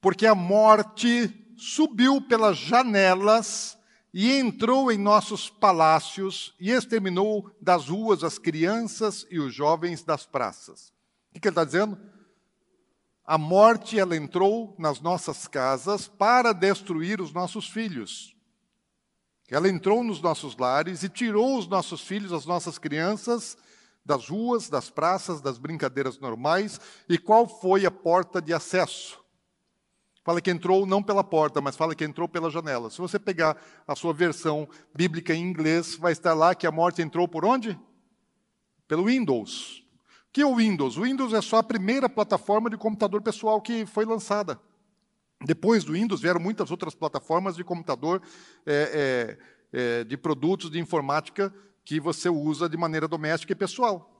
Porque 0.00 0.26
a 0.26 0.34
morte 0.34 1.34
subiu 1.56 2.20
pelas 2.20 2.56
janelas 2.56 3.76
e 4.12 4.32
entrou 4.32 4.90
em 4.90 4.98
nossos 4.98 5.50
palácios 5.50 6.54
e 6.58 6.70
exterminou 6.70 7.50
das 7.60 7.88
ruas 7.88 8.24
as 8.24 8.38
crianças 8.38 9.26
e 9.30 9.38
os 9.38 9.52
jovens 9.52 10.02
das 10.02 10.24
praças. 10.24 10.92
O 11.30 11.40
que, 11.40 11.48
ele 11.48 11.52
está 11.52 11.64
dizendo? 11.64 11.98
A 13.24 13.36
morte 13.36 13.98
ela 13.98 14.16
entrou 14.16 14.74
nas 14.78 15.00
nossas 15.00 15.46
casas 15.46 16.08
para 16.08 16.52
destruir 16.52 17.20
os 17.20 17.32
nossos 17.32 17.68
filhos. 17.68 18.34
Ela 19.50 19.68
entrou 19.68 20.02
nos 20.02 20.20
nossos 20.20 20.56
lares 20.56 21.02
e 21.02 21.08
tirou 21.08 21.58
os 21.58 21.66
nossos 21.66 22.00
filhos, 22.00 22.32
as 22.32 22.46
nossas 22.46 22.78
crianças, 22.78 23.56
das 24.04 24.28
ruas, 24.28 24.70
das 24.70 24.88
praças, 24.88 25.40
das 25.40 25.58
brincadeiras 25.58 26.18
normais. 26.18 26.80
E 27.08 27.18
qual 27.18 27.46
foi 27.46 27.84
a 27.84 27.90
porta 27.90 28.40
de 28.40 28.54
acesso? 28.54 29.18
Fala 30.28 30.42
que 30.42 30.50
entrou 30.50 30.84
não 30.84 31.02
pela 31.02 31.24
porta, 31.24 31.58
mas 31.58 31.74
fala 31.74 31.94
que 31.94 32.04
entrou 32.04 32.28
pela 32.28 32.50
janela. 32.50 32.90
Se 32.90 32.98
você 32.98 33.18
pegar 33.18 33.56
a 33.86 33.96
sua 33.96 34.12
versão 34.12 34.68
bíblica 34.94 35.34
em 35.34 35.42
inglês, 35.42 35.94
vai 35.96 36.12
estar 36.12 36.34
lá 36.34 36.54
que 36.54 36.66
a 36.66 36.70
morte 36.70 37.00
entrou 37.00 37.26
por 37.26 37.46
onde? 37.46 37.80
Pelo 38.86 39.06
Windows 39.06 39.88
que 40.30 40.42
é 40.42 40.46
o 40.46 40.56
Windows? 40.56 40.96
O 40.96 41.02
Windows 41.02 41.32
é 41.32 41.40
só 41.40 41.56
a 41.56 41.62
primeira 41.62 42.08
plataforma 42.08 42.70
de 42.70 42.76
computador 42.76 43.22
pessoal 43.22 43.60
que 43.60 43.86
foi 43.86 44.04
lançada. 44.04 44.60
Depois 45.44 45.82
do 45.82 45.94
Windows 45.94 46.20
vieram 46.20 46.38
muitas 46.38 46.70
outras 46.70 46.94
plataformas 46.94 47.56
de 47.56 47.64
computador, 47.64 48.22
é, 48.66 49.38
é, 49.72 49.78
é, 50.00 50.04
de 50.04 50.16
produtos 50.16 50.70
de 50.70 50.78
informática 50.78 51.52
que 51.84 51.98
você 51.98 52.28
usa 52.28 52.68
de 52.68 52.76
maneira 52.76 53.08
doméstica 53.08 53.52
e 53.52 53.56
pessoal. 53.56 54.14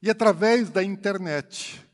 E 0.00 0.08
através 0.08 0.70
da 0.70 0.82
internet, 0.82 1.84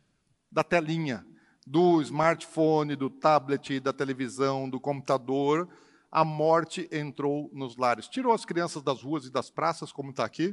da 0.52 0.62
telinha, 0.62 1.26
do 1.70 2.02
smartphone, 2.02 2.96
do 2.96 3.08
tablet, 3.08 3.78
da 3.78 3.92
televisão, 3.92 4.68
do 4.68 4.80
computador, 4.80 5.68
a 6.10 6.24
morte 6.24 6.88
entrou 6.90 7.48
nos 7.52 7.76
lares. 7.76 8.08
Tirou 8.08 8.32
as 8.32 8.44
crianças 8.44 8.82
das 8.82 9.00
ruas 9.02 9.24
e 9.24 9.30
das 9.30 9.50
praças, 9.50 9.92
como 9.92 10.10
está 10.10 10.24
aqui, 10.24 10.52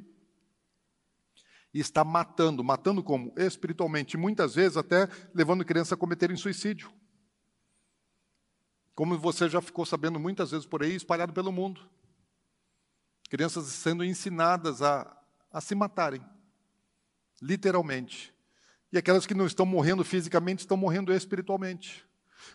e 1.73 1.79
está 1.79 2.03
matando. 2.03 2.63
Matando 2.63 3.01
como? 3.01 3.33
Espiritualmente, 3.35 4.15
muitas 4.15 4.53
vezes 4.53 4.77
até 4.77 5.09
levando 5.33 5.65
crianças 5.65 5.93
a 5.93 5.97
cometerem 5.97 6.37
suicídio. 6.37 6.93
Como 8.93 9.17
você 9.17 9.49
já 9.49 9.59
ficou 9.59 9.87
sabendo 9.87 10.19
muitas 10.19 10.51
vezes 10.51 10.67
por 10.67 10.83
aí, 10.83 10.93
espalhado 10.93 11.33
pelo 11.33 11.51
mundo. 11.51 11.81
Crianças 13.27 13.65
sendo 13.65 14.05
ensinadas 14.05 14.83
a, 14.83 15.19
a 15.51 15.59
se 15.61 15.73
matarem, 15.73 16.23
literalmente. 17.41 18.36
E 18.91 18.97
aquelas 18.97 19.25
que 19.25 19.33
não 19.33 19.45
estão 19.45 19.65
morrendo 19.65 20.03
fisicamente 20.03 20.59
estão 20.59 20.77
morrendo 20.77 21.13
espiritualmente. 21.13 22.05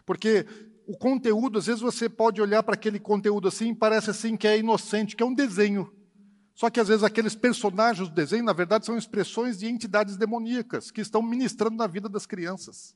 Porque 0.07 0.47
o 0.87 0.97
conteúdo, 0.97 1.59
às 1.59 1.66
vezes 1.66 1.80
você 1.80 2.09
pode 2.09 2.41
olhar 2.41 2.62
para 2.62 2.74
aquele 2.74 2.99
conteúdo 2.99 3.49
assim 3.49 3.74
parece 3.74 4.11
assim 4.11 4.37
que 4.37 4.49
é 4.49 4.59
inocente, 4.59 5.14
que 5.14 5.22
é 5.22 5.26
um 5.26 5.35
desenho. 5.35 5.93
Só 6.55 6.68
que 6.68 6.80
às 6.80 6.89
vezes 6.89 7.03
aqueles 7.03 7.35
personagens 7.35 8.09
do 8.09 8.14
desenho, 8.14 8.45
na 8.45 8.53
verdade, 8.53 8.85
são 8.85 8.97
expressões 8.97 9.59
de 9.59 9.66
entidades 9.66 10.16
demoníacas 10.16 10.91
que 10.91 11.01
estão 11.01 11.22
ministrando 11.22 11.76
na 11.76 11.87
vida 11.87 12.09
das 12.09 12.26
crianças. 12.26 12.95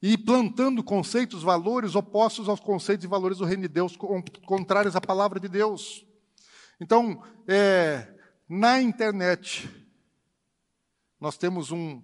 E 0.00 0.16
plantando 0.16 0.82
conceitos, 0.82 1.42
valores 1.42 1.94
opostos 1.94 2.48
aos 2.48 2.60
conceitos 2.60 3.04
e 3.04 3.08
valores 3.08 3.38
do 3.38 3.44
reino 3.44 3.62
de 3.62 3.68
Deus, 3.68 3.96
contrários 4.46 4.94
à 4.94 5.00
palavra 5.00 5.40
de 5.40 5.48
Deus. 5.48 6.06
Então, 6.80 7.22
é, 7.46 8.14
na 8.48 8.80
internet, 8.80 9.68
nós 11.20 11.36
temos 11.36 11.70
um 11.72 12.02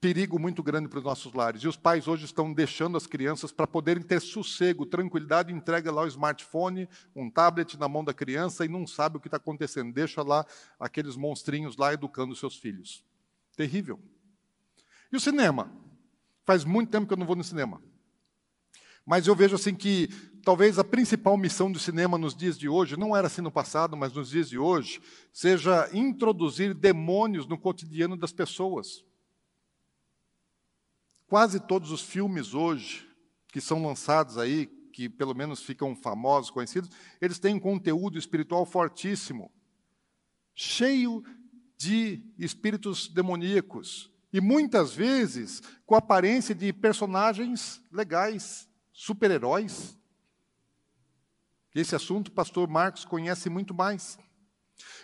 perigo 0.00 0.38
muito 0.38 0.62
grande 0.62 0.88
para 0.88 0.98
os 0.98 1.04
nossos 1.04 1.32
lares. 1.34 1.62
E 1.62 1.68
os 1.68 1.76
pais 1.76 2.08
hoje 2.08 2.24
estão 2.24 2.52
deixando 2.52 2.96
as 2.96 3.06
crianças 3.06 3.52
para 3.52 3.66
poderem 3.66 4.02
ter 4.02 4.20
sossego, 4.20 4.86
tranquilidade, 4.86 5.52
entrega 5.52 5.92
lá 5.92 6.02
o 6.02 6.06
smartphone, 6.06 6.88
um 7.14 7.30
tablet 7.30 7.78
na 7.78 7.86
mão 7.86 8.02
da 8.02 8.14
criança 8.14 8.64
e 8.64 8.68
não 8.68 8.86
sabe 8.86 9.18
o 9.18 9.20
que 9.20 9.28
está 9.28 9.36
acontecendo. 9.36 9.92
Deixa 9.92 10.22
lá 10.22 10.46
aqueles 10.78 11.16
monstrinhos 11.16 11.76
lá 11.76 11.92
educando 11.92 12.34
seus 12.34 12.56
filhos. 12.56 13.04
Terrível. 13.56 14.00
E 15.12 15.16
o 15.16 15.20
cinema? 15.20 15.70
Faz 16.44 16.64
muito 16.64 16.90
tempo 16.90 17.06
que 17.06 17.12
eu 17.12 17.18
não 17.18 17.26
vou 17.26 17.36
no 17.36 17.44
cinema. 17.44 17.82
Mas 19.04 19.26
eu 19.26 19.34
vejo 19.34 19.56
assim 19.56 19.74
que 19.74 20.08
talvez 20.44 20.78
a 20.78 20.84
principal 20.84 21.36
missão 21.36 21.70
do 21.70 21.78
cinema 21.78 22.18
nos 22.18 22.34
dias 22.34 22.58
de 22.58 22.68
hoje, 22.68 22.96
não 22.96 23.16
era 23.16 23.26
assim 23.26 23.40
no 23.40 23.50
passado, 23.50 23.96
mas 23.96 24.12
nos 24.12 24.30
dias 24.30 24.48
de 24.48 24.58
hoje, 24.58 25.00
seja 25.32 25.88
introduzir 25.92 26.74
demônios 26.74 27.46
no 27.46 27.58
cotidiano 27.58 28.16
das 28.16 28.32
pessoas. 28.32 29.04
Quase 31.26 31.60
todos 31.60 31.90
os 31.90 32.02
filmes 32.02 32.54
hoje 32.54 33.08
que 33.48 33.60
são 33.60 33.84
lançados 33.84 34.38
aí, 34.38 34.66
que 34.92 35.08
pelo 35.08 35.34
menos 35.34 35.62
ficam 35.62 35.94
famosos, 35.94 36.50
conhecidos, 36.50 36.90
eles 37.20 37.38
têm 37.38 37.54
um 37.54 37.60
conteúdo 37.60 38.18
espiritual 38.18 38.64
fortíssimo, 38.64 39.50
cheio 40.54 41.22
de 41.76 42.22
espíritos 42.38 43.08
demoníacos 43.08 44.10
e 44.32 44.40
muitas 44.40 44.94
vezes 44.94 45.62
com 45.86 45.94
a 45.94 45.98
aparência 45.98 46.54
de 46.54 46.72
personagens 46.72 47.82
legais, 47.90 48.68
super-heróis. 48.92 49.98
Esse 51.74 51.94
assunto 51.94 52.28
o 52.28 52.32
pastor 52.32 52.68
Marcos 52.68 53.04
conhece 53.04 53.48
muito 53.48 53.72
mais. 53.74 54.18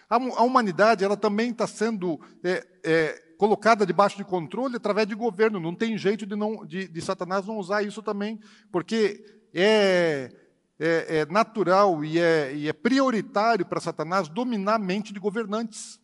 A, 0.09 0.17
a 0.17 0.43
humanidade 0.43 1.05
ela 1.05 1.17
também 1.17 1.51
está 1.51 1.67
sendo 1.67 2.21
é, 2.43 2.67
é, 2.85 3.27
colocada 3.39 3.87
debaixo 3.87 4.17
de 4.17 4.25
controle 4.25 4.77
através 4.77 5.07
de 5.07 5.15
governo. 5.15 5.61
Não 5.61 5.75
tem 5.75 5.97
jeito 5.97 6.27
de, 6.27 6.35
não, 6.35 6.65
de, 6.65 6.89
de 6.89 7.01
Satanás 7.01 7.47
não 7.47 7.59
usar 7.59 7.83
isso 7.83 8.03
também, 8.03 8.41
porque 8.73 9.25
é, 9.55 10.33
é, 10.79 11.19
é 11.19 11.27
natural 11.27 12.05
e 12.05 12.19
é, 12.19 12.55
e 12.55 12.69
é 12.69 12.73
prioritário 12.73 13.65
para 13.65 13.81
Satanás 13.81 14.29
dominar 14.29 14.75
a 14.75 14.79
mente 14.79 15.13
de 15.13 15.21
governantes, 15.21 16.01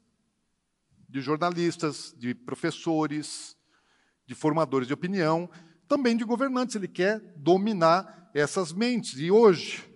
de 1.08 1.20
jornalistas, 1.20 2.14
de 2.16 2.34
professores, 2.34 3.56
de 4.26 4.34
formadores 4.34 4.86
de 4.86 4.94
opinião, 4.94 5.50
também 5.86 6.16
de 6.16 6.24
governantes. 6.24 6.76
Ele 6.76 6.88
quer 6.88 7.20
dominar 7.36 8.30
essas 8.34 8.72
mentes. 8.72 9.18
E 9.18 9.30
hoje, 9.30 9.91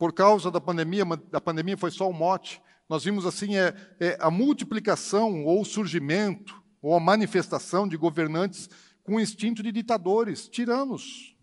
por 0.00 0.14
causa 0.14 0.50
da 0.50 0.62
pandemia, 0.62 1.04
a 1.30 1.40
pandemia 1.42 1.76
foi 1.76 1.90
só 1.90 2.08
um 2.08 2.12
mote, 2.14 2.62
nós 2.88 3.04
vimos 3.04 3.26
assim 3.26 3.58
é, 3.58 3.76
é 4.00 4.16
a 4.18 4.30
multiplicação 4.30 5.44
ou 5.44 5.60
o 5.60 5.64
surgimento 5.64 6.58
ou 6.80 6.94
a 6.94 6.98
manifestação 6.98 7.86
de 7.86 7.98
governantes 7.98 8.70
com 9.04 9.20
instinto 9.20 9.62
de 9.62 9.70
ditadores, 9.70 10.48
tiranos. 10.48 11.36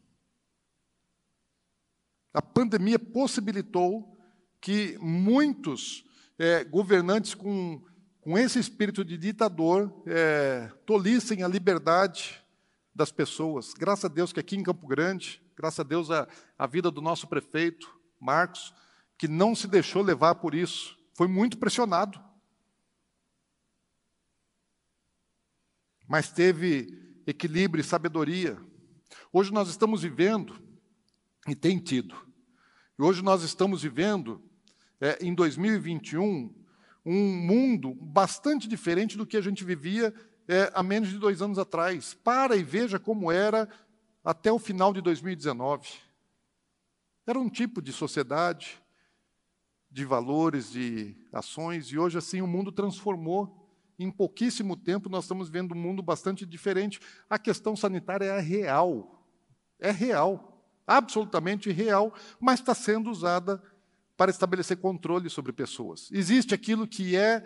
A 2.33 2.41
pandemia 2.41 2.97
possibilitou 2.97 4.17
que 4.59 4.97
muitos 4.99 6.03
é, 6.39 6.63
governantes 6.63 7.35
com, 7.35 7.85
com 8.21 8.39
esse 8.39 8.57
espírito 8.57 9.05
de 9.05 9.19
ditador 9.19 9.93
é, 10.07 10.71
tolissem 10.83 11.43
a 11.43 11.47
liberdade 11.47 12.43
das 12.95 13.11
pessoas. 13.11 13.75
Graças 13.75 14.05
a 14.05 14.07
Deus 14.07 14.33
que 14.33 14.39
aqui 14.39 14.55
em 14.55 14.63
Campo 14.63 14.87
Grande, 14.87 15.43
graças 15.55 15.79
a 15.79 15.83
Deus 15.83 16.09
a, 16.09 16.27
a 16.57 16.65
vida 16.65 16.89
do 16.89 17.03
nosso 17.03 17.27
prefeito, 17.27 17.96
Marcos, 18.19 18.73
que 19.17 19.27
não 19.27 19.55
se 19.55 19.67
deixou 19.67 20.01
levar 20.01 20.35
por 20.35 20.53
isso, 20.53 20.97
foi 21.13 21.27
muito 21.27 21.57
pressionado. 21.57 22.19
Mas 26.07 26.31
teve 26.31 27.21
equilíbrio 27.25 27.81
e 27.81 27.85
sabedoria. 27.85 28.57
Hoje 29.31 29.51
nós 29.51 29.67
estamos 29.69 30.03
vivendo, 30.03 30.61
e 31.47 31.55
tem 31.55 31.79
tido, 31.79 32.15
e 32.97 33.01
hoje 33.01 33.21
nós 33.21 33.43
estamos 33.43 33.83
vivendo, 33.83 34.41
é, 34.99 35.17
em 35.21 35.33
2021, 35.33 36.53
um 37.05 37.35
mundo 37.35 37.93
bastante 37.93 38.67
diferente 38.67 39.17
do 39.17 39.25
que 39.25 39.37
a 39.37 39.41
gente 39.41 39.63
vivia 39.63 40.13
é, 40.47 40.71
há 40.73 40.81
menos 40.81 41.09
de 41.09 41.17
dois 41.17 41.41
anos 41.41 41.59
atrás. 41.59 42.13
Para 42.13 42.55
e 42.55 42.63
veja 42.63 42.99
como 42.99 43.31
era 43.31 43.69
até 44.23 44.51
o 44.51 44.59
final 44.59 44.91
de 44.91 45.01
2019. 45.01 46.06
Era 47.27 47.37
um 47.37 47.49
tipo 47.49 47.81
de 47.81 47.91
sociedade, 47.91 48.81
de 49.91 50.05
valores, 50.05 50.71
de 50.71 51.13
ações, 51.33 51.87
e 51.87 51.97
hoje, 51.97 52.17
assim, 52.17 52.41
o 52.41 52.47
mundo 52.47 52.71
transformou. 52.71 53.69
Em 53.99 54.09
pouquíssimo 54.09 54.77
tempo, 54.77 55.09
nós 55.09 55.25
estamos 55.25 55.49
vendo 55.49 55.73
um 55.73 55.77
mundo 55.77 56.01
bastante 56.01 56.45
diferente. 56.45 57.01
A 57.29 57.37
questão 57.37 57.75
sanitária 57.75 58.25
é 58.25 58.39
real. 58.39 59.25
É 59.77 59.91
real. 59.91 60.63
Absolutamente 60.87 61.69
real, 61.69 62.13
mas 62.39 62.61
está 62.61 62.73
sendo 62.73 63.09
usada 63.09 63.61
para 64.15 64.31
estabelecer 64.31 64.77
controle 64.77 65.29
sobre 65.29 65.51
pessoas. 65.51 66.09
Existe 66.13 66.55
aquilo 66.55 66.87
que 66.87 67.17
é 67.17 67.43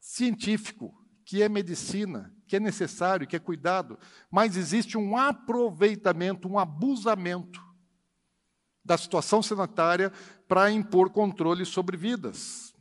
científico, 0.00 0.94
que 1.22 1.42
é 1.42 1.50
medicina, 1.50 2.34
que 2.46 2.56
é 2.56 2.60
necessário, 2.60 3.26
que 3.26 3.36
é 3.36 3.38
cuidado, 3.38 3.98
mas 4.30 4.56
existe 4.56 4.96
um 4.96 5.18
aproveitamento, 5.18 6.48
um 6.48 6.58
abusamento 6.58 7.73
da 8.84 8.98
situação 8.98 9.42
sanitária 9.42 10.12
para 10.46 10.70
impor 10.70 11.10
controle 11.10 11.64
sobre 11.64 11.96
vidas. 11.96 12.74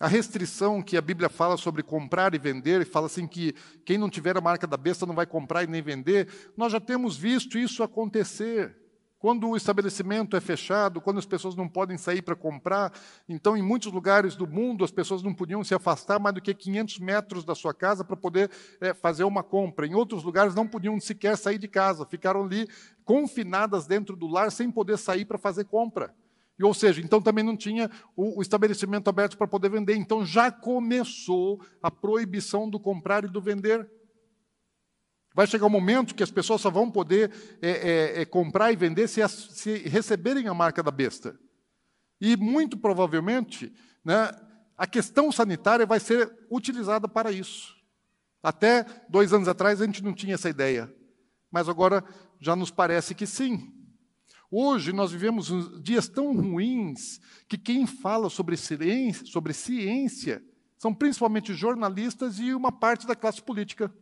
A 0.00 0.06
restrição 0.06 0.80
que 0.80 0.96
a 0.96 1.00
Bíblia 1.00 1.28
fala 1.28 1.56
sobre 1.56 1.82
comprar 1.82 2.32
e 2.32 2.38
vender, 2.38 2.86
fala 2.86 3.06
assim 3.06 3.26
que 3.26 3.52
quem 3.84 3.98
não 3.98 4.08
tiver 4.08 4.36
a 4.36 4.40
marca 4.40 4.66
da 4.66 4.76
besta 4.76 5.04
não 5.04 5.14
vai 5.14 5.26
comprar 5.26 5.64
e 5.64 5.66
nem 5.66 5.82
vender, 5.82 6.28
nós 6.56 6.70
já 6.70 6.78
temos 6.78 7.16
visto 7.16 7.58
isso 7.58 7.82
acontecer. 7.82 8.76
Quando 9.18 9.48
o 9.48 9.56
estabelecimento 9.56 10.36
é 10.36 10.40
fechado, 10.40 11.00
quando 11.00 11.18
as 11.18 11.26
pessoas 11.26 11.56
não 11.56 11.68
podem 11.68 11.98
sair 11.98 12.22
para 12.22 12.36
comprar, 12.36 12.92
então 13.28 13.56
em 13.56 13.62
muitos 13.62 13.92
lugares 13.92 14.36
do 14.36 14.46
mundo 14.46 14.84
as 14.84 14.92
pessoas 14.92 15.24
não 15.24 15.34
podiam 15.34 15.64
se 15.64 15.74
afastar 15.74 16.20
mais 16.20 16.36
do 16.36 16.40
que 16.40 16.54
500 16.54 17.00
metros 17.00 17.44
da 17.44 17.56
sua 17.56 17.74
casa 17.74 18.04
para 18.04 18.16
poder 18.16 18.48
é, 18.80 18.94
fazer 18.94 19.24
uma 19.24 19.42
compra. 19.42 19.88
Em 19.88 19.94
outros 19.94 20.22
lugares 20.22 20.54
não 20.54 20.68
podiam 20.68 21.00
sequer 21.00 21.36
sair 21.36 21.58
de 21.58 21.66
casa, 21.66 22.06
ficaram 22.06 22.44
ali 22.44 22.68
confinadas 23.08 23.86
dentro 23.86 24.14
do 24.14 24.26
lar 24.26 24.52
sem 24.52 24.70
poder 24.70 24.98
sair 24.98 25.24
para 25.24 25.38
fazer 25.38 25.64
compra. 25.64 26.14
E, 26.58 26.62
ou 26.62 26.74
seja, 26.74 27.00
então 27.00 27.22
também 27.22 27.42
não 27.42 27.56
tinha 27.56 27.90
o, 28.14 28.38
o 28.38 28.42
estabelecimento 28.42 29.08
aberto 29.08 29.38
para 29.38 29.48
poder 29.48 29.70
vender. 29.70 29.96
Então 29.96 30.26
já 30.26 30.52
começou 30.52 31.58
a 31.82 31.90
proibição 31.90 32.68
do 32.68 32.78
comprar 32.78 33.24
e 33.24 33.28
do 33.28 33.40
vender. 33.40 33.90
Vai 35.34 35.46
chegar 35.46 35.64
um 35.64 35.70
momento 35.70 36.14
que 36.14 36.22
as 36.22 36.30
pessoas 36.30 36.60
só 36.60 36.68
vão 36.68 36.90
poder 36.90 37.32
é, 37.62 37.70
é, 37.70 38.20
é, 38.20 38.24
comprar 38.26 38.72
e 38.72 38.76
vender 38.76 39.08
se, 39.08 39.22
as, 39.22 39.32
se, 39.32 39.78
receberem 39.88 40.46
a 40.46 40.52
marca 40.52 40.82
da 40.82 40.90
besta. 40.90 41.34
E 42.20 42.36
muito 42.36 42.76
provavelmente, 42.76 43.72
né, 44.04 44.30
a 44.76 44.86
questão 44.86 45.32
sanitária 45.32 45.86
vai 45.86 45.98
ser 45.98 46.30
utilizada 46.50 47.08
para 47.08 47.32
isso. 47.32 47.74
Até 48.42 48.84
dois 49.08 49.32
anos 49.32 49.48
atrás 49.48 49.80
a 49.80 49.86
gente 49.86 50.04
não 50.04 50.12
tinha 50.12 50.34
essa 50.34 50.50
ideia, 50.50 50.94
mas 51.50 51.68
agora 51.68 52.04
já 52.40 52.54
nos 52.54 52.70
parece 52.70 53.14
que 53.14 53.26
sim. 53.26 53.72
Hoje 54.50 54.92
nós 54.92 55.12
vivemos 55.12 55.48
dias 55.82 56.08
tão 56.08 56.34
ruins 56.34 57.20
que 57.48 57.58
quem 57.58 57.86
fala 57.86 58.30
sobre 58.30 58.56
ciência, 58.56 59.26
sobre 59.26 59.52
ciência 59.52 60.42
são 60.78 60.94
principalmente 60.94 61.52
jornalistas 61.52 62.38
e 62.38 62.54
uma 62.54 62.72
parte 62.72 63.06
da 63.06 63.16
classe 63.16 63.42
política. 63.42 63.92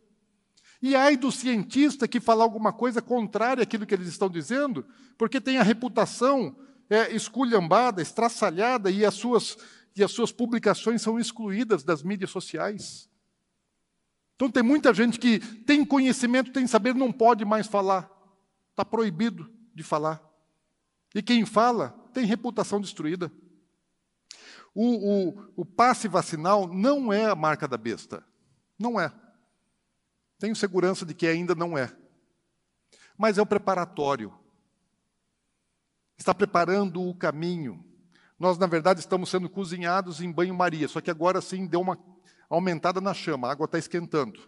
E 0.81 0.95
ai 0.95 1.17
do 1.17 1.33
cientista 1.33 2.07
que 2.07 2.21
falar 2.21 2.45
alguma 2.45 2.73
coisa 2.73 3.01
contrária 3.01 3.63
àquilo 3.63 3.87
que 3.87 3.95
eles 3.95 4.09
estão 4.09 4.29
dizendo, 4.29 4.85
porque 5.17 5.41
tem 5.41 5.59
a 5.59 5.63
reputação 5.63 6.55
é, 6.89 7.15
esculhambada, 7.15 8.03
estraçalhada, 8.03 8.91
e 8.91 9.05
as, 9.05 9.15
suas, 9.15 9.57
e 9.97 10.05
as 10.05 10.13
suas 10.13 10.31
publicações 10.31 11.03
são 11.03 11.19
excluídas 11.19 11.83
das 11.83 12.03
mídias 12.03 12.31
sociais. 12.31 13.09
Então 14.37 14.51
tem 14.51 14.63
muita 14.63 14.93
gente 14.93 15.19
que 15.19 15.41
tem 15.65 15.85
conhecimento, 15.85 16.53
tem 16.53 16.67
saber, 16.67 16.95
não 16.95 17.11
pode 17.11 17.45
mais 17.45 17.67
falar. 17.67 18.11
Está 18.71 18.85
proibido 18.85 19.51
de 19.75 19.83
falar. 19.83 20.23
E 21.15 21.23
quem 21.23 21.47
fala 21.47 21.91
tem 22.13 22.27
reputação 22.27 22.79
destruída. 22.79 23.33
O, 24.75 25.31
o, 25.31 25.53
o 25.57 25.65
passe 25.65 26.07
vacinal 26.07 26.69
não 26.69 27.11
é 27.11 27.25
a 27.25 27.35
marca 27.35 27.67
da 27.67 27.79
besta. 27.79 28.23
Não 28.79 29.01
é. 29.01 29.11
Tenho 30.39 30.55
segurança 30.55 31.07
de 31.07 31.15
que 31.15 31.27
ainda 31.27 31.55
não 31.55 31.79
é. 31.79 31.97
Mas 33.17 33.39
é 33.39 33.43
o 33.43 33.47
preparatório. 33.47 34.35
Está 36.19 36.35
preparando 36.35 37.03
o 37.03 37.15
caminho. 37.15 37.83
Nós, 38.39 38.59
na 38.59 38.67
verdade, 38.67 39.01
estamos 39.01 39.31
sendo 39.31 39.49
cozinhados 39.49 40.21
em 40.21 40.31
banho-maria, 40.31 40.89
só 40.89 41.01
que 41.01 41.11
agora 41.11 41.41
sim 41.41 41.67
deu 41.67 41.81
uma 41.81 41.97
aumentada 42.49 43.01
na 43.01 43.15
chama, 43.15 43.49
a 43.49 43.53
água 43.53 43.67
está 43.67 43.79
esquentando. 43.79 44.41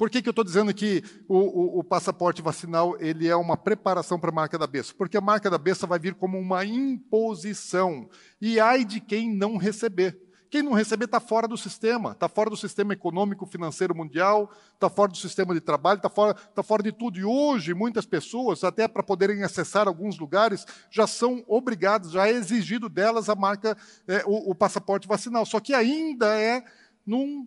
Por 0.00 0.08
que, 0.08 0.22
que 0.22 0.28
eu 0.28 0.32
estou 0.32 0.44
dizendo 0.44 0.72
que 0.72 1.04
o, 1.28 1.36
o, 1.36 1.78
o, 1.80 1.84
passaporte 1.84 2.40
vacinal 2.40 2.96
ele 3.00 3.28
é 3.28 3.36
uma 3.36 3.54
preparação 3.54 4.18
para 4.18 4.30
a 4.30 4.34
marca 4.34 4.56
da 4.56 4.66
besta? 4.66 4.94
Porque 4.96 5.18
a 5.18 5.20
marca 5.20 5.50
da 5.50 5.58
besta 5.58 5.86
vai 5.86 5.98
vir 5.98 6.14
como 6.14 6.38
uma 6.38 6.64
imposição. 6.64 8.08
E 8.40 8.58
ai 8.58 8.82
de 8.82 8.98
quem 8.98 9.30
não 9.30 9.58
receber. 9.58 10.18
Quem 10.50 10.62
não 10.62 10.72
receber 10.72 11.04
está 11.04 11.20
fora 11.20 11.46
do 11.46 11.56
sistema, 11.56 12.10
está 12.10 12.28
fora 12.28 12.50
do 12.50 12.56
sistema 12.56 12.92
econômico, 12.92 13.46
financeiro 13.46 13.94
mundial, 13.94 14.50
está 14.72 14.90
fora 14.90 15.12
do 15.12 15.16
sistema 15.16 15.54
de 15.54 15.60
trabalho, 15.60 15.98
está 15.98 16.08
fora, 16.08 16.34
tá 16.34 16.62
fora 16.62 16.82
de 16.82 16.90
tudo. 16.90 17.18
E 17.18 17.24
hoje, 17.24 17.72
muitas 17.72 18.04
pessoas, 18.04 18.64
até 18.64 18.88
para 18.88 19.02
poderem 19.02 19.44
acessar 19.44 19.86
alguns 19.86 20.18
lugares, 20.18 20.66
já 20.90 21.06
são 21.06 21.44
obrigadas, 21.46 22.10
já 22.10 22.26
é 22.26 22.32
exigido 22.32 22.88
delas 22.88 23.28
a 23.28 23.36
marca, 23.36 23.76
é, 24.08 24.24
o, 24.26 24.50
o 24.50 24.54
passaporte 24.54 25.06
vacinal. 25.06 25.46
Só 25.46 25.60
que 25.60 25.72
ainda 25.72 26.34
é 26.36 26.64
num 27.10 27.44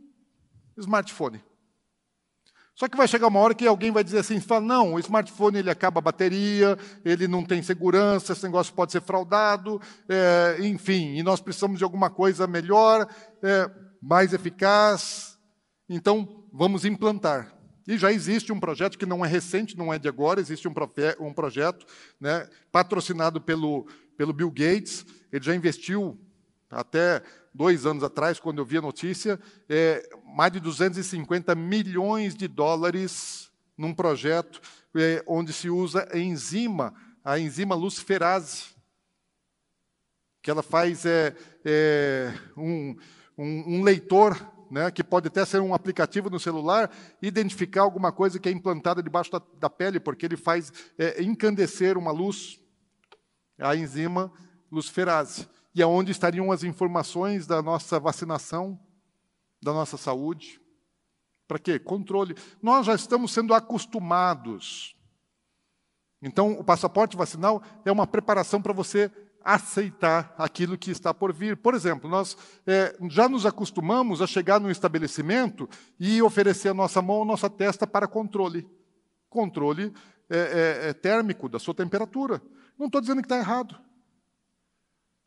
smartphone. 0.78 1.42
Só 2.76 2.90
que 2.90 2.98
vai 2.98 3.08
chegar 3.08 3.28
uma 3.28 3.40
hora 3.40 3.54
que 3.54 3.66
alguém 3.66 3.92
vai 3.92 4.04
dizer 4.04 4.20
assim, 4.20 4.42
fala, 4.42 4.60
não, 4.60 4.96
o 4.96 5.00
smartphone 5.00 5.60
ele 5.60 5.70
acaba 5.70 6.00
a 6.00 6.02
bateria, 6.02 6.78
ele 7.06 7.30
não 7.30 7.46
tem 7.46 7.62
segurança, 7.62 8.34
esse 8.34 8.44
negócio 8.44 8.74
pode 8.74 8.92
ser 8.92 9.02
fraudado, 9.02 9.80
é, 10.10 10.58
enfim, 10.60 11.16
e 11.16 11.24
nós 11.24 11.40
precisamos 11.40 11.78
de 11.78 11.84
alguma 11.84 12.10
coisa 12.10 12.46
melhor, 12.46 13.08
é, 13.42 13.72
mais 14.02 14.34
eficaz. 14.34 15.40
Então, 15.88 16.46
vamos 16.52 16.84
implantar. 16.84 17.56
E 17.88 17.98
já 17.98 18.12
existe 18.12 18.52
um 18.52 18.60
projeto 18.60 18.98
que 18.98 19.06
não 19.06 19.24
é 19.24 19.30
recente, 19.30 19.78
não 19.78 19.94
é 19.94 20.00
de 20.00 20.10
agora, 20.10 20.42
existe 20.42 20.68
um, 20.68 20.74
um 21.22 21.34
projeto 21.34 21.86
né, 22.20 22.50
patrocinado 22.70 23.40
pelo, 23.40 23.88
pelo 24.18 24.34
Bill 24.34 24.52
Gates, 24.52 25.06
ele 25.32 25.46
já 25.46 25.56
investiu 25.56 26.20
até 26.70 27.22
dois 27.54 27.86
anos 27.86 28.04
atrás, 28.04 28.40
quando 28.40 28.58
eu 28.58 28.66
vi 28.66 28.78
a 28.78 28.82
notícia, 28.82 29.40
é, 29.70 30.10
mais 30.36 30.52
de 30.52 30.60
250 30.60 31.54
milhões 31.54 32.36
de 32.36 32.48
dólares 32.48 33.52
num 33.78 33.94
projeto 33.94 34.62
é, 34.96 35.24
onde 35.28 35.54
se 35.54 35.70
usa 35.70 36.08
a 36.12 36.18
enzima, 36.18 36.94
a 37.24 37.38
enzima 37.38 37.76
luciferase, 37.76 38.74
que 40.42 40.50
ela 40.50 40.64
faz 40.64 41.06
é, 41.06 41.36
é 41.64 42.34
um, 42.58 42.96
um, 43.38 43.78
um, 43.78 43.84
leitor, 43.84 44.36
né, 44.70 44.92
que 44.92 45.04
pode 45.04 45.28
até 45.28 45.46
ser 45.46 45.62
um 45.62 45.74
aplicativo 45.74 46.30
no 46.30 46.40
celular, 46.40 46.92
identificar 47.22 47.82
alguma 47.82 48.12
coisa 48.12 48.40
que 48.40 48.50
é 48.50 48.52
implantada 48.52 49.02
debaixo 49.02 49.32
da, 49.32 49.42
da 49.60 49.70
pele, 49.70 50.00
porque 50.00 50.26
ele 50.26 50.36
faz 50.36 50.74
é, 50.98 51.22
encandecer 51.22 51.98
uma 51.98 52.12
luz, 52.12 52.60
a 53.60 53.76
enzima 53.76 54.32
luciferase 54.72 55.48
e 55.76 55.82
aonde 55.82 56.12
estariam 56.12 56.52
as 56.52 56.64
informações 56.64 57.48
da 57.48 57.62
nossa 57.62 58.00
vacinação, 58.00 58.80
da 59.62 59.74
nossa 59.74 59.98
saúde. 59.98 60.62
Para 61.48 61.58
quê? 61.58 61.80
Controle. 61.80 62.36
Nós 62.62 62.86
já 62.86 62.94
estamos 62.94 63.32
sendo 63.32 63.54
acostumados. 63.54 64.96
Então, 66.22 66.54
o 66.54 66.64
passaporte 66.64 67.18
vacinal 67.18 67.62
é 67.84 67.92
uma 67.92 68.08
preparação 68.08 68.62
para 68.62 68.72
você 68.72 69.12
aceitar 69.44 70.34
aquilo 70.38 70.78
que 70.78 70.92
está 70.92 71.14
por 71.14 71.34
vir. 71.34 71.58
Por 71.58 71.74
exemplo, 71.74 72.10
nós 72.10 72.38
é, 72.66 72.96
já 73.10 73.28
nos 73.28 73.46
acostumamos 73.46 74.22
a 74.22 74.28
chegar 74.28 74.60
no 74.60 74.72
estabelecimento 74.72 75.68
e 76.00 76.22
oferecer 76.22 76.70
a 76.70 76.74
nossa 76.74 77.02
mão, 77.02 77.24
a 77.24 77.26
nossa 77.26 77.50
testa 77.50 77.86
para 77.86 78.08
controle. 78.08 78.66
Controle 79.30 79.92
é, 80.30 80.38
é, 80.86 80.90
é 80.90 80.94
térmico 80.94 81.50
da 81.50 81.60
sua 81.60 81.74
temperatura. 81.74 82.42
Não 82.80 82.86
estou 82.86 83.02
dizendo 83.02 83.22
que 83.22 83.26
está 83.26 83.38
errado 83.38 83.83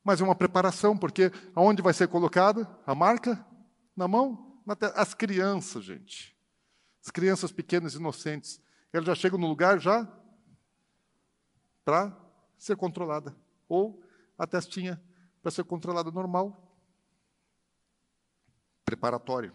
mas 0.06 0.20
é 0.20 0.24
uma 0.24 0.36
preparação, 0.36 0.96
porque 0.96 1.32
aonde 1.52 1.82
vai 1.82 1.92
ser 1.92 2.06
colocada 2.06 2.64
a 2.86 2.94
marca? 2.94 3.44
Na 3.96 4.06
mão? 4.06 4.62
Na 4.64 4.76
As 4.94 5.12
crianças, 5.14 5.82
gente. 5.82 6.38
As 7.04 7.10
crianças 7.10 7.50
pequenas, 7.50 7.96
inocentes, 7.96 8.60
elas 8.92 9.04
já 9.04 9.16
chegam 9.16 9.36
no 9.36 9.48
lugar 9.48 9.80
já 9.80 10.06
para 11.84 12.16
ser 12.56 12.76
controlada. 12.76 13.36
Ou 13.68 14.00
a 14.38 14.46
testinha 14.46 15.02
para 15.42 15.50
ser 15.50 15.64
controlada 15.64 16.08
normal. 16.12 16.72
Preparatório. 18.84 19.52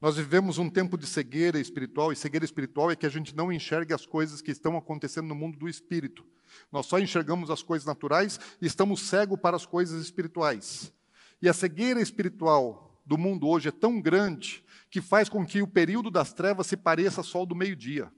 Nós 0.00 0.16
vivemos 0.16 0.58
um 0.58 0.68
tempo 0.68 0.98
de 0.98 1.06
cegueira 1.06 1.58
espiritual, 1.58 2.12
e 2.12 2.16
cegueira 2.16 2.44
espiritual 2.44 2.90
é 2.90 2.96
que 2.96 3.06
a 3.06 3.10
gente 3.10 3.34
não 3.34 3.52
enxerga 3.52 3.94
as 3.94 4.04
coisas 4.04 4.42
que 4.42 4.50
estão 4.50 4.76
acontecendo 4.76 5.28
no 5.28 5.34
mundo 5.34 5.58
do 5.58 5.68
espírito. 5.68 6.24
Nós 6.70 6.86
só 6.86 6.98
enxergamos 6.98 7.50
as 7.50 7.62
coisas 7.62 7.86
naturais 7.86 8.38
e 8.60 8.66
estamos 8.66 9.00
cegos 9.00 9.38
para 9.40 9.56
as 9.56 9.66
coisas 9.66 10.02
espirituais. 10.02 10.92
E 11.40 11.48
a 11.48 11.52
cegueira 11.52 12.00
espiritual 12.00 13.00
do 13.04 13.18
mundo 13.18 13.48
hoje 13.48 13.68
é 13.68 13.72
tão 13.72 14.00
grande 14.00 14.64
que 14.90 15.00
faz 15.00 15.28
com 15.28 15.44
que 15.44 15.60
o 15.60 15.66
período 15.66 16.10
das 16.10 16.32
trevas 16.32 16.66
se 16.66 16.76
pareça 16.76 17.22
sol 17.22 17.44
do 17.44 17.54
meio-dia. 17.54 18.10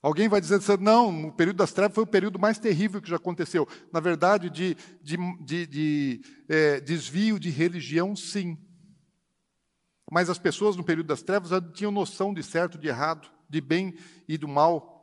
Alguém 0.00 0.28
vai 0.28 0.40
dizer 0.40 0.60
não, 0.78 1.28
o 1.28 1.32
período 1.32 1.56
das 1.56 1.72
trevas 1.72 1.94
foi 1.94 2.04
o 2.04 2.06
período 2.06 2.38
mais 2.38 2.58
terrível 2.58 3.02
que 3.02 3.10
já 3.10 3.16
aconteceu. 3.16 3.66
Na 3.92 3.98
verdade, 3.98 4.48
de, 4.48 4.76
de, 5.02 5.16
de, 5.44 5.66
de 5.66 6.20
é, 6.48 6.80
desvio 6.80 7.38
de 7.38 7.50
religião, 7.50 8.14
sim. 8.14 8.56
Mas 10.10 10.30
as 10.30 10.38
pessoas 10.38 10.76
no 10.76 10.84
período 10.84 11.08
das 11.08 11.22
trevas 11.22 11.50
já 11.50 11.60
tinham 11.60 11.92
noção 11.92 12.32
de 12.32 12.42
certo, 12.42 12.78
de 12.78 12.88
errado, 12.88 13.30
de 13.48 13.60
bem 13.60 13.94
e 14.26 14.38
do 14.38 14.48
mal. 14.48 14.98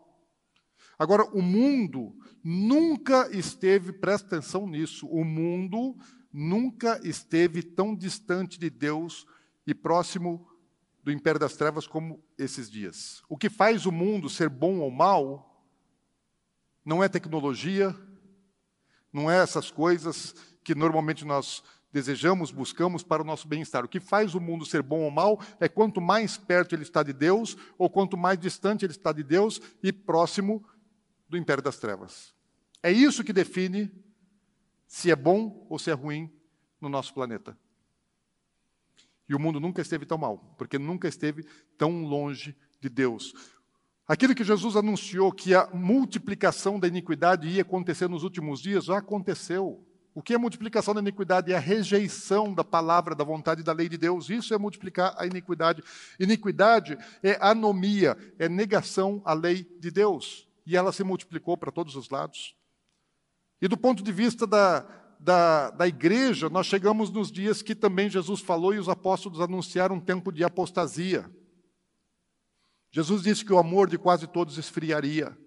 Agora, 0.97 1.23
o 1.33 1.41
mundo 1.41 2.15
nunca 2.43 3.29
esteve, 3.35 3.91
presta 3.91 4.27
atenção 4.27 4.67
nisso, 4.67 5.07
o 5.07 5.23
mundo 5.23 5.95
nunca 6.31 6.99
esteve 7.03 7.61
tão 7.61 7.95
distante 7.95 8.59
de 8.59 8.69
Deus 8.69 9.25
e 9.65 9.73
próximo 9.73 10.47
do 11.03 11.11
império 11.11 11.39
das 11.39 11.55
trevas 11.55 11.85
como 11.85 12.23
esses 12.37 12.69
dias. 12.69 13.21
O 13.29 13.37
que 13.37 13.49
faz 13.49 13.85
o 13.85 13.91
mundo 13.91 14.29
ser 14.29 14.49
bom 14.49 14.79
ou 14.79 14.89
mal 14.89 15.63
não 16.83 17.03
é 17.03 17.09
tecnologia, 17.09 17.95
não 19.13 19.29
é 19.29 19.41
essas 19.41 19.69
coisas 19.69 20.33
que 20.63 20.73
normalmente 20.73 21.23
nós 21.23 21.63
desejamos, 21.95 22.51
buscamos 22.51 23.03
para 23.03 23.21
o 23.21 23.25
nosso 23.25 23.47
bem-estar. 23.47 23.85
O 23.85 23.87
que 23.87 24.01
faz 24.01 24.35
o 24.35 24.41
mundo 24.41 24.65
ser 24.65 24.83
bom 24.83 25.03
ou 25.03 25.09
mal 25.09 25.39
é 25.61 25.69
quanto 25.69 26.01
mais 26.01 26.35
perto 26.35 26.75
ele 26.75 26.83
está 26.83 27.01
de 27.01 27.13
Deus 27.13 27.55
ou 27.77 27.89
quanto 27.89 28.17
mais 28.17 28.37
distante 28.37 28.83
ele 28.83 28.91
está 28.91 29.13
de 29.13 29.23
Deus 29.23 29.61
e 29.81 29.93
próximo 29.93 30.61
do 31.29 31.37
império 31.37 31.63
das 31.63 31.77
trevas. 31.77 32.35
É 32.83 32.91
isso 32.91 33.23
que 33.23 33.31
define 33.31 33.89
se 34.85 35.09
é 35.09 35.15
bom 35.15 35.65
ou 35.69 35.79
se 35.79 35.89
é 35.89 35.93
ruim 35.93 36.29
no 36.81 36.89
nosso 36.89 37.13
planeta. 37.13 37.57
E 39.29 39.33
o 39.33 39.39
mundo 39.39 39.61
nunca 39.61 39.81
esteve 39.81 40.05
tão 40.05 40.17
mal, 40.17 40.53
porque 40.57 40.77
nunca 40.77 41.07
esteve 41.07 41.45
tão 41.77 42.03
longe 42.03 42.57
de 42.81 42.89
Deus. 42.89 43.33
Aquilo 44.05 44.35
que 44.35 44.43
Jesus 44.43 44.75
anunciou 44.75 45.31
que 45.31 45.55
a 45.55 45.67
multiplicação 45.73 46.77
da 46.77 46.89
iniquidade 46.89 47.47
ia 47.47 47.61
acontecer 47.61 48.09
nos 48.09 48.21
últimos 48.21 48.61
dias, 48.61 48.83
já 48.83 48.97
aconteceu. 48.97 49.81
O 50.15 50.21
que 50.21 50.33
é 50.33 50.37
multiplicação 50.37 50.93
da 50.93 51.01
iniquidade? 51.01 51.51
É 51.51 51.57
a 51.57 51.59
rejeição 51.59 52.53
da 52.53 52.63
palavra, 52.63 53.13
da 53.13 53.23
vontade 53.25 53.61
da 53.61 53.73
lei 53.73 53.89
de 53.89 53.97
Deus. 53.97 54.29
Isso 54.29 54.53
é 54.53 54.57
multiplicar 54.57 55.13
a 55.17 55.27
iniquidade. 55.27 55.83
Iniquidade 56.17 56.97
é 57.21 57.37
anomia, 57.41 58.17
é 58.39 58.47
negação 58.47 59.21
à 59.25 59.33
lei 59.33 59.67
de 59.77 59.91
Deus 59.91 60.47
e 60.65 60.75
ela 60.75 60.91
se 60.91 61.03
multiplicou 61.03 61.55
para 61.57 61.71
todos 61.71 61.95
os 61.95 62.09
lados. 62.09 62.55
E 63.61 63.67
do 63.67 63.77
ponto 63.77 64.01
de 64.01 64.11
vista 64.11 64.47
da, 64.47 64.85
da, 65.19 65.69
da 65.69 65.87
igreja, 65.87 66.49
nós 66.49 66.65
chegamos 66.65 67.09
nos 67.11 67.31
dias 67.31 67.61
que 67.61 67.75
também 67.75 68.09
Jesus 68.09 68.41
falou 68.41 68.73
e 68.73 68.79
os 68.79 68.89
apóstolos 68.89 69.39
anunciaram 69.39 69.97
um 69.97 70.01
tempo 70.01 70.31
de 70.31 70.43
apostasia. 70.43 71.29
Jesus 72.91 73.21
disse 73.21 73.43
que 73.43 73.53
o 73.53 73.57
amor 73.57 73.89
de 73.89 73.97
quase 73.97 74.27
todos 74.27 74.57
esfriaria. 74.57 75.37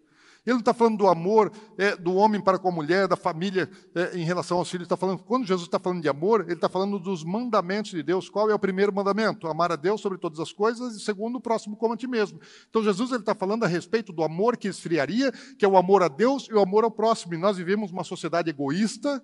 Ele 0.49 0.55
não 0.55 0.61
está 0.61 0.73
falando 0.73 0.97
do 0.97 1.07
amor 1.07 1.53
é, 1.77 1.95
do 1.95 2.15
homem 2.15 2.41
para 2.41 2.59
com 2.59 2.71
a 2.71 2.73
mulher, 2.73 3.07
da 3.07 3.17
família 3.17 3.69
é, 3.95 4.17
em 4.17 4.25
relação 4.25 4.57
aos 4.57 4.71
filhos. 4.71 4.87
Está 4.87 4.97
falando, 4.97 5.23
quando 5.23 5.47
Jesus 5.47 5.67
está 5.67 5.79
falando 5.79 6.01
de 6.01 6.09
amor, 6.09 6.41
ele 6.41 6.55
está 6.55 6.71
falando 6.71 6.99
dos 6.99 7.23
mandamentos 7.23 7.91
de 7.91 8.03
Deus. 8.03 8.31
Qual 8.31 8.49
é 8.49 8.55
o 8.55 8.59
primeiro 8.59 8.91
mandamento? 8.91 9.47
Amar 9.47 9.71
a 9.71 9.77
Deus 9.77 10.01
sobre 10.01 10.17
todas 10.17 10.41
as 10.41 10.51
coisas 10.51 10.97
e 10.97 11.01
segundo 11.01 11.37
o 11.37 11.41
próximo 11.41 11.77
como 11.77 11.93
a 11.93 11.99
ti 11.99 12.07
mesmo. 12.07 12.41
Então 12.71 12.83
Jesus 12.83 13.11
ele 13.11 13.21
está 13.21 13.35
falando 13.35 13.65
a 13.65 13.67
respeito 13.67 14.11
do 14.11 14.25
amor 14.25 14.57
que 14.57 14.69
esfriaria, 14.69 15.31
que 15.59 15.67
é 15.67 15.69
o 15.69 15.77
amor 15.77 16.03
a 16.03 16.09
Deus 16.09 16.49
e 16.51 16.55
o 16.55 16.63
amor 16.63 16.83
ao 16.83 16.91
próximo. 16.91 17.35
E 17.35 17.37
nós 17.37 17.59
vivemos 17.59 17.91
uma 17.91 18.03
sociedade 18.03 18.49
egoísta 18.49 19.23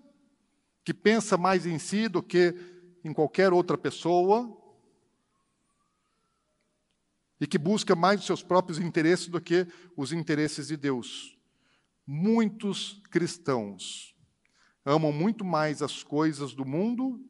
que 0.84 0.92
pensa 0.92 1.38
mais 1.38 1.64
em 1.64 1.78
si 1.78 2.06
do 2.06 2.22
que 2.22 2.54
em 3.02 3.14
qualquer 3.14 3.50
outra 3.50 3.78
pessoa, 3.78 4.54
e 7.41 7.47
que 7.47 7.59
busca 7.59 7.95
mais 7.95 8.20
os 8.20 8.26
seus 8.26 8.43
próprios 8.43 8.78
interesses 8.78 9.28
do 9.28 9.41
que 9.41 9.66
os 9.97 10.12
interesses 10.12 10.68
de 10.68 10.76
Deus. 10.76 11.39
Muitos 12.07 13.03
cristãos 13.11 14.14
amam 14.85 15.12
muito 15.12 15.45
mais 15.45 15.82
as 15.82 16.03
coisas 16.03 16.55
do 16.55 16.64
mundo 16.64 17.20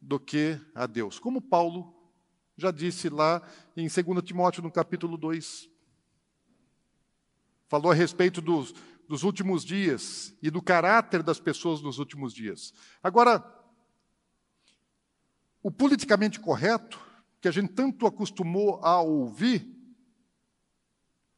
do 0.00 0.20
que 0.20 0.60
a 0.74 0.86
Deus. 0.86 1.18
Como 1.18 1.40
Paulo 1.40 1.94
já 2.60 2.70
disse 2.70 3.08
lá 3.08 3.42
em 3.74 3.88
2 3.88 4.22
Timóteo, 4.22 4.62
no 4.62 4.70
capítulo 4.70 5.16
2. 5.16 5.68
Falou 7.68 7.90
a 7.90 7.94
respeito 7.94 8.42
dos, 8.42 8.74
dos 9.08 9.22
últimos 9.22 9.64
dias 9.64 10.36
e 10.42 10.50
do 10.50 10.60
caráter 10.60 11.22
das 11.22 11.40
pessoas 11.40 11.80
nos 11.80 11.98
últimos 11.98 12.34
dias. 12.34 12.74
Agora, 13.02 13.42
o 15.62 15.70
politicamente 15.70 16.38
correto 16.38 17.00
que 17.40 17.48
a 17.48 17.50
gente 17.50 17.72
tanto 17.72 18.06
acostumou 18.06 18.84
a 18.84 19.00
ouvir, 19.00 19.66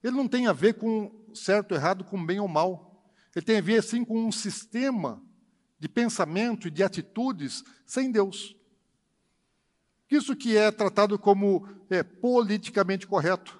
ele 0.02 0.16
não 0.16 0.26
tem 0.26 0.46
a 0.46 0.52
ver 0.52 0.74
com 0.74 1.24
certo 1.34 1.72
ou 1.72 1.78
errado, 1.78 2.04
com 2.04 2.24
bem 2.24 2.40
ou 2.40 2.48
mal. 2.48 3.06
Ele 3.34 3.44
tem 3.44 3.58
a 3.58 3.62
ver, 3.62 3.78
assim, 3.78 4.04
com 4.04 4.26
um 4.26 4.32
sistema 4.32 5.22
de 5.78 5.88
pensamento 5.88 6.68
e 6.68 6.70
de 6.70 6.82
atitudes 6.82 7.64
sem 7.86 8.10
Deus. 8.10 8.56
Isso 10.10 10.36
que 10.36 10.56
é 10.56 10.70
tratado 10.70 11.18
como 11.18 11.66
é, 11.88 12.02
politicamente 12.02 13.06
correto. 13.06 13.58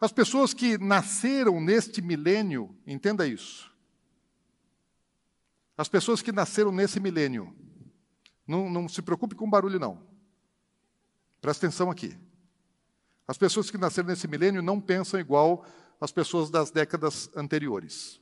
As 0.00 0.12
pessoas 0.12 0.52
que 0.52 0.76
nasceram 0.76 1.60
neste 1.60 2.02
milênio, 2.02 2.76
entenda 2.86 3.26
isso. 3.26 3.72
As 5.76 5.88
pessoas 5.88 6.22
que 6.22 6.32
nasceram 6.32 6.72
nesse 6.72 6.98
milênio, 6.98 7.54
não, 8.46 8.68
não 8.68 8.88
se 8.88 9.02
preocupe 9.02 9.34
com 9.34 9.48
barulho, 9.48 9.78
não. 9.78 10.15
Presta 11.46 11.64
atenção 11.64 11.88
aqui. 11.88 12.18
As 13.24 13.38
pessoas 13.38 13.70
que 13.70 13.78
nasceram 13.78 14.08
nesse 14.08 14.26
milênio 14.26 14.60
não 14.60 14.80
pensam 14.80 15.20
igual 15.20 15.64
as 16.00 16.10
pessoas 16.10 16.50
das 16.50 16.72
décadas 16.72 17.30
anteriores. 17.36 18.20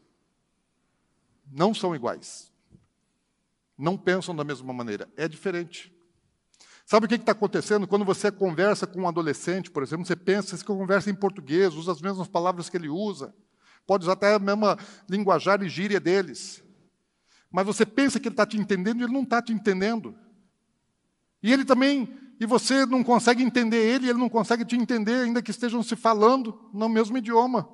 Não 1.50 1.72
são 1.72 1.96
iguais. 1.96 2.52
Não 3.78 3.96
pensam 3.96 4.36
da 4.36 4.44
mesma 4.44 4.70
maneira. 4.74 5.08
É 5.16 5.26
diferente. 5.26 5.90
Sabe 6.84 7.06
o 7.06 7.08
que 7.08 7.14
está 7.14 7.32
acontecendo? 7.32 7.88
Quando 7.88 8.04
você 8.04 8.30
conversa 8.30 8.86
com 8.86 9.00
um 9.00 9.08
adolescente, 9.08 9.70
por 9.70 9.82
exemplo, 9.82 10.04
você 10.04 10.16
pensa 10.16 10.58
que 10.58 10.64
conversa 10.64 11.08
em 11.08 11.14
português, 11.14 11.72
usa 11.72 11.92
as 11.92 12.02
mesmas 12.02 12.28
palavras 12.28 12.68
que 12.68 12.76
ele 12.76 12.90
usa, 12.90 13.34
pode 13.86 14.04
usar 14.04 14.12
até 14.12 14.34
a 14.34 14.38
mesma 14.38 14.76
linguajar 15.08 15.62
e 15.62 15.68
gíria 15.70 15.98
deles. 15.98 16.62
Mas 17.50 17.64
você 17.64 17.86
pensa 17.86 18.20
que 18.20 18.28
ele 18.28 18.34
está 18.34 18.44
te 18.44 18.58
entendendo 18.58 19.00
e 19.00 19.04
ele 19.04 19.14
não 19.14 19.22
está 19.22 19.40
te 19.40 19.50
entendendo. 19.50 20.14
E 21.42 21.50
ele 21.50 21.64
também, 21.64 22.23
e 22.40 22.46
você 22.46 22.84
não 22.86 23.02
consegue 23.02 23.42
entender 23.42 23.84
ele, 23.84 24.08
ele 24.08 24.18
não 24.18 24.28
consegue 24.28 24.64
te 24.64 24.76
entender, 24.76 25.22
ainda 25.24 25.42
que 25.42 25.50
estejam 25.50 25.82
se 25.82 25.96
falando 25.96 26.70
no 26.72 26.88
mesmo 26.88 27.16
idioma. 27.16 27.68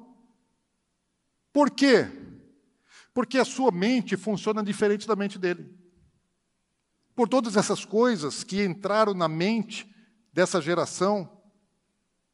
Por 1.53 1.71
quê? 1.71 2.07
Porque 3.13 3.39
a 3.39 3.45
sua 3.45 3.71
mente 3.71 4.17
funciona 4.17 4.63
diferente 4.63 5.07
da 5.07 5.17
mente 5.17 5.39
dele 5.39 5.81
por 7.21 7.29
todas 7.29 7.55
essas 7.55 7.85
coisas 7.85 8.43
que 8.43 8.65
entraram 8.65 9.13
na 9.13 9.29
mente 9.29 9.87
dessa 10.33 10.59
geração, 10.59 11.31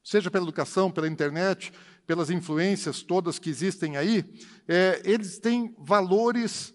seja 0.01 0.31
pela 0.31 0.45
educação, 0.45 0.93
pela 0.93 1.09
internet, 1.09 1.72
pelas 2.07 2.31
influências 2.31 3.03
todas 3.03 3.37
que 3.37 3.51
existem 3.51 3.97
aí, 3.97 4.24
é, 4.68 5.03
eles 5.05 5.41
têm 5.41 5.74
valores 5.77 6.72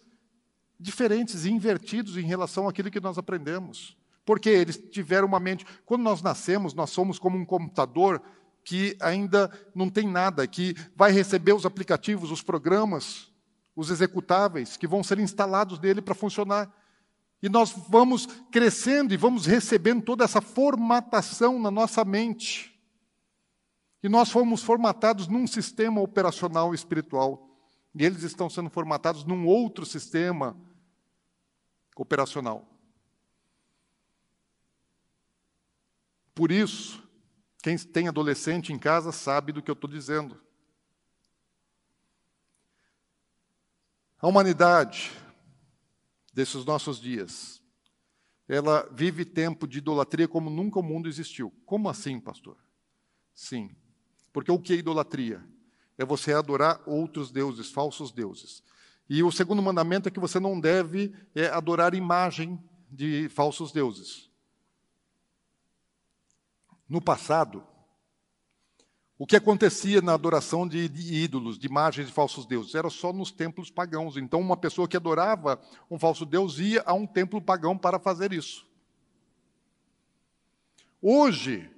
diferentes 0.78 1.46
e 1.46 1.52
invertidos 1.52 2.18
em 2.18 2.26
relação 2.26 2.68
àquilo 2.68 2.92
que 2.92 3.00
nós 3.00 3.18
aprendemos. 3.18 3.96
Porque 4.26 4.50
eles 4.50 4.78
tiveram 4.78 5.28
uma 5.28 5.40
mente. 5.40 5.66
Quando 5.86 6.02
nós 6.02 6.22
nascemos, 6.22 6.74
nós 6.74 6.90
somos 6.90 7.18
como 7.18 7.38
um 7.38 7.46
computador 7.46 8.22
que 8.64 8.96
ainda 9.02 9.52
não 9.74 9.90
tem 9.90 10.08
nada, 10.08 10.48
que 10.48 10.76
vai 10.96 11.12
receber 11.12 11.54
os 11.54 11.66
aplicativos, 11.66 12.32
os 12.32 12.44
programas, 12.44 13.32
os 13.76 13.90
executáveis 13.90 14.78
que 14.78 14.88
vão 14.88 15.04
ser 15.04 15.20
instalados 15.20 15.80
nele 15.80 16.02
para 16.02 16.14
funcionar. 16.14 16.72
E 17.42 17.50
nós 17.50 17.74
vamos 17.90 18.28
crescendo 18.52 19.14
e 19.14 19.18
vamos 19.18 19.48
recebendo 19.48 20.04
toda 20.04 20.24
essa 20.24 20.42
formatação 20.42 21.60
na 21.60 21.72
nossa 21.72 22.06
mente. 22.06 22.80
E 24.04 24.10
nós 24.10 24.30
fomos 24.30 24.62
formatados 24.62 25.28
num 25.28 25.48
sistema 25.48 26.02
operacional 26.02 26.74
espiritual. 26.74 27.50
E 27.96 28.06
eles 28.06 28.24
estão 28.24 28.50
sendo 28.50 28.70
formatados 28.70 29.24
num 29.26 29.46
outro 29.46 29.86
sistema 29.86 30.56
operacional. 31.96 32.71
Por 36.34 36.52
isso, 36.52 37.04
quem 37.62 37.78
tem 37.78 38.08
adolescente 38.08 38.74
em 38.74 38.80
casa 38.80 39.12
sabe 39.12 39.52
do 39.52 39.62
que 39.62 39.70
eu 39.70 39.74
estou 39.74 39.90
dizendo. 39.90 40.40
A 44.20 44.28
humanidade 44.28 45.12
desses 46.34 46.64
nossos 46.64 47.00
dias, 47.00 47.62
ela 48.48 48.88
vive 48.92 49.26
tempo 49.26 49.68
de 49.68 49.80
idolatria 49.80 50.28
como 50.28 50.50
nunca 50.50 50.80
o 50.80 50.84
mundo 50.84 51.10
existiu. 51.10 51.52
Como 51.66 51.90
assim, 51.90 52.20
pastor? 52.20 52.58
Sim. 53.34 53.76
Porque 54.32 54.52
o 54.52 54.60
que 54.60 54.74
é 54.74 54.78
idolatria? 54.78 55.44
É 55.98 56.06
você 56.06 56.34
adorar 56.34 56.82
outros 56.86 57.32
deuses, 57.32 57.72
falsos 57.72 58.12
deuses. 58.12 58.64
E 59.10 59.22
o 59.24 59.32
segundo 59.32 59.62
mandamento 59.62 60.08
é 60.08 60.12
que 60.12 60.20
você 60.20 60.40
não 60.40 60.60
deve 60.60 61.14
é, 61.36 61.48
adorar 61.48 61.94
imagem 61.94 62.58
de 62.90 63.28
falsos 63.30 63.72
deuses. 63.72 64.31
No 66.92 67.00
passado, 67.00 67.64
o 69.18 69.26
que 69.26 69.38
acontecia 69.38 70.02
na 70.02 70.14
adoração 70.14 70.68
de, 70.68 70.92
ídolos, 71.24 71.58
de 71.58 71.66
imagens 71.66 72.08
de 72.08 72.12
falsos 72.12 72.46
deuses? 72.46 72.76
Era 72.76 72.90
só 72.90 73.14
nos 73.14 73.32
templos 73.32 73.72
pagãos. 73.72 74.18
Então, 74.18 74.42
uma 74.42 74.58
pessoa 74.58 74.90
que 74.90 74.98
adorava 74.98 75.58
um 75.90 75.98
falso 75.98 76.26
deus 76.26 76.60
ia 76.60 76.84
a 76.86 76.94
um 76.94 77.08
templo 77.08 77.42
pagão 77.42 77.78
para 77.78 77.98
fazer 77.98 78.34
isso. 78.34 78.68
Hoje, 81.02 81.72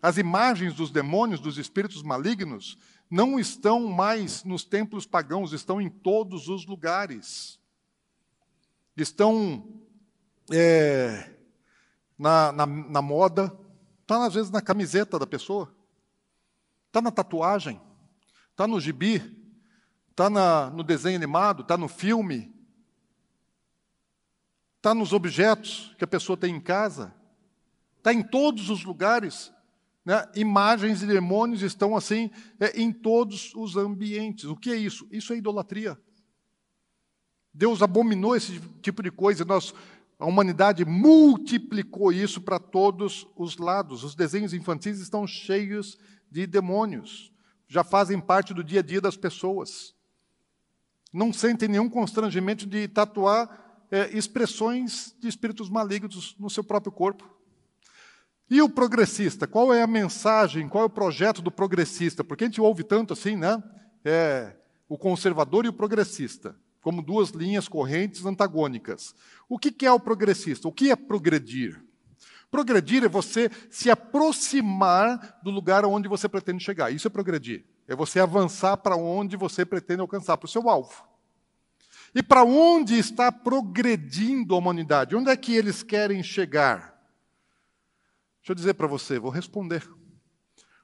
as 0.00 0.18
imagens 0.18 0.72
dos 0.72 0.92
demônios, 0.92 1.40
dos 1.40 1.58
espíritos 1.58 2.04
malignos, 2.04 2.78
não 3.10 3.40
estão 3.40 3.88
mais 3.88 4.44
nos 4.44 4.62
templos 4.62 5.04
pagãos, 5.04 5.52
estão 5.52 5.80
em 5.80 5.90
todos 5.90 6.46
os 6.46 6.64
lugares. 6.64 7.58
Estão 8.96 9.82
é, 10.52 11.28
na, 12.16 12.52
na, 12.52 12.66
na 12.66 13.02
moda, 13.02 13.52
estão 14.10 14.24
às 14.24 14.34
vezes 14.34 14.50
na 14.50 14.60
camiseta 14.60 15.20
da 15.20 15.26
pessoa. 15.26 15.72
Está 16.88 17.00
na 17.00 17.12
tatuagem, 17.12 17.80
está 18.50 18.66
no 18.66 18.80
gibi, 18.80 19.22
está 20.10 20.28
no 20.70 20.82
desenho 20.82 21.14
animado, 21.14 21.62
está 21.62 21.76
no 21.76 21.86
filme, 21.86 22.52
está 24.78 24.92
nos 24.92 25.12
objetos 25.12 25.94
que 25.96 26.02
a 26.02 26.08
pessoa 26.08 26.36
tem 26.36 26.56
em 26.56 26.60
casa, 26.60 27.14
está 27.98 28.12
em 28.12 28.20
todos 28.20 28.68
os 28.68 28.82
lugares. 28.82 29.52
Né? 30.04 30.28
Imagens 30.34 30.98
de 30.98 31.06
demônios 31.06 31.62
estão 31.62 31.96
assim 31.96 32.32
é, 32.58 32.80
em 32.80 32.92
todos 32.92 33.54
os 33.54 33.76
ambientes. 33.76 34.46
O 34.46 34.56
que 34.56 34.72
é 34.72 34.76
isso? 34.76 35.06
Isso 35.12 35.32
é 35.32 35.36
idolatria. 35.36 35.96
Deus 37.54 37.80
abominou 37.80 38.34
esse 38.34 38.58
tipo 38.82 39.04
de 39.04 39.12
coisa. 39.12 39.44
Nós, 39.44 39.72
a 40.20 40.26
humanidade 40.26 40.84
multiplicou 40.84 42.12
isso 42.12 42.42
para 42.42 42.58
todos 42.58 43.26
os 43.34 43.56
lados. 43.56 44.04
Os 44.04 44.14
desenhos 44.14 44.52
infantis 44.52 45.00
estão 45.00 45.26
cheios 45.26 45.98
de 46.30 46.46
demônios, 46.46 47.32
já 47.66 47.82
fazem 47.82 48.20
parte 48.20 48.52
do 48.52 48.62
dia 48.62 48.80
a 48.80 48.82
dia 48.82 49.00
das 49.00 49.16
pessoas. 49.16 49.94
Não 51.10 51.32
sentem 51.32 51.70
nenhum 51.70 51.88
constrangimento 51.88 52.66
de 52.66 52.86
tatuar 52.86 53.86
é, 53.90 54.16
expressões 54.16 55.16
de 55.18 55.26
espíritos 55.26 55.70
malignos 55.70 56.36
no 56.38 56.50
seu 56.50 56.62
próprio 56.62 56.92
corpo. 56.92 57.28
E 58.50 58.60
o 58.60 58.68
progressista? 58.68 59.46
Qual 59.46 59.72
é 59.72 59.82
a 59.82 59.86
mensagem, 59.86 60.68
qual 60.68 60.84
é 60.84 60.86
o 60.86 60.90
projeto 60.90 61.40
do 61.40 61.50
progressista? 61.50 62.22
Porque 62.22 62.44
a 62.44 62.46
gente 62.46 62.60
ouve 62.60 62.84
tanto 62.84 63.14
assim, 63.14 63.36
né? 63.36 63.62
É, 64.04 64.54
o 64.88 64.98
conservador 64.98 65.64
e 65.64 65.68
o 65.68 65.72
progressista, 65.72 66.54
como 66.80 67.02
duas 67.02 67.30
linhas 67.30 67.68
correntes 67.68 68.24
antagônicas. 68.24 69.14
O 69.48 69.58
que 69.58 69.86
é 69.86 69.92
o 69.92 70.00
progressista? 70.00 70.68
O 70.68 70.72
que 70.72 70.90
é 70.90 70.96
progredir? 70.96 71.82
Progredir 72.50 73.04
é 73.04 73.08
você 73.08 73.50
se 73.70 73.90
aproximar 73.90 75.38
do 75.42 75.50
lugar 75.50 75.84
onde 75.84 76.08
você 76.08 76.28
pretende 76.28 76.64
chegar. 76.64 76.90
Isso 76.90 77.06
é 77.06 77.10
progredir. 77.10 77.64
É 77.86 77.94
você 77.94 78.18
avançar 78.18 78.76
para 78.76 78.96
onde 78.96 79.36
você 79.36 79.64
pretende 79.64 80.00
alcançar, 80.00 80.36
para 80.36 80.46
o 80.46 80.50
seu 80.50 80.68
alvo. 80.68 81.04
E 82.14 82.22
para 82.22 82.42
onde 82.42 82.98
está 82.98 83.30
progredindo 83.30 84.54
a 84.54 84.58
humanidade? 84.58 85.14
Onde 85.14 85.30
é 85.30 85.36
que 85.36 85.54
eles 85.54 85.82
querem 85.82 86.22
chegar? 86.22 86.98
Deixa 88.40 88.50
eu 88.50 88.54
dizer 88.54 88.74
para 88.74 88.88
você, 88.88 89.18
vou 89.18 89.30
responder. 89.30 89.88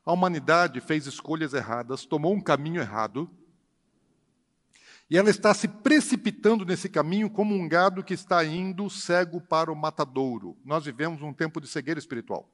A 0.05 0.13
humanidade 0.13 0.81
fez 0.81 1.07
escolhas 1.07 1.53
erradas, 1.53 2.05
tomou 2.05 2.33
um 2.33 2.41
caminho 2.41 2.81
errado, 2.81 3.29
e 5.09 5.17
ela 5.17 5.31
está 5.31 5.55
se 5.55 5.69
precipitando 5.69 6.65
nesse 6.65 6.89
caminho 6.89 7.31
como 7.31 7.55
um 7.55 7.69
gado 7.69 8.03
que 8.03 8.15
está 8.15 8.45
indo 8.45 8.91
cego 8.91 9.41
para 9.41 9.71
o 9.71 9.77
matadouro. 9.77 10.57
Nós 10.65 10.85
vivemos 10.85 11.23
um 11.23 11.33
tempo 11.33 11.61
de 11.61 11.69
cegueira 11.69 11.99
espiritual. 11.99 12.49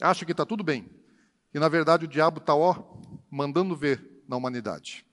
Acha 0.00 0.24
que 0.24 0.32
está 0.32 0.46
tudo 0.46 0.62
bem. 0.62 0.88
E, 1.52 1.58
na 1.58 1.68
verdade, 1.68 2.04
o 2.04 2.08
diabo 2.08 2.38
está, 2.38 2.54
ó, 2.54 2.76
mandando 3.30 3.76
ver 3.76 4.22
na 4.28 4.36
humanidade. 4.36 5.04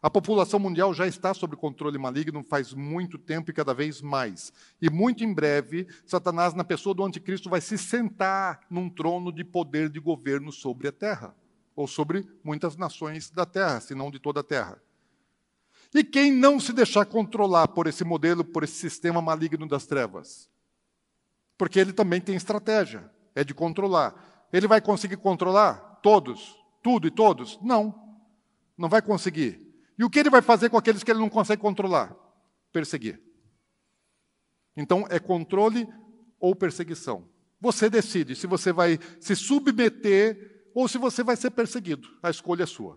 A 0.00 0.08
população 0.08 0.60
mundial 0.60 0.94
já 0.94 1.06
está 1.06 1.34
sob 1.34 1.56
controle 1.56 1.98
maligno 1.98 2.44
faz 2.44 2.72
muito 2.72 3.18
tempo 3.18 3.50
e 3.50 3.54
cada 3.54 3.74
vez 3.74 4.00
mais. 4.00 4.52
E 4.80 4.88
muito 4.88 5.24
em 5.24 5.34
breve, 5.34 5.88
Satanás, 6.06 6.54
na 6.54 6.62
pessoa 6.62 6.94
do 6.94 7.04
anticristo, 7.04 7.50
vai 7.50 7.60
se 7.60 7.76
sentar 7.76 8.60
num 8.70 8.88
trono 8.88 9.32
de 9.32 9.42
poder 9.42 9.88
de 9.88 9.98
governo 9.98 10.52
sobre 10.52 10.88
a 10.88 10.92
terra, 10.92 11.34
ou 11.74 11.86
sobre 11.86 12.26
muitas 12.44 12.76
nações 12.76 13.30
da 13.30 13.44
terra, 13.44 13.80
se 13.80 13.94
não 13.94 14.10
de 14.10 14.20
toda 14.20 14.40
a 14.40 14.44
terra. 14.44 14.80
E 15.94 16.04
quem 16.04 16.32
não 16.32 16.60
se 16.60 16.72
deixar 16.72 17.06
controlar 17.06 17.68
por 17.68 17.86
esse 17.86 18.04
modelo, 18.04 18.44
por 18.44 18.62
esse 18.62 18.74
sistema 18.74 19.22
maligno 19.22 19.66
das 19.66 19.86
trevas? 19.86 20.50
Porque 21.56 21.78
ele 21.78 21.92
também 21.92 22.20
tem 22.20 22.36
estratégia, 22.36 23.10
é 23.34 23.42
de 23.42 23.54
controlar. 23.54 24.46
Ele 24.52 24.66
vai 24.66 24.80
conseguir 24.80 25.16
controlar 25.16 25.98
todos, 26.02 26.56
tudo 26.82 27.06
e 27.06 27.10
todos? 27.10 27.58
Não, 27.62 27.94
não 28.76 28.88
vai 28.88 29.02
conseguir. 29.02 29.66
E 29.98 30.04
o 30.04 30.10
que 30.10 30.18
ele 30.18 30.30
vai 30.30 30.42
fazer 30.42 30.68
com 30.68 30.76
aqueles 30.76 31.02
que 31.02 31.10
ele 31.10 31.18
não 31.18 31.28
consegue 31.28 31.60
controlar? 31.60 32.14
Perseguir. 32.72 33.20
Então, 34.76 35.06
é 35.10 35.18
controle 35.18 35.88
ou 36.38 36.54
perseguição. 36.54 37.28
Você 37.60 37.90
decide 37.90 38.36
se 38.36 38.46
você 38.46 38.72
vai 38.72 38.98
se 39.18 39.34
submeter 39.34 40.70
ou 40.72 40.86
se 40.86 40.98
você 40.98 41.24
vai 41.24 41.34
ser 41.34 41.50
perseguido. 41.50 42.06
A 42.22 42.30
escolha 42.30 42.62
é 42.62 42.66
sua. 42.66 42.96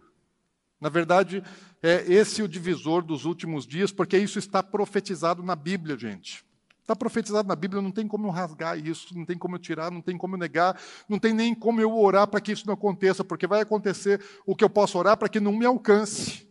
Na 0.81 0.89
verdade, 0.89 1.43
é 1.83 2.11
esse 2.11 2.41
o 2.41 2.47
divisor 2.47 3.03
dos 3.03 3.23
últimos 3.23 3.67
dias, 3.67 3.91
porque 3.91 4.17
isso 4.17 4.39
está 4.39 4.63
profetizado 4.63 5.43
na 5.43 5.55
Bíblia, 5.55 5.95
gente. 5.95 6.43
Está 6.81 6.95
profetizado 6.95 7.47
na 7.47 7.55
Bíblia, 7.55 7.83
não 7.83 7.91
tem 7.91 8.07
como 8.07 8.25
eu 8.25 8.31
rasgar 8.31 8.79
isso, 8.79 9.15
não 9.15 9.23
tem 9.23 9.37
como 9.37 9.55
eu 9.55 9.59
tirar, 9.59 9.91
não 9.91 10.01
tem 10.01 10.17
como 10.17 10.33
eu 10.33 10.39
negar, 10.39 10.81
não 11.07 11.19
tem 11.19 11.33
nem 11.33 11.53
como 11.53 11.79
eu 11.79 11.95
orar 11.95 12.27
para 12.27 12.41
que 12.41 12.51
isso 12.51 12.65
não 12.65 12.73
aconteça, 12.73 13.23
porque 13.23 13.45
vai 13.45 13.61
acontecer 13.61 14.19
o 14.43 14.55
que 14.55 14.63
eu 14.63 14.69
posso 14.69 14.97
orar 14.97 15.15
para 15.15 15.29
que 15.29 15.39
não 15.39 15.53
me 15.53 15.65
alcance. 15.65 16.47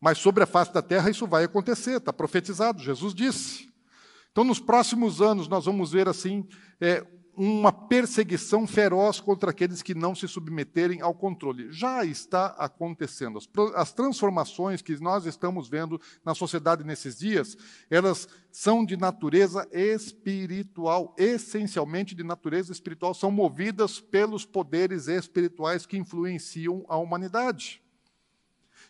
Mas 0.00 0.16
sobre 0.16 0.42
a 0.42 0.46
face 0.46 0.72
da 0.72 0.80
terra 0.80 1.10
isso 1.10 1.26
vai 1.26 1.44
acontecer, 1.44 1.98
está 1.98 2.14
profetizado, 2.14 2.82
Jesus 2.82 3.14
disse. 3.14 3.68
Então, 4.32 4.44
nos 4.44 4.58
próximos 4.58 5.20
anos, 5.20 5.46
nós 5.46 5.66
vamos 5.66 5.92
ver 5.92 6.08
assim 6.08 6.46
é, 6.80 7.06
uma 7.36 7.70
perseguição 7.70 8.66
feroz 8.66 9.20
contra 9.20 9.50
aqueles 9.50 9.82
que 9.82 9.94
não 9.94 10.14
se 10.14 10.26
submeterem 10.26 11.02
ao 11.02 11.14
controle. 11.14 11.70
Já 11.70 12.02
está 12.04 12.46
acontecendo. 12.58 13.38
As, 13.74 13.92
transformações 13.92 14.80
que 14.80 14.98
nós 14.98 15.26
estamos 15.26 15.68
vendo 15.68 16.00
na 16.24 16.34
sociedade 16.34 16.82
nesses 16.82 17.18
dias, 17.18 17.56
elas 17.90 18.26
são 18.50 18.84
de 18.84 18.96
natureza 18.96 19.68
espiritual, 19.70 21.14
essencialmente 21.18 22.14
de 22.14 22.24
natureza 22.24 22.72
espiritual, 22.72 23.12
são 23.12 23.30
movidas 23.30 24.00
pelos 24.00 24.46
poderes 24.46 25.06
espirituais 25.06 25.84
que 25.84 25.98
influenciam 25.98 26.86
a 26.88 26.96
humanidade. 26.96 27.82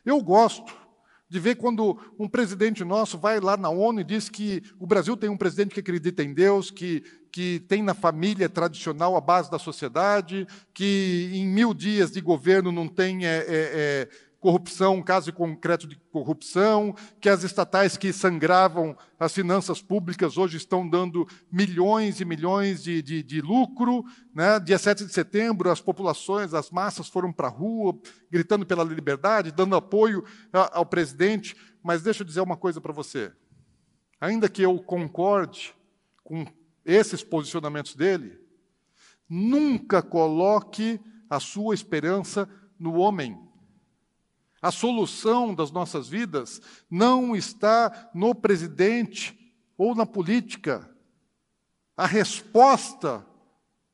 Eu 0.05 0.23
gosto 0.23 0.87
de 1.29 1.41
ver 1.41 1.57
quando 1.57 1.99
um 2.19 2.29
presidente 2.29 2.85
nosso 2.85 3.19
vai 3.19 3.41
lá 3.41 3.57
na 3.57 3.69
ONU 3.69 4.01
e 4.01 4.05
diz 4.05 4.29
que 4.29 4.63
o 4.79 4.87
Brasil 4.87 5.17
tem 5.17 5.29
um 5.29 5.37
presidente 5.37 5.75
que 5.75 5.81
acredita 5.81 6.23
em 6.23 6.33
Deus, 6.33 6.71
que, 6.71 7.03
que 7.37 7.61
tem 7.69 7.83
na 7.83 7.93
família 7.93 8.49
tradicional 8.49 9.15
a 9.15 9.21
base 9.21 9.51
da 9.51 9.59
sociedade, 9.59 10.49
que 10.73 11.31
em 11.35 11.47
mil 11.47 11.75
dias 11.75 12.11
de 12.11 12.19
governo 12.23 12.73
não 12.73 12.89
tem 12.89 13.27
é, 13.27 13.37
é, 13.37 13.47
é, 13.47 14.09
corrupção, 14.41 15.03
caso 15.03 15.31
concreto 15.35 15.87
de 15.87 15.97
corrupção, 16.11 16.97
que 17.21 17.29
as 17.29 17.45
estatais 17.45 17.99
que 17.99 18.11
sangravam 18.11 18.97
as 19.21 19.35
finanças 19.35 19.83
públicas 19.83 20.39
hoje 20.39 20.57
estão 20.57 20.89
dando 20.89 21.29
milhões 21.53 22.23
e 22.23 22.25
milhões 22.25 22.83
de, 22.83 23.03
de, 23.03 23.23
de 23.23 23.43
lucro. 23.43 24.03
Né? 24.35 24.59
Dia 24.59 24.79
7 24.79 25.05
de 25.05 25.13
setembro, 25.13 25.71
as 25.71 25.83
populações, 25.83 26.55
as 26.55 26.71
massas 26.71 27.07
foram 27.07 27.31
para 27.31 27.49
a 27.49 27.51
rua, 27.51 27.95
gritando 28.31 28.65
pela 28.65 28.83
liberdade, 28.83 29.53
dando 29.53 29.77
apoio 29.77 30.25
ao 30.73 30.87
presidente. 30.87 31.55
Mas 31.83 32.01
deixa 32.01 32.23
eu 32.23 32.27
dizer 32.27 32.41
uma 32.41 32.57
coisa 32.57 32.81
para 32.81 32.95
você. 32.95 33.31
Ainda 34.19 34.49
que 34.49 34.63
eu 34.63 34.79
concorde 34.79 35.75
com 36.25 36.47
esses 36.87 37.25
posicionamentos 37.25 37.97
dele, 37.97 38.39
nunca 39.29 40.01
coloque 40.01 41.01
a 41.29 41.41
sua 41.41 41.75
esperança 41.75 42.49
no 42.79 42.95
homem. 42.95 43.37
A 44.63 44.71
solução 44.71 45.55
das 45.55 45.71
nossas 45.71 46.09
vidas 46.09 46.63
não 46.89 47.35
está 47.37 48.11
no 48.15 48.35
presidente 48.35 49.37
ou 49.77 49.95
na 49.95 50.07
política. 50.07 50.89
A 51.97 52.07
resposta 52.07 53.27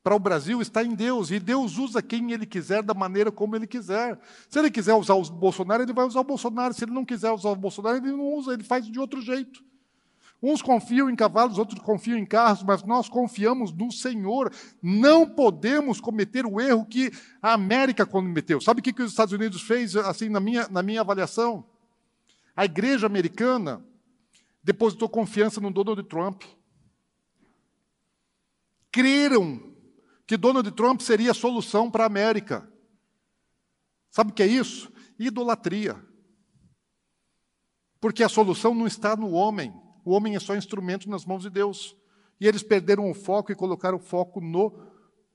para 0.03 0.15
o 0.17 0.19
Brasil 0.19 0.61
está 0.61 0.83
em 0.83 0.95
Deus, 0.95 1.31
e 1.31 1.39
Deus 1.39 1.79
usa 1.79 2.03
quem 2.03 2.33
Ele 2.33 2.45
quiser, 2.45 2.83
da 2.83 2.93
maneira 2.93 3.31
como 3.31 3.55
Ele 3.55 3.67
quiser. 3.67 4.21
Se 4.49 4.59
Ele 4.59 4.71
quiser 4.71 4.95
usar 4.95 5.15
o 5.15 5.23
Bolsonaro, 5.23 5.83
Ele 5.83 5.93
vai 5.93 6.05
usar 6.05 6.21
o 6.21 6.25
Bolsonaro. 6.25 6.75
Se 6.75 6.85
Ele 6.85 6.93
não 6.93 7.05
quiser 7.05 7.31
usar 7.31 7.51
o 7.51 7.57
Bolsonaro, 7.57 7.99
Ele 7.99 8.11
não 8.11 8.35
usa, 8.35 8.53
Ele 8.53 8.65
faz 8.65 8.85
de 8.87 8.99
outro 8.99 9.21
jeito. 9.21 9.63
Uns 10.43 10.61
confiam 10.61 11.09
em 11.09 11.15
cavalos, 11.15 11.57
outros 11.57 11.81
confiam 11.81 12.19
em 12.19 12.27
carros, 12.27 12.65
mas 12.65 12.83
nós 12.83 13.09
confiamos 13.09 13.73
no 13.73 13.93
Senhor. 13.93 14.53
Não 14.83 15.25
podemos 15.25 16.01
cometer 16.01 16.45
o 16.45 16.61
erro 16.61 16.85
que 16.85 17.13
a 17.41 17.53
América 17.53 18.05
cometeu. 18.05 18.61
Sabe 18.61 18.81
o 18.81 18.83
que, 18.83 19.03
os 19.03 19.13
Estados 19.13 19.33
Unidos 19.33 19.63
fez, 19.63 19.95
assim, 19.95 20.29
na 20.29 20.41
minha, 20.41 20.67
na 20.69 20.83
minha 20.83 21.01
avaliação? 21.01 21.65
A 22.57 22.65
igreja 22.65 23.07
americana 23.07 23.87
depositou 24.65 25.09
confiança 25.09 25.61
no 25.61 25.71
Donald 25.71 26.03
Trump. 26.05 26.43
Creram 28.91 29.73
que 30.27 30.37
Donald 30.37 30.71
Trump 30.73 31.01
seria 31.03 31.31
a 31.31 31.35
solução 31.35 31.89
para 31.89 32.03
a 32.03 32.07
América. 32.09 32.69
Sabe 34.11 34.33
o 34.33 34.35
que 34.35 34.43
é 34.43 34.47
isso? 34.47 34.93
Idolatria. 35.21 36.05
Porque 38.01 38.25
a 38.25 38.29
solução 38.29 38.75
não 38.75 38.89
está 38.89 39.15
no 39.15 39.31
homem. 39.31 39.73
O 40.05 40.13
homem 40.13 40.37
é 40.37 40.41
só 40.41 40.57
instrumento 40.57 41.09
nas 41.09 41.25
mãos 41.25 41.43
de 41.43 41.51
Deus. 41.51 41.97
E 42.41 42.47
eles 42.47 42.63
perderam 42.63 43.11
o 43.11 43.15
foco 43.15 43.53
e 43.53 43.55
colocaram 43.55 43.99
o 43.99 44.01
foco 44.01 44.41
no 44.41 44.77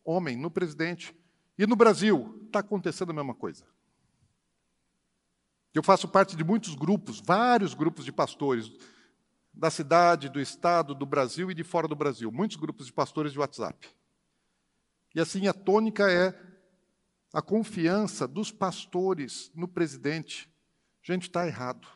homem, 0.03 0.36
no 0.36 0.51
presidente. 0.51 1.15
E 1.57 1.65
no 1.65 1.76
Brasil, 1.76 2.43
está 2.45 2.59
acontecendo 2.59 3.11
a 3.11 3.13
mesma 3.13 3.34
coisa. 3.34 3.65
Eu 5.74 5.84
faço 5.84 6.07
parte 6.07 6.36
de 6.36 6.43
muitos 6.43 6.76
grupos, 6.76 7.22
vários 7.22 7.74
grupos 7.74 8.03
de 8.03 8.11
pastores, 8.11 8.72
da 9.53 9.70
cidade, 9.70 10.30
do 10.30 10.39
estado, 10.39 10.93
do 10.93 11.05
Brasil 11.05 11.49
e 11.49 11.53
de 11.53 11.63
fora 11.63 11.88
do 11.88 11.95
Brasil. 11.95 12.32
Muitos 12.32 12.57
grupos 12.57 12.86
de 12.86 12.93
pastores 12.93 13.32
de 13.32 13.39
WhatsApp. 13.39 13.88
E 15.15 15.20
assim, 15.20 15.47
a 15.47 15.53
tônica 15.53 16.11
é 16.11 16.38
a 17.34 17.41
confiança 17.41 18.28
dos 18.28 18.51
pastores 18.51 19.51
no 19.55 19.68
presidente. 19.68 20.49
Gente, 21.01 21.24
está 21.24 21.47
errado. 21.47 21.88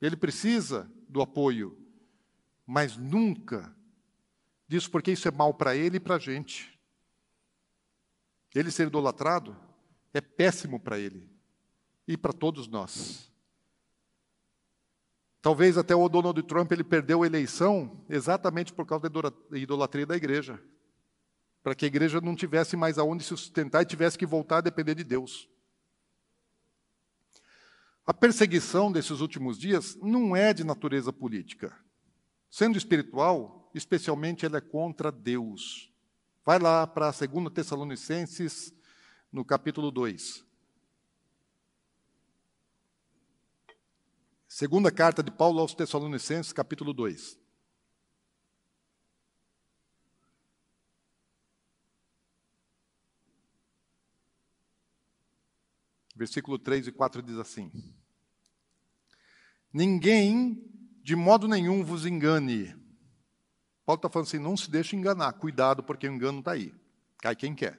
Ele 0.00 0.16
precisa 0.16 0.90
do 1.08 1.20
apoio, 1.20 1.76
mas 2.66 2.96
nunca 2.96 3.74
disso 4.66 4.90
porque 4.90 5.12
isso 5.12 5.26
é 5.26 5.30
mal 5.30 5.54
para 5.54 5.74
ele 5.74 5.96
e 5.96 6.00
para 6.00 6.16
a 6.16 6.18
gente. 6.18 6.78
Ele 8.54 8.70
ser 8.70 8.86
idolatrado 8.86 9.56
é 10.12 10.20
péssimo 10.20 10.78
para 10.78 10.98
ele 10.98 11.28
e 12.06 12.16
para 12.16 12.32
todos 12.32 12.68
nós. 12.68 13.30
Talvez 15.40 15.78
até 15.78 15.94
o 15.94 16.08
Donald 16.08 16.42
Trump 16.42 16.72
ele 16.72 16.84
perdeu 16.84 17.22
a 17.22 17.26
eleição 17.26 18.04
exatamente 18.08 18.72
por 18.72 18.84
causa 18.84 19.08
da 19.08 19.58
idolatria 19.58 20.06
da 20.06 20.16
igreja. 20.16 20.60
Para 21.62 21.74
que 21.74 21.84
a 21.84 21.88
igreja 21.88 22.20
não 22.20 22.34
tivesse 22.34 22.76
mais 22.76 22.98
aonde 22.98 23.22
se 23.22 23.30
sustentar 23.30 23.82
e 23.82 23.86
tivesse 23.86 24.18
que 24.18 24.26
voltar 24.26 24.58
a 24.58 24.62
depender 24.62 24.94
de 24.94 25.04
Deus. 25.04 25.48
A 28.08 28.14
perseguição 28.14 28.90
desses 28.90 29.20
últimos 29.20 29.58
dias 29.58 29.94
não 29.96 30.34
é 30.34 30.54
de 30.54 30.64
natureza 30.64 31.12
política. 31.12 31.78
Sendo 32.48 32.78
espiritual, 32.78 33.70
especialmente 33.74 34.46
ela 34.46 34.56
é 34.56 34.62
contra 34.62 35.12
Deus. 35.12 35.92
Vai 36.42 36.58
lá 36.58 36.86
para 36.86 37.10
2 37.10 37.52
Tessalonicenses, 37.52 38.72
no 39.30 39.44
capítulo 39.44 39.90
2. 39.90 40.42
Segunda 44.48 44.90
carta 44.90 45.22
de 45.22 45.30
Paulo 45.30 45.60
aos 45.60 45.74
Tessalonicenses, 45.74 46.50
capítulo 46.50 46.94
2. 46.94 47.38
Versículo 56.16 56.58
3 56.58 56.86
e 56.86 56.92
4 56.92 57.22
diz 57.22 57.36
assim: 57.36 57.70
Ninguém, 59.72 60.62
de 61.02 61.14
modo 61.14 61.46
nenhum, 61.46 61.84
vos 61.84 62.06
engane. 62.06 62.74
Paulo 63.84 63.98
está 63.98 64.08
falando 64.08 64.26
assim: 64.26 64.38
não 64.38 64.56
se 64.56 64.70
deixe 64.70 64.96
enganar, 64.96 65.32
cuidado, 65.34 65.82
porque 65.82 66.08
o 66.08 66.12
engano 66.12 66.38
está 66.38 66.52
aí. 66.52 66.72
Cai 67.20 67.36
quem 67.36 67.54
quer. 67.54 67.78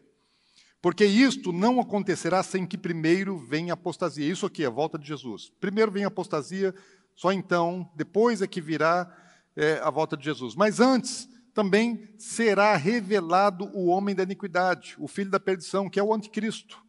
Porque 0.82 1.06
isto 1.06 1.52
não 1.52 1.80
acontecerá 1.80 2.42
sem 2.42 2.66
que 2.66 2.78
primeiro 2.78 3.38
venha 3.38 3.74
apostasia. 3.74 4.30
Isso 4.30 4.46
aqui 4.46 4.64
é 4.64 4.68
a 4.68 4.72
volta 4.72 4.98
de 4.98 5.08
Jesus. 5.08 5.52
Primeiro 5.60 5.92
vem 5.92 6.06
a 6.06 6.08
apostasia, 6.08 6.74
só 7.16 7.34
então, 7.34 7.92
depois 7.96 8.42
é 8.42 8.48
que 8.48 8.62
virá 8.62 9.14
é, 9.56 9.80
a 9.80 9.90
volta 9.90 10.16
de 10.16 10.24
Jesus. 10.24 10.56
Mas 10.56 10.80
antes, 10.80 11.28
também 11.54 12.08
será 12.18 12.78
revelado 12.78 13.66
o 13.74 13.88
homem 13.88 14.16
da 14.16 14.24
iniquidade, 14.24 14.96
o 14.98 15.08
filho 15.08 15.30
da 15.30 15.40
perdição, 15.40 15.90
que 15.90 16.00
é 16.00 16.04
o 16.04 16.14
anticristo 16.14 16.82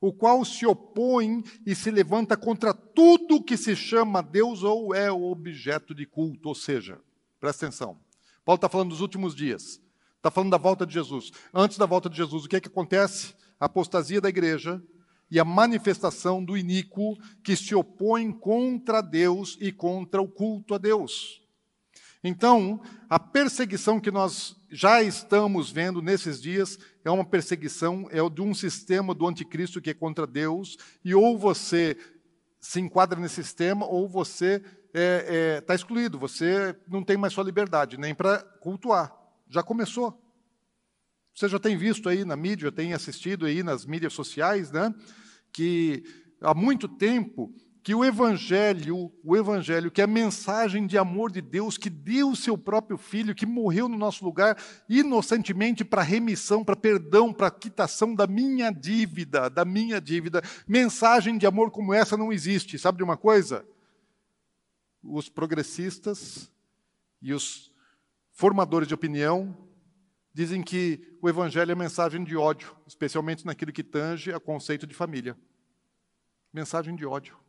o 0.00 0.12
qual 0.12 0.44
se 0.44 0.66
opõe 0.66 1.42
e 1.66 1.74
se 1.74 1.90
levanta 1.90 2.36
contra 2.36 2.72
tudo 2.72 3.42
que 3.42 3.56
se 3.56 3.74
chama 3.74 4.22
Deus 4.22 4.62
ou 4.62 4.94
é 4.94 5.10
objeto 5.10 5.94
de 5.94 6.06
culto. 6.06 6.48
Ou 6.48 6.54
seja, 6.54 7.00
presta 7.40 7.66
atenção, 7.66 7.98
Paulo 8.44 8.56
está 8.56 8.68
falando 8.68 8.90
dos 8.90 9.00
últimos 9.00 9.34
dias, 9.34 9.80
está 10.16 10.30
falando 10.30 10.50
da 10.50 10.58
volta 10.58 10.86
de 10.86 10.94
Jesus. 10.94 11.30
Antes 11.52 11.78
da 11.78 11.86
volta 11.86 12.08
de 12.08 12.16
Jesus, 12.16 12.44
o 12.44 12.48
que 12.48 12.56
é 12.56 12.60
que 12.60 12.68
acontece? 12.68 13.34
A 13.58 13.66
apostasia 13.66 14.20
da 14.20 14.28
igreja 14.28 14.82
e 15.30 15.38
a 15.38 15.44
manifestação 15.44 16.42
do 16.42 16.56
iníquo 16.56 17.18
que 17.42 17.54
se 17.54 17.74
opõe 17.74 18.32
contra 18.32 19.00
Deus 19.00 19.58
e 19.60 19.72
contra 19.72 20.22
o 20.22 20.28
culto 20.28 20.74
a 20.74 20.78
Deus. 20.78 21.42
Então, 22.22 22.80
a 23.08 23.18
perseguição 23.18 24.00
que 24.00 24.10
nós 24.10 24.56
já 24.70 25.02
estamos 25.02 25.70
vendo 25.70 26.02
nesses 26.02 26.40
dias 26.40 26.78
é 27.04 27.10
uma 27.10 27.24
perseguição, 27.24 28.08
é 28.10 28.28
de 28.28 28.42
um 28.42 28.52
sistema 28.52 29.14
do 29.14 29.26
anticristo 29.26 29.80
que 29.80 29.90
é 29.90 29.94
contra 29.94 30.26
Deus, 30.26 30.76
e 31.04 31.14
ou 31.14 31.38
você 31.38 31.96
se 32.60 32.80
enquadra 32.80 33.18
nesse 33.18 33.36
sistema 33.36 33.86
ou 33.86 34.08
você 34.08 34.56
está 34.56 34.68
é, 34.94 35.56
é, 35.56 35.60
tá 35.60 35.74
excluído, 35.74 36.18
você 36.18 36.74
não 36.88 37.04
tem 37.04 37.16
mais 37.16 37.32
sua 37.32 37.44
liberdade, 37.44 37.98
nem 37.98 38.14
para 38.14 38.38
cultuar. 38.60 39.14
Já 39.48 39.62
começou. 39.62 40.20
Você 41.34 41.48
já 41.48 41.58
tem 41.58 41.76
visto 41.76 42.08
aí 42.08 42.24
na 42.24 42.36
mídia, 42.36 42.72
tem 42.72 42.92
assistido 42.92 43.46
aí 43.46 43.62
nas 43.62 43.86
mídias 43.86 44.12
sociais, 44.12 44.72
né, 44.72 44.92
que 45.52 46.02
há 46.40 46.52
muito 46.52 46.88
tempo 46.88 47.54
que 47.88 47.94
o 47.94 48.04
evangelho, 48.04 49.10
o 49.24 49.34
evangelho, 49.34 49.90
que 49.90 50.02
é 50.02 50.04
a 50.04 50.06
mensagem 50.06 50.86
de 50.86 50.98
amor 50.98 51.32
de 51.32 51.40
Deus, 51.40 51.78
que 51.78 51.88
deu 51.88 52.28
o 52.28 52.36
seu 52.36 52.58
próprio 52.58 52.98
filho, 52.98 53.34
que 53.34 53.46
morreu 53.46 53.88
no 53.88 53.96
nosso 53.96 54.22
lugar 54.26 54.62
inocentemente 54.86 55.86
para 55.86 56.02
remissão, 56.02 56.62
para 56.62 56.76
perdão, 56.76 57.32
para 57.32 57.50
quitação 57.50 58.14
da 58.14 58.26
minha 58.26 58.70
dívida, 58.70 59.48
da 59.48 59.64
minha 59.64 60.02
dívida. 60.02 60.42
Mensagem 60.66 61.38
de 61.38 61.46
amor 61.46 61.70
como 61.70 61.94
essa 61.94 62.14
não 62.14 62.30
existe. 62.30 62.78
Sabe 62.78 62.98
de 62.98 63.04
uma 63.04 63.16
coisa? 63.16 63.66
Os 65.02 65.30
progressistas 65.30 66.52
e 67.22 67.32
os 67.32 67.72
formadores 68.32 68.86
de 68.86 68.92
opinião 68.92 69.56
dizem 70.34 70.62
que 70.62 71.16
o 71.22 71.28
evangelho 71.30 71.72
é 71.72 71.74
mensagem 71.74 72.22
de 72.22 72.36
ódio, 72.36 72.76
especialmente 72.86 73.46
naquilo 73.46 73.72
que 73.72 73.82
tange 73.82 74.30
a 74.30 74.38
conceito 74.38 74.86
de 74.86 74.94
família. 74.94 75.34
Mensagem 76.52 76.94
de 76.94 77.06
ódio. 77.06 77.47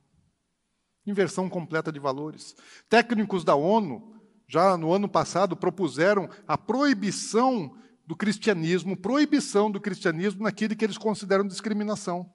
Inversão 1.05 1.49
completa 1.49 1.91
de 1.91 1.99
valores. 1.99 2.55
Técnicos 2.87 3.43
da 3.43 3.55
ONU, 3.55 4.15
já 4.47 4.77
no 4.77 4.91
ano 4.93 5.07
passado, 5.07 5.55
propuseram 5.55 6.29
a 6.47 6.57
proibição 6.57 7.75
do 8.05 8.15
cristianismo, 8.15 8.97
proibição 8.97 9.69
do 9.69 9.79
cristianismo 9.79 10.43
naquilo 10.43 10.75
que 10.75 10.83
eles 10.83 10.97
consideram 10.97 11.47
discriminação. 11.47 12.31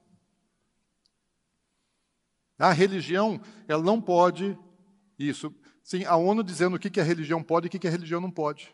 A 2.57 2.71
religião, 2.71 3.41
ela 3.67 3.83
não 3.83 4.01
pode 4.01 4.57
isso. 5.19 5.53
Sim, 5.83 6.05
a 6.05 6.15
ONU 6.15 6.43
dizendo 6.43 6.75
o 6.75 6.79
que, 6.79 6.89
que 6.89 6.99
a 7.01 7.03
religião 7.03 7.43
pode 7.43 7.65
e 7.65 7.67
o 7.67 7.71
que, 7.71 7.79
que 7.79 7.87
a 7.87 7.91
religião 7.91 8.21
não 8.21 8.31
pode. 8.31 8.73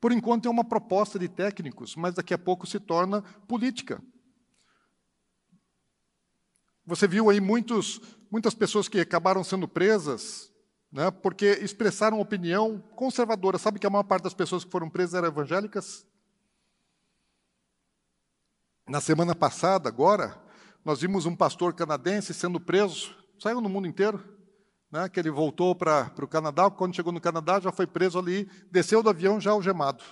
Por 0.00 0.12
enquanto 0.12 0.46
é 0.46 0.50
uma 0.50 0.64
proposta 0.64 1.18
de 1.18 1.28
técnicos, 1.28 1.96
mas 1.96 2.14
daqui 2.14 2.32
a 2.34 2.38
pouco 2.38 2.66
se 2.66 2.80
torna 2.80 3.22
política. 3.46 4.02
Você 6.86 7.08
viu 7.08 7.28
aí 7.28 7.40
muitos, 7.40 8.00
muitas 8.30 8.54
pessoas 8.54 8.88
que 8.88 9.00
acabaram 9.00 9.42
sendo 9.42 9.66
presas 9.66 10.52
né, 10.96 11.10
porque 11.10 11.58
expressaram 11.60 12.20
opinião 12.20 12.82
conservadora. 12.94 13.58
Sabe 13.58 13.78
que 13.78 13.86
a 13.86 13.90
maior 13.90 14.04
parte 14.04 14.24
das 14.24 14.34
pessoas 14.34 14.64
que 14.64 14.70
foram 14.70 14.88
presas 14.88 15.14
eram 15.14 15.28
evangélicas? 15.28 16.06
Na 18.88 19.00
semana 19.00 19.34
passada, 19.34 19.88
agora, 19.88 20.40
nós 20.84 21.00
vimos 21.00 21.26
um 21.26 21.34
pastor 21.34 21.74
canadense 21.74 22.32
sendo 22.32 22.60
preso, 22.60 23.14
saiu 23.38 23.60
no 23.60 23.68
mundo 23.68 23.88
inteiro, 23.88 24.22
né, 24.90 25.08
que 25.08 25.18
ele 25.18 25.30
voltou 25.30 25.74
para 25.74 26.12
o 26.22 26.28
Canadá, 26.28 26.70
quando 26.70 26.94
chegou 26.94 27.12
no 27.12 27.20
Canadá 27.20 27.58
já 27.58 27.72
foi 27.72 27.86
preso 27.86 28.18
ali, 28.18 28.48
desceu 28.70 29.02
do 29.02 29.10
avião 29.10 29.40
já 29.40 29.50
algemado. 29.50 30.04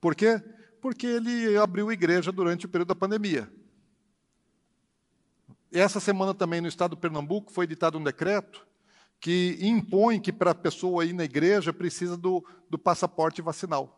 Por 0.00 0.14
quê? 0.14 0.42
Porque 0.80 1.06
ele 1.06 1.56
abriu 1.58 1.92
igreja 1.92 2.32
durante 2.32 2.64
o 2.66 2.68
período 2.68 2.88
da 2.88 2.94
pandemia. 2.94 3.52
Essa 5.72 6.00
semana 6.00 6.32
também 6.32 6.60
no 6.60 6.68
estado 6.68 6.90
do 6.90 6.96
Pernambuco 6.96 7.52
foi 7.52 7.64
editado 7.64 7.98
um 7.98 8.02
decreto 8.02 8.66
que 9.20 9.58
impõe 9.60 10.20
que 10.20 10.32
para 10.32 10.52
a 10.52 10.54
pessoa 10.54 11.04
ir 11.04 11.12
na 11.12 11.24
igreja 11.24 11.72
precisa 11.72 12.16
do, 12.16 12.44
do 12.70 12.78
passaporte 12.78 13.42
vacinal. 13.42 13.94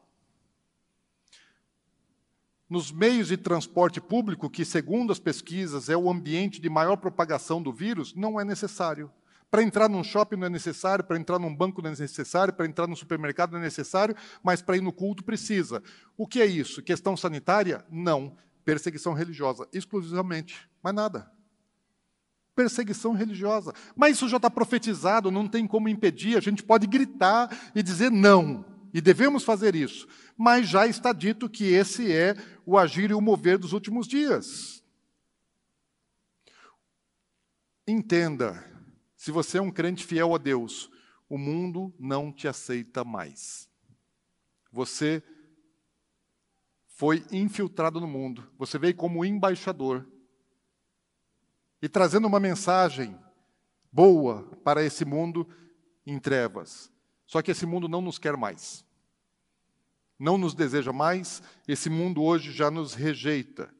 Nos 2.68 2.90
meios 2.90 3.28
de 3.28 3.36
transporte 3.36 4.00
público, 4.00 4.48
que 4.48 4.64
segundo 4.64 5.12
as 5.12 5.18
pesquisas 5.18 5.88
é 5.88 5.96
o 5.96 6.10
ambiente 6.10 6.60
de 6.60 6.70
maior 6.70 6.96
propagação 6.96 7.62
do 7.62 7.72
vírus, 7.72 8.14
não 8.14 8.40
é 8.40 8.44
necessário. 8.44 9.10
Para 9.50 9.62
entrar 9.62 9.88
num 9.88 10.04
shopping 10.04 10.36
não 10.36 10.46
é 10.46 10.50
necessário, 10.50 11.04
para 11.04 11.18
entrar 11.18 11.38
num 11.38 11.54
banco 11.54 11.82
não 11.82 11.88
é 11.88 11.96
necessário, 11.96 12.54
para 12.54 12.66
entrar 12.66 12.86
no 12.86 12.96
supermercado 12.96 13.52
não 13.52 13.58
é 13.58 13.62
necessário, 13.62 14.16
mas 14.42 14.62
para 14.62 14.76
ir 14.76 14.80
no 14.80 14.92
culto 14.92 15.24
precisa. 15.24 15.82
O 16.16 16.26
que 16.26 16.40
é 16.40 16.46
isso? 16.46 16.82
Questão 16.82 17.16
sanitária? 17.16 17.84
Não. 17.90 18.36
Perseguição 18.64 19.12
religiosa, 19.12 19.68
exclusivamente. 19.72 20.68
Mais 20.82 20.94
nada 20.94 21.39
perseguição 22.54 23.12
religiosa. 23.12 23.72
Mas 23.96 24.16
isso 24.16 24.28
já 24.28 24.36
está 24.36 24.50
profetizado, 24.50 25.30
não 25.30 25.48
tem 25.48 25.66
como 25.66 25.88
impedir, 25.88 26.36
a 26.36 26.40
gente 26.40 26.62
pode 26.62 26.86
gritar 26.86 27.48
e 27.74 27.82
dizer 27.82 28.10
não, 28.10 28.64
e 28.92 29.00
devemos 29.00 29.44
fazer 29.44 29.74
isso. 29.74 30.06
Mas 30.36 30.68
já 30.68 30.86
está 30.86 31.12
dito 31.12 31.48
que 31.48 31.64
esse 31.64 32.12
é 32.12 32.34
o 32.66 32.78
agir 32.78 33.10
e 33.10 33.14
o 33.14 33.20
mover 33.20 33.58
dos 33.58 33.72
últimos 33.72 34.06
dias. 34.06 34.82
Entenda, 37.86 38.64
se 39.16 39.30
você 39.30 39.58
é 39.58 39.62
um 39.62 39.70
crente 39.70 40.04
fiel 40.04 40.34
a 40.34 40.38
Deus, 40.38 40.90
o 41.28 41.36
mundo 41.36 41.94
não 41.98 42.32
te 42.32 42.48
aceita 42.48 43.04
mais. 43.04 43.68
Você 44.72 45.22
foi 46.86 47.24
infiltrado 47.32 48.00
no 48.00 48.06
mundo, 48.06 48.48
você 48.58 48.78
veio 48.78 48.94
como 48.94 49.24
embaixador 49.24 50.06
e 51.82 51.88
trazendo 51.88 52.26
uma 52.26 52.40
mensagem 52.40 53.16
boa 53.92 54.42
para 54.64 54.84
esse 54.84 55.04
mundo 55.04 55.48
em 56.06 56.18
trevas. 56.18 56.90
Só 57.26 57.40
que 57.42 57.50
esse 57.50 57.66
mundo 57.66 57.88
não 57.88 58.00
nos 58.00 58.18
quer 58.18 58.36
mais. 58.36 58.84
Não 60.18 60.36
nos 60.36 60.54
deseja 60.54 60.92
mais, 60.92 61.42
esse 61.66 61.88
mundo 61.88 62.22
hoje 62.22 62.52
já 62.52 62.70
nos 62.70 62.94
rejeita. 62.94 63.72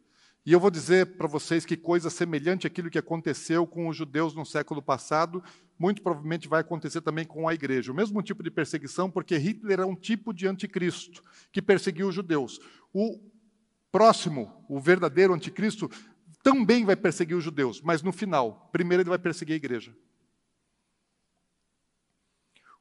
E 0.45 0.53
eu 0.53 0.61
vou 0.61 0.71
dizer 0.71 1.17
para 1.19 1.29
vocês 1.29 1.67
que 1.67 1.77
coisa 1.77 2.09
semelhante 2.09 2.67
àquilo 2.67 2.89
que 2.89 2.99
aconteceu 2.99 3.67
com 3.67 3.89
os 3.89 3.97
judeus 3.97 4.35
no 4.35 4.47
século 4.47 4.81
passado, 4.81 5.45
muito 5.79 6.01
provavelmente 6.01 6.49
vai 6.49 6.63
acontecer 6.63 7.03
também 7.03 7.27
com 7.27 7.47
a 7.47 7.55
igreja. 7.55 7.93
O 7.93 7.95
mesmo 7.95 8.23
tipo 8.23 8.43
de 8.43 8.51
perseguição, 8.51 9.11
porque 9.11 9.37
Hitler 9.37 9.81
é 9.81 9.85
um 9.85 9.95
tipo 9.95 10.33
de 10.33 10.47
anticristo 10.47 11.23
que 11.53 11.61
perseguiu 11.61 12.09
os 12.09 12.15
judeus. 12.15 12.59
O 12.93 13.21
próximo, 13.93 14.65
o 14.69 14.81
verdadeiro 14.81 15.35
anticristo, 15.35 15.91
também 16.43 16.85
vai 16.85 16.97
perseguir 16.97 17.37
os 17.37 17.45
judeus, 17.45 17.81
mas 17.81 18.03
no 18.03 18.13
final, 18.13 18.69
primeiro 18.73 19.03
ele 19.03 19.11
vai 19.11 19.19
perseguir 19.19 19.55
a 19.55 19.57
igreja. 19.57 19.95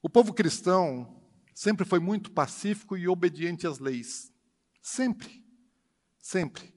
O 0.01 0.09
povo 0.09 0.33
cristão 0.33 1.21
sempre 1.53 1.85
foi 1.85 1.99
muito 1.99 2.31
pacífico 2.31 2.95
e 2.95 3.07
obediente 3.07 3.67
às 3.67 3.79
leis. 3.79 4.31
Sempre. 4.81 5.43
Sempre. 6.17 6.73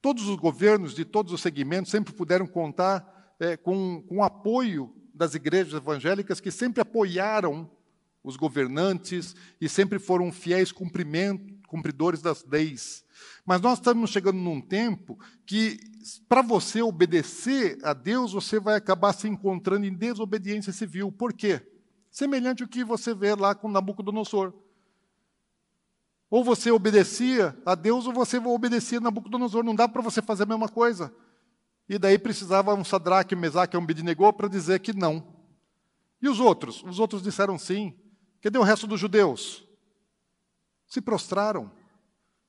Todos 0.00 0.26
os 0.28 0.36
governos 0.36 0.94
de 0.94 1.04
todos 1.04 1.32
os 1.32 1.42
segmentos 1.42 1.90
sempre 1.90 2.12
puderam 2.14 2.46
contar 2.46 3.36
é, 3.38 3.56
com, 3.56 4.02
com 4.02 4.18
o 4.18 4.22
apoio 4.22 4.94
das 5.14 5.34
igrejas 5.34 5.74
evangélicas 5.74 6.40
que 6.40 6.50
sempre 6.50 6.80
apoiaram 6.80 7.70
os 8.22 8.36
governantes 8.36 9.36
e 9.60 9.68
sempre 9.68 9.98
foram 9.98 10.32
fiéis 10.32 10.72
cumpridores 11.74 12.22
das 12.22 12.44
leis. 12.44 13.04
Mas 13.44 13.60
nós 13.60 13.78
estamos 13.78 14.10
chegando 14.10 14.38
num 14.38 14.60
tempo 14.60 15.18
que, 15.44 15.80
para 16.28 16.40
você 16.40 16.80
obedecer 16.80 17.78
a 17.82 17.92
Deus, 17.92 18.32
você 18.32 18.60
vai 18.60 18.76
acabar 18.76 19.12
se 19.12 19.26
encontrando 19.26 19.84
em 19.84 19.92
desobediência 19.92 20.72
civil. 20.72 21.10
Por 21.10 21.32
quê? 21.32 21.60
Semelhante 22.12 22.62
ao 22.62 22.68
que 22.68 22.84
você 22.84 23.12
vê 23.12 23.34
lá 23.34 23.56
com 23.56 23.68
Nabucodonosor. 23.68 24.54
Ou 26.30 26.44
você 26.44 26.70
obedecia 26.70 27.56
a 27.66 27.74
Deus, 27.74 28.06
ou 28.06 28.12
você 28.12 28.38
obedecia 28.38 28.98
a 28.98 29.00
Nabucodonosor. 29.00 29.64
Não 29.64 29.74
dá 29.74 29.88
para 29.88 30.00
você 30.00 30.22
fazer 30.22 30.44
a 30.44 30.46
mesma 30.46 30.68
coisa. 30.68 31.12
E 31.88 31.98
daí 31.98 32.18
precisava 32.18 32.72
um 32.72 32.84
Sadraque, 32.84 33.34
um 33.34 33.40
Mesaque, 33.40 33.76
um 33.76 33.82
Abednego 33.82 34.32
para 34.32 34.48
dizer 34.48 34.78
que 34.78 34.92
não. 34.92 35.26
E 36.22 36.28
os 36.28 36.38
outros? 36.38 36.84
Os 36.84 37.00
outros 37.00 37.20
disseram 37.20 37.58
sim. 37.58 37.98
Cadê 38.40 38.58
o 38.58 38.62
resto 38.62 38.86
dos 38.86 39.00
judeus? 39.00 39.63
Se 40.94 41.00
prostraram. 41.00 41.72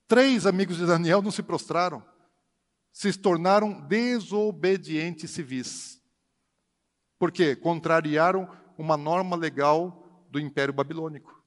Três 0.07 0.45
amigos 0.45 0.77
de 0.77 0.85
Daniel 0.85 1.19
não 1.19 1.31
se 1.31 1.41
prostraram, 1.41 2.05
se 2.93 3.11
tornaram 3.11 3.81
desobedientes 3.87 5.31
civis. 5.31 5.99
Por 7.17 7.31
quê? 7.31 7.55
Contrariaram 7.55 8.47
uma 8.77 8.95
norma 8.95 9.35
legal 9.35 10.27
do 10.29 10.39
Império 10.39 10.71
Babilônico. 10.71 11.43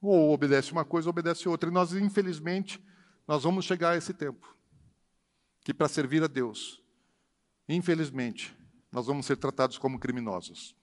Ou 0.00 0.32
obedece 0.32 0.72
uma 0.72 0.82
coisa, 0.82 1.08
ou 1.08 1.10
obedece 1.10 1.46
outra. 1.46 1.68
E 1.68 1.72
nós, 1.74 1.92
infelizmente, 1.92 2.82
nós 3.28 3.42
vamos 3.42 3.66
chegar 3.66 3.90
a 3.90 3.96
esse 3.98 4.14
tempo 4.14 4.56
que 5.62 5.74
para 5.74 5.88
servir 5.88 6.22
a 6.22 6.26
Deus, 6.26 6.82
infelizmente, 7.68 8.56
nós 8.90 9.08
vamos 9.08 9.26
ser 9.26 9.36
tratados 9.36 9.76
como 9.76 9.98
criminosos. 9.98 10.74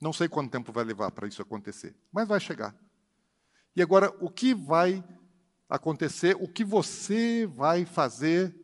Não 0.00 0.12
sei 0.12 0.28
quanto 0.28 0.50
tempo 0.50 0.72
vai 0.72 0.84
levar 0.84 1.10
para 1.10 1.28
isso 1.28 1.42
acontecer, 1.42 1.94
mas 2.10 2.26
vai 2.26 2.40
chegar. 2.40 2.74
E 3.76 3.82
agora, 3.82 4.10
o 4.20 4.30
que 4.30 4.54
vai 4.54 5.04
acontecer? 5.68 6.36
O 6.40 6.48
que 6.48 6.64
você 6.64 7.46
vai 7.46 7.84
fazer 7.84 8.54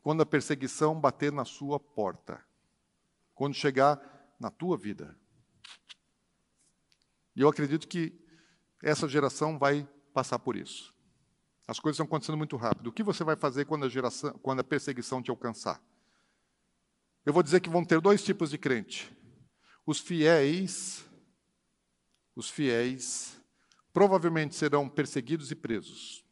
quando 0.00 0.22
a 0.22 0.26
perseguição 0.26 0.98
bater 0.98 1.32
na 1.32 1.44
sua 1.44 1.80
porta? 1.80 2.42
Quando 3.34 3.54
chegar 3.54 4.00
na 4.38 4.50
tua 4.50 4.76
vida? 4.76 5.18
E 7.34 7.40
eu 7.40 7.48
acredito 7.48 7.86
que 7.86 8.12
essa 8.82 9.08
geração 9.08 9.58
vai 9.58 9.88
passar 10.14 10.38
por 10.38 10.56
isso. 10.56 10.94
As 11.66 11.78
coisas 11.78 11.96
estão 11.96 12.06
acontecendo 12.06 12.38
muito 12.38 12.56
rápido. 12.56 12.86
O 12.86 12.92
que 12.92 13.02
você 13.02 13.22
vai 13.22 13.36
fazer 13.36 13.66
quando 13.66 13.84
a, 13.84 13.88
geração, 13.88 14.32
quando 14.42 14.60
a 14.60 14.64
perseguição 14.64 15.22
te 15.22 15.30
alcançar? 15.30 15.82
Eu 17.26 17.32
vou 17.32 17.42
dizer 17.42 17.60
que 17.60 17.68
vão 17.68 17.84
ter 17.84 18.00
dois 18.00 18.24
tipos 18.24 18.50
de 18.50 18.56
crente. 18.56 19.14
Os 19.88 20.00
fiéis, 20.00 21.02
os 22.36 22.50
fiéis, 22.50 23.40
provavelmente 23.90 24.54
serão 24.54 24.86
perseguidos 24.86 25.50
e 25.50 25.54
presos. 25.54 26.22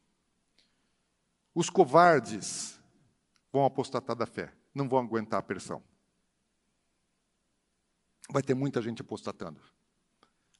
Os 1.55 1.71
covardes 1.71 2.79
vão 3.51 3.65
apostatar 3.65 4.15
da 4.15 4.27
fé, 4.27 4.53
não 4.75 4.87
vão 4.87 4.99
aguentar 4.99 5.41
a 5.41 5.43
pressão. 5.43 5.83
Vai 8.29 8.43
ter 8.43 8.53
muita 8.53 8.83
gente 8.83 9.01
apostatando. 9.01 9.63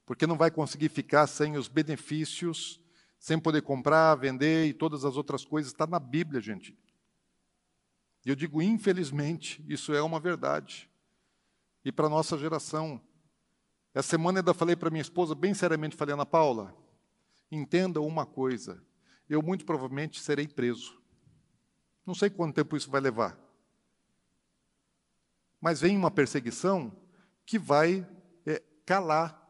Porque 0.07 0.27
não 0.27 0.39
vai 0.39 0.51
conseguir 0.51 0.89
ficar 0.89 1.27
sem 1.27 1.59
os 1.59 1.69
benefícios 1.69 2.81
sem 3.19 3.39
poder 3.39 3.61
comprar, 3.61 4.15
vender 4.15 4.69
e 4.69 4.73
todas 4.73 5.05
as 5.05 5.19
outras 5.19 5.45
coisas. 5.45 5.71
Está 5.71 5.87
na 5.87 5.99
Bíblia, 5.99 6.41
gente. 6.41 6.75
E 8.25 8.31
eu 8.31 8.35
digo, 8.35 8.63
infelizmente, 8.63 9.63
isso 9.69 9.93
é 9.93 10.01
uma 10.01 10.19
verdade. 10.19 10.91
E 11.87 11.93
para 11.93 12.07
a 12.07 12.11
nossa 12.11 12.37
geração. 12.37 13.01
Essa 13.95 14.09
semana 14.09 14.41
ainda 14.41 14.53
falei 14.53 14.75
para 14.75 14.91
minha 14.91 15.01
esposa, 15.01 15.37
bem 15.37 15.55
seriamente, 15.55 15.95
falei, 15.95 16.15
Ana 16.15 16.27
Paula, 16.27 16.77
entenda 17.49 18.01
uma 18.01 18.27
coisa, 18.27 18.83
eu 19.29 19.41
muito 19.41 19.65
provavelmente 19.65 20.21
serei 20.21 20.49
preso. 20.49 21.01
Não 22.05 22.13
sei 22.13 22.29
quanto 22.29 22.57
tempo 22.57 22.77
isso 22.77 22.91
vai 22.91 23.01
levar. 23.01 23.39
Mas 25.61 25.81
vem 25.81 25.97
uma 25.97 26.11
perseguição 26.11 26.93
que 27.47 27.57
vai 27.57 28.05
é, 28.45 28.61
calar 28.85 29.41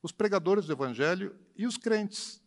os 0.00 0.12
pregadores 0.12 0.66
do 0.66 0.72
Evangelho 0.72 1.36
e 1.56 1.66
os 1.66 1.76
crentes. 1.76 2.40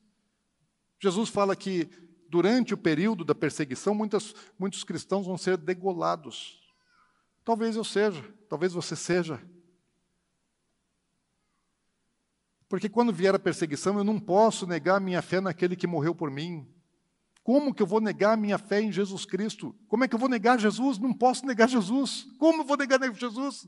Jesus 1.02 1.28
fala 1.28 1.54
que 1.54 1.90
durante 2.30 2.74
o 2.74 2.78
período 2.78 3.26
da 3.26 3.36
perseguição, 3.36 3.94
muitos, 3.94 4.34
muitos 4.58 4.86
cristãos 4.86 5.26
vão 5.26 5.38
ser 5.38 5.58
degolados. 5.58 6.63
Talvez 7.44 7.76
eu 7.76 7.84
seja, 7.84 8.24
talvez 8.50 8.74
você 8.74 8.96
seja. 8.96 9.42
Porque 12.70 12.90
quando 12.90 13.14
vier 13.14 13.36
a 13.36 13.40
perseguição, 13.40 13.98
eu 13.98 14.04
não 14.04 14.20
posso 14.20 14.66
negar 14.66 15.00
minha 15.00 15.22
fé 15.22 15.40
naquele 15.40 15.76
que 15.76 15.86
morreu 15.86 16.16
por 16.16 16.32
mim. 16.32 16.68
Como 17.44 17.74
que 17.74 17.84
eu 17.84 17.88
vou 17.88 18.00
negar 18.00 18.38
minha 18.38 18.58
fé 18.58 18.82
em 18.82 18.92
Jesus 18.92 19.26
Cristo? 19.26 19.76
Como 19.88 20.04
é 20.04 20.08
que 20.08 20.16
eu 20.16 20.20
vou 20.20 20.30
negar 20.30 20.58
Jesus? 20.58 20.98
Não 20.98 21.14
posso 21.14 21.46
negar 21.46 21.68
Jesus. 21.68 22.26
Como 22.40 22.62
eu 22.62 22.66
vou 22.66 22.78
negar 22.78 23.00
Jesus? 23.14 23.68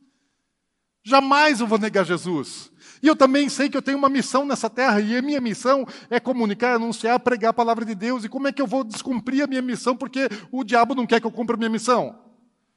Jamais 1.04 1.60
eu 1.60 1.68
vou 1.68 1.78
negar 1.78 2.04
Jesus. 2.04 2.72
E 3.04 3.08
eu 3.08 3.16
também 3.16 3.48
sei 3.48 3.70
que 3.70 3.78
eu 3.78 3.82
tenho 3.82 3.98
uma 3.98 4.10
missão 4.10 4.44
nessa 4.44 4.72
terra, 4.72 5.00
e 5.00 5.16
a 5.16 5.22
minha 5.22 5.40
missão 5.40 5.86
é 6.10 6.20
comunicar, 6.20 6.76
anunciar, 6.76 7.20
pregar 7.20 7.52
a 7.52 7.54
palavra 7.54 7.86
de 7.86 7.94
Deus. 7.94 8.24
E 8.24 8.30
como 8.30 8.48
é 8.48 8.52
que 8.52 8.62
eu 8.62 8.66
vou 8.66 8.84
descumprir 8.84 9.44
a 9.44 9.48
minha 9.48 9.62
missão 9.62 9.96
porque 9.96 10.30
o 10.52 10.64
diabo 10.64 10.96
não 10.96 11.06
quer 11.06 11.20
que 11.22 11.28
eu 11.28 11.32
cumpra 11.32 11.56
a 11.56 11.60
minha 11.60 11.70
missão? 11.70 12.25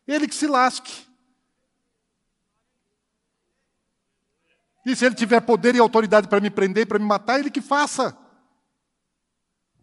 Ele 0.08 0.26
que 0.26 0.34
se 0.34 0.46
lasque. 0.46 1.06
E 4.86 4.96
se 4.96 5.04
ele 5.04 5.14
tiver 5.14 5.42
poder 5.42 5.74
e 5.74 5.78
autoridade 5.78 6.26
para 6.26 6.40
me 6.40 6.48
prender, 6.48 6.86
para 6.86 6.98
me 6.98 7.04
matar, 7.04 7.38
ele 7.38 7.50
que 7.50 7.60
faça. 7.60 8.16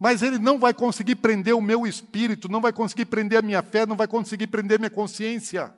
Mas 0.00 0.20
ele 0.20 0.36
não 0.36 0.58
vai 0.58 0.74
conseguir 0.74 1.14
prender 1.14 1.54
o 1.54 1.60
meu 1.62 1.86
espírito, 1.86 2.48
não 2.48 2.60
vai 2.60 2.72
conseguir 2.72 3.06
prender 3.06 3.38
a 3.38 3.42
minha 3.42 3.62
fé, 3.62 3.86
não 3.86 3.96
vai 3.96 4.08
conseguir 4.08 4.48
prender 4.48 4.76
a 4.76 4.80
minha 4.80 4.90
consciência. 4.90 5.72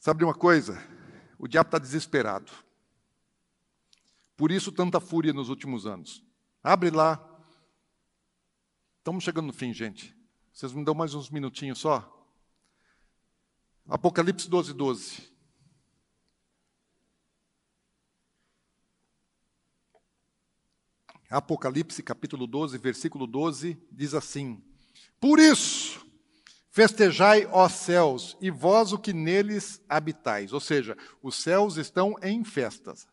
Sabe 0.00 0.24
uma 0.24 0.34
coisa? 0.34 0.82
O 1.38 1.46
diabo 1.46 1.68
está 1.68 1.78
desesperado. 1.78 2.50
Por 4.34 4.50
isso, 4.50 4.72
tanta 4.72 4.98
fúria 4.98 5.34
nos 5.34 5.50
últimos 5.50 5.86
anos. 5.86 6.24
Abre 6.64 6.90
lá. 6.90 7.27
Estamos 9.08 9.24
chegando 9.24 9.46
no 9.46 9.54
fim, 9.54 9.72
gente. 9.72 10.14
Vocês 10.52 10.70
me 10.70 10.84
dão 10.84 10.94
mais 10.94 11.14
uns 11.14 11.30
minutinhos 11.30 11.78
só? 11.78 12.14
Apocalipse 13.88 14.50
12, 14.50 14.74
12. 14.74 15.32
Apocalipse 21.30 22.02
capítulo 22.02 22.46
12, 22.46 22.76
versículo 22.76 23.26
12, 23.26 23.82
diz 23.90 24.12
assim: 24.12 24.62
Por 25.18 25.38
isso, 25.38 26.06
Festejai, 26.68 27.48
ó 27.50 27.66
céus, 27.66 28.36
e 28.42 28.50
vós 28.50 28.92
o 28.92 28.98
que 28.98 29.14
neles 29.14 29.80
habitais. 29.88 30.52
Ou 30.52 30.60
seja, 30.60 30.94
os 31.22 31.34
céus 31.34 31.78
estão 31.78 32.14
em 32.22 32.44
festas. 32.44 33.08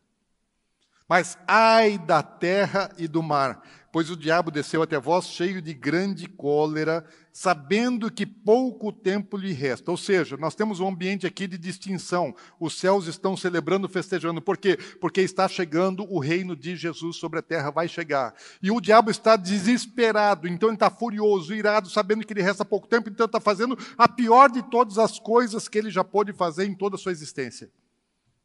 Mas 1.08 1.38
ai 1.46 1.96
da 1.96 2.22
terra 2.22 2.92
e 2.98 3.08
do 3.08 3.22
mar, 3.22 3.62
pois 3.96 4.10
o 4.10 4.16
diabo 4.16 4.50
desceu 4.50 4.82
até 4.82 5.00
vós 5.00 5.26
cheio 5.26 5.62
de 5.62 5.72
grande 5.72 6.28
cólera, 6.28 7.02
sabendo 7.32 8.12
que 8.12 8.26
pouco 8.26 8.92
tempo 8.92 9.38
lhe 9.38 9.54
resta. 9.54 9.90
Ou 9.90 9.96
seja, 9.96 10.36
nós 10.36 10.54
temos 10.54 10.80
um 10.80 10.88
ambiente 10.88 11.26
aqui 11.26 11.46
de 11.46 11.56
distinção. 11.56 12.36
Os 12.60 12.78
céus 12.78 13.06
estão 13.06 13.34
celebrando, 13.34 13.88
festejando. 13.88 14.42
Por 14.42 14.58
quê? 14.58 14.76
Porque 15.00 15.22
está 15.22 15.48
chegando 15.48 16.04
o 16.12 16.18
reino 16.18 16.54
de 16.54 16.76
Jesus 16.76 17.16
sobre 17.16 17.38
a 17.38 17.42
terra, 17.42 17.70
vai 17.70 17.88
chegar. 17.88 18.34
E 18.62 18.70
o 18.70 18.82
diabo 18.82 19.10
está 19.10 19.34
desesperado, 19.34 20.46
então 20.46 20.68
ele 20.68 20.76
está 20.76 20.90
furioso, 20.90 21.54
irado, 21.54 21.88
sabendo 21.88 22.26
que 22.26 22.34
lhe 22.34 22.42
resta 22.42 22.66
pouco 22.66 22.86
tempo, 22.86 23.08
então 23.08 23.24
está 23.24 23.40
fazendo 23.40 23.78
a 23.96 24.06
pior 24.06 24.50
de 24.50 24.62
todas 24.62 24.98
as 24.98 25.18
coisas 25.18 25.68
que 25.68 25.78
ele 25.78 25.90
já 25.90 26.04
pôde 26.04 26.34
fazer 26.34 26.66
em 26.66 26.74
toda 26.74 26.96
a 26.96 26.98
sua 26.98 27.12
existência, 27.12 27.70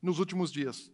nos 0.01 0.17
últimos 0.17 0.49
dias. 0.49 0.89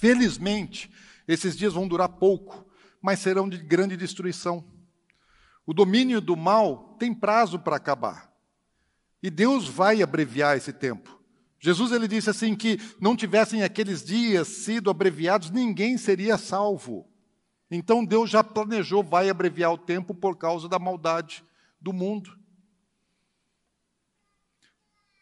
Felizmente, 0.00 0.90
esses 1.28 1.54
dias 1.54 1.74
vão 1.74 1.86
durar 1.86 2.08
pouco, 2.08 2.66
mas 3.00 3.20
serão 3.20 3.48
de 3.48 3.58
grande 3.58 3.96
destruição. 3.96 4.64
O 5.66 5.74
domínio 5.74 6.20
do 6.20 6.36
mal 6.36 6.96
tem 6.98 7.14
prazo 7.14 7.58
para 7.58 7.76
acabar. 7.76 8.32
E 9.22 9.30
Deus 9.30 9.68
vai 9.68 10.02
abreviar 10.02 10.56
esse 10.56 10.72
tempo. 10.72 11.18
Jesus 11.60 11.90
ele 11.92 12.06
disse 12.06 12.30
assim 12.30 12.54
que 12.54 12.78
não 13.00 13.16
tivessem 13.16 13.62
aqueles 13.62 14.04
dias 14.04 14.48
sido 14.48 14.90
abreviados, 14.90 15.50
ninguém 15.50 15.98
seria 15.98 16.38
salvo. 16.38 17.06
Então 17.70 18.04
Deus 18.04 18.30
já 18.30 18.42
planejou, 18.44 19.02
vai 19.02 19.28
abreviar 19.28 19.72
o 19.72 19.78
tempo 19.78 20.14
por 20.14 20.36
causa 20.36 20.68
da 20.68 20.78
maldade 20.78 21.44
do 21.80 21.92
mundo. 21.92 22.38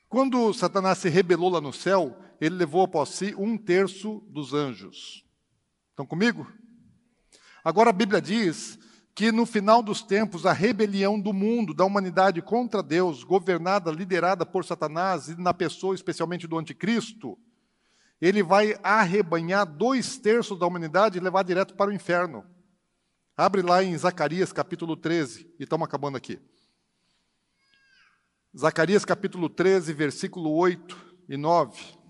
Quando 0.08 0.52
Satanás 0.54 0.98
se 0.98 1.08
rebelou 1.08 1.50
lá 1.50 1.60
no 1.60 1.72
céu, 1.72 2.16
ele 2.40 2.54
levou 2.54 2.82
após 2.82 3.08
si 3.10 3.34
um 3.36 3.58
terço 3.58 4.22
dos 4.28 4.54
anjos. 4.54 5.24
Estão 5.90 6.06
comigo? 6.06 6.46
Agora 7.66 7.90
a 7.90 7.92
Bíblia 7.92 8.22
diz 8.22 8.78
que 9.12 9.32
no 9.32 9.44
final 9.44 9.82
dos 9.82 10.00
tempos 10.00 10.46
a 10.46 10.52
rebelião 10.52 11.18
do 11.18 11.32
mundo, 11.32 11.74
da 11.74 11.84
humanidade 11.84 12.40
contra 12.40 12.80
Deus, 12.80 13.24
governada, 13.24 13.90
liderada 13.90 14.46
por 14.46 14.64
Satanás 14.64 15.26
e 15.26 15.34
na 15.34 15.52
pessoa 15.52 15.92
especialmente 15.92 16.46
do 16.46 16.56
anticristo, 16.56 17.36
ele 18.20 18.40
vai 18.40 18.78
arrebanhar 18.84 19.66
dois 19.66 20.16
terços 20.16 20.56
da 20.60 20.64
humanidade 20.64 21.18
e 21.18 21.20
levar 21.20 21.42
direto 21.42 21.74
para 21.74 21.90
o 21.90 21.92
inferno. 21.92 22.46
Abre 23.36 23.62
lá 23.62 23.82
em 23.82 23.98
Zacarias 23.98 24.52
capítulo 24.52 24.96
13, 24.96 25.52
e 25.58 25.64
estamos 25.64 25.88
acabando 25.88 26.16
aqui. 26.16 26.38
Zacarias 28.56 29.04
capítulo 29.04 29.48
13, 29.48 29.92
versículo 29.92 30.52
8 30.52 30.96
e 31.28 31.36
9. 31.36 32.05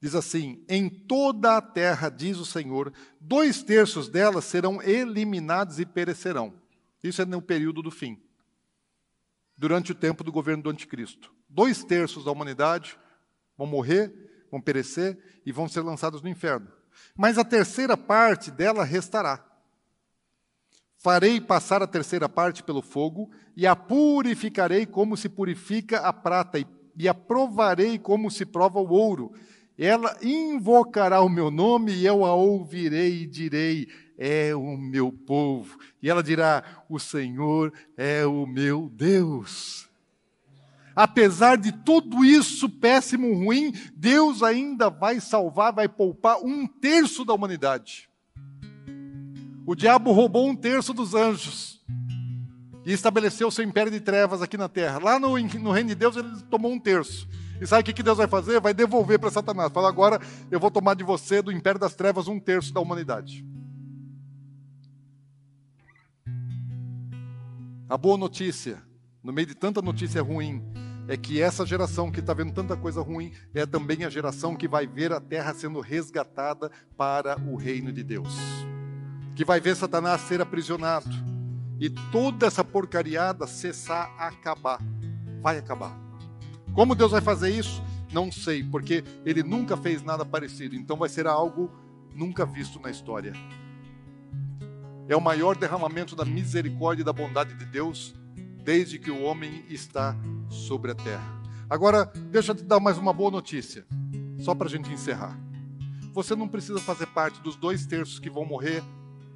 Diz 0.00 0.14
assim: 0.14 0.64
Em 0.68 0.88
toda 0.88 1.56
a 1.56 1.62
terra, 1.62 2.08
diz 2.08 2.38
o 2.38 2.46
Senhor, 2.46 2.92
dois 3.20 3.62
terços 3.62 4.08
delas 4.08 4.44
serão 4.44 4.80
eliminados 4.82 5.80
e 5.80 5.86
perecerão. 5.86 6.54
Isso 7.02 7.22
é 7.22 7.24
no 7.24 7.42
período 7.42 7.82
do 7.82 7.90
fim, 7.90 8.20
durante 9.56 9.92
o 9.92 9.94
tempo 9.94 10.22
do 10.22 10.32
governo 10.32 10.62
do 10.62 10.70
Anticristo. 10.70 11.32
Dois 11.48 11.82
terços 11.82 12.24
da 12.24 12.30
humanidade 12.30 12.98
vão 13.56 13.66
morrer, 13.66 14.46
vão 14.50 14.60
perecer 14.60 15.18
e 15.44 15.50
vão 15.50 15.68
ser 15.68 15.80
lançados 15.80 16.22
no 16.22 16.28
inferno. 16.28 16.70
Mas 17.16 17.38
a 17.38 17.44
terceira 17.44 17.96
parte 17.96 18.50
dela 18.50 18.84
restará. 18.84 19.44
Farei 20.96 21.40
passar 21.40 21.80
a 21.80 21.86
terceira 21.86 22.28
parte 22.28 22.62
pelo 22.62 22.82
fogo 22.82 23.30
e 23.56 23.66
a 23.66 23.76
purificarei 23.76 24.84
como 24.84 25.16
se 25.16 25.28
purifica 25.28 26.00
a 26.00 26.12
prata 26.12 26.58
e 26.96 27.08
a 27.08 27.14
provarei 27.14 27.98
como 27.98 28.30
se 28.30 28.44
prova 28.44 28.80
o 28.80 28.90
ouro 28.90 29.32
ela 29.86 30.16
invocará 30.20 31.20
o 31.20 31.28
meu 31.28 31.50
nome 31.50 31.92
e 31.92 32.04
eu 32.04 32.24
a 32.24 32.34
ouvirei 32.34 33.22
e 33.22 33.26
direi: 33.26 33.88
É 34.18 34.54
o 34.54 34.76
meu 34.76 35.12
povo. 35.12 35.78
E 36.02 36.10
ela 36.10 36.22
dirá: 36.22 36.64
O 36.88 36.98
Senhor 36.98 37.72
é 37.96 38.26
o 38.26 38.44
meu 38.44 38.90
Deus. 38.92 39.88
Apesar 40.96 41.56
de 41.56 41.70
tudo 41.70 42.24
isso 42.24 42.68
péssimo, 42.68 43.32
ruim, 43.32 43.72
Deus 43.94 44.42
ainda 44.42 44.90
vai 44.90 45.20
salvar, 45.20 45.72
vai 45.72 45.88
poupar 45.88 46.38
um 46.42 46.66
terço 46.66 47.24
da 47.24 47.32
humanidade. 47.32 48.08
O 49.64 49.76
diabo 49.76 50.10
roubou 50.10 50.48
um 50.48 50.56
terço 50.56 50.92
dos 50.92 51.14
anjos 51.14 51.80
e 52.84 52.92
estabeleceu 52.92 53.48
seu 53.48 53.62
império 53.62 53.92
de 53.92 54.00
trevas 54.00 54.42
aqui 54.42 54.56
na 54.56 54.68
terra. 54.68 54.98
Lá 54.98 55.20
no, 55.20 55.38
no 55.38 55.70
reino 55.70 55.90
de 55.90 55.94
Deus, 55.94 56.16
ele 56.16 56.30
tomou 56.50 56.72
um 56.72 56.80
terço. 56.80 57.28
E 57.60 57.66
sabe 57.66 57.90
o 57.90 57.94
que 57.94 58.02
Deus 58.02 58.18
vai 58.18 58.28
fazer? 58.28 58.60
Vai 58.60 58.72
devolver 58.72 59.18
para 59.18 59.30
Satanás. 59.30 59.72
Fala, 59.72 59.88
agora 59.88 60.20
eu 60.50 60.60
vou 60.60 60.70
tomar 60.70 60.94
de 60.94 61.04
você, 61.04 61.42
do 61.42 61.50
império 61.50 61.80
das 61.80 61.94
trevas, 61.94 62.28
um 62.28 62.38
terço 62.38 62.72
da 62.72 62.80
humanidade. 62.80 63.44
A 67.88 67.96
boa 67.96 68.18
notícia, 68.18 68.82
no 69.22 69.32
meio 69.32 69.46
de 69.46 69.54
tanta 69.54 69.80
notícia 69.80 70.22
ruim, 70.22 70.62
é 71.08 71.16
que 71.16 71.40
essa 71.40 71.64
geração 71.64 72.12
que 72.12 72.20
está 72.20 72.34
vendo 72.34 72.52
tanta 72.52 72.76
coisa 72.76 73.00
ruim 73.00 73.32
é 73.54 73.64
também 73.64 74.04
a 74.04 74.10
geração 74.10 74.54
que 74.54 74.68
vai 74.68 74.86
ver 74.86 75.10
a 75.10 75.18
terra 75.18 75.54
sendo 75.54 75.80
resgatada 75.80 76.70
para 76.98 77.40
o 77.40 77.56
reino 77.56 77.90
de 77.90 78.04
Deus. 78.04 78.36
Que 79.34 79.44
vai 79.44 79.58
ver 79.58 79.74
Satanás 79.74 80.20
ser 80.22 80.42
aprisionado 80.42 81.08
e 81.80 81.88
toda 81.88 82.46
essa 82.46 82.62
porcariada 82.62 83.46
cessar, 83.46 84.14
acabar. 84.18 84.80
Vai 85.40 85.56
acabar. 85.58 86.07
Como 86.74 86.94
Deus 86.94 87.12
vai 87.12 87.20
fazer 87.20 87.50
isso? 87.50 87.82
Não 88.12 88.32
sei, 88.32 88.64
porque 88.64 89.04
ele 89.24 89.42
nunca 89.42 89.76
fez 89.76 90.02
nada 90.02 90.24
parecido, 90.24 90.74
então 90.74 90.96
vai 90.96 91.08
ser 91.08 91.26
algo 91.26 91.70
nunca 92.14 92.46
visto 92.46 92.80
na 92.80 92.90
história. 92.90 93.32
É 95.08 95.16
o 95.16 95.20
maior 95.20 95.56
derramamento 95.56 96.14
da 96.14 96.24
misericórdia 96.24 97.02
e 97.02 97.04
da 97.04 97.12
bondade 97.12 97.54
de 97.54 97.64
Deus 97.64 98.14
desde 98.64 98.98
que 98.98 99.10
o 99.10 99.22
homem 99.22 99.64
está 99.68 100.14
sobre 100.48 100.90
a 100.90 100.94
terra. 100.94 101.38
Agora, 101.70 102.10
deixa 102.30 102.52
eu 102.52 102.56
te 102.56 102.64
dar 102.64 102.80
mais 102.80 102.98
uma 102.98 103.12
boa 103.12 103.30
notícia, 103.30 103.86
só 104.38 104.54
para 104.54 104.68
a 104.68 104.70
gente 104.70 104.92
encerrar. 104.92 105.38
Você 106.12 106.34
não 106.34 106.48
precisa 106.48 106.80
fazer 106.80 107.06
parte 107.06 107.40
dos 107.40 107.56
dois 107.56 107.86
terços 107.86 108.18
que 108.18 108.30
vão 108.30 108.44
morrer 108.44 108.82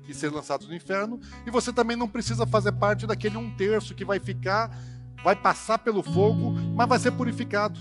e 0.08 0.14
ser 0.14 0.30
lançados 0.30 0.66
no 0.66 0.74
inferno, 0.74 1.20
e 1.46 1.50
você 1.50 1.72
também 1.72 1.96
não 1.96 2.08
precisa 2.08 2.46
fazer 2.46 2.72
parte 2.72 3.06
daquele 3.06 3.36
um 3.36 3.50
terço 3.54 3.94
que 3.94 4.04
vai 4.04 4.18
ficar 4.18 4.76
vai 5.22 5.36
passar 5.36 5.78
pelo 5.78 6.02
fogo, 6.02 6.54
mas 6.74 6.88
vai 6.88 6.98
ser 6.98 7.12
purificado. 7.12 7.78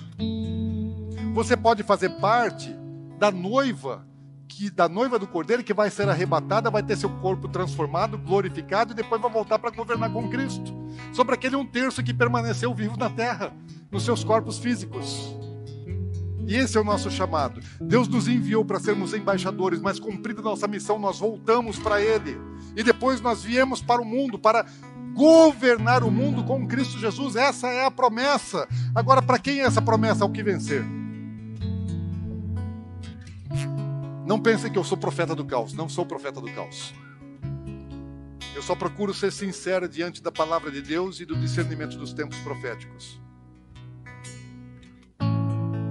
Você 1.34 1.56
pode 1.56 1.84
fazer 1.84 2.10
parte 2.20 2.76
da 3.18 3.32
noiva, 3.32 4.06
que 4.48 4.70
da 4.70 4.90
noiva 4.90 5.18
do 5.18 5.28
Cordeiro 5.28 5.64
que 5.64 5.74
vai 5.74 5.90
ser 5.90 6.10
arrebatada, 6.10 6.70
vai 6.70 6.84
ter 6.84 6.98
seu 6.98 7.10
corpo 7.20 7.48
transformado, 7.48 8.18
glorificado 8.18 8.92
e 8.92 8.96
depois 8.96 9.22
vai 9.22 9.32
voltar 9.32 9.58
para 9.60 9.72
governar 9.72 10.12
com 10.12 10.30
Cristo. 10.30 10.74
Sobre 11.14 11.36
aquele 11.36 11.56
um 11.56 11.66
terço 11.66 12.04
que 12.04 12.14
permaneceu 12.14 12.74
vivo 12.74 12.98
na 12.98 13.10
terra, 13.10 13.54
nos 13.90 14.04
seus 14.04 14.24
corpos 14.24 14.58
físicos. 14.60 15.36
E 16.48 16.56
esse 16.56 16.78
é 16.78 16.82
o 16.82 16.84
nosso 16.84 17.10
chamado. 17.10 17.62
Deus 17.80 18.08
nos 18.08 18.28
enviou 18.28 18.66
para 18.66 18.80
sermos 18.80 19.14
embaixadores, 19.14 19.80
mas 19.80 20.00
cumprida 20.00 20.42
nossa 20.42 20.68
missão, 20.68 21.00
nós 21.00 21.20
voltamos 21.20 21.80
para 21.80 22.02
Ele. 22.02 22.38
E 22.76 22.84
depois 22.84 23.22
nós 23.22 23.44
viemos 23.44 23.82
para 23.82 24.02
o 24.02 24.06
mundo 24.06 24.38
para 24.38 24.66
governar 25.14 26.04
o 26.04 26.12
mundo 26.12 26.44
com 26.44 26.68
Cristo 26.68 26.98
Jesus. 26.98 27.36
Essa 27.36 27.68
é 27.68 27.86
a 27.86 27.92
promessa. 27.92 28.68
Agora, 28.96 29.22
para 29.22 29.40
quem 29.40 29.62
é 29.62 29.64
essa 29.64 29.82
promessa? 29.82 30.24
Ao 30.24 30.30
que 30.30 30.44
vencer. 30.44 30.84
Não 34.26 34.40
pensem 34.40 34.72
que 34.72 34.78
eu 34.78 34.84
sou 34.84 34.98
profeta 34.98 35.36
do 35.36 35.46
caos. 35.46 35.74
Não 35.74 35.90
sou 35.90 36.06
profeta 36.06 36.40
do 36.40 36.52
caos. 36.52 36.94
Eu 38.54 38.62
só 38.62 38.76
procuro 38.76 39.14
ser 39.14 39.32
sincero 39.32 39.88
diante 39.88 40.22
da 40.22 40.32
palavra 40.32 40.70
de 40.70 40.82
Deus 40.82 41.20
e 41.20 41.26
do 41.26 41.36
discernimento 41.36 41.98
dos 41.98 42.14
tempos 42.14 42.38
proféticos. 42.40 43.20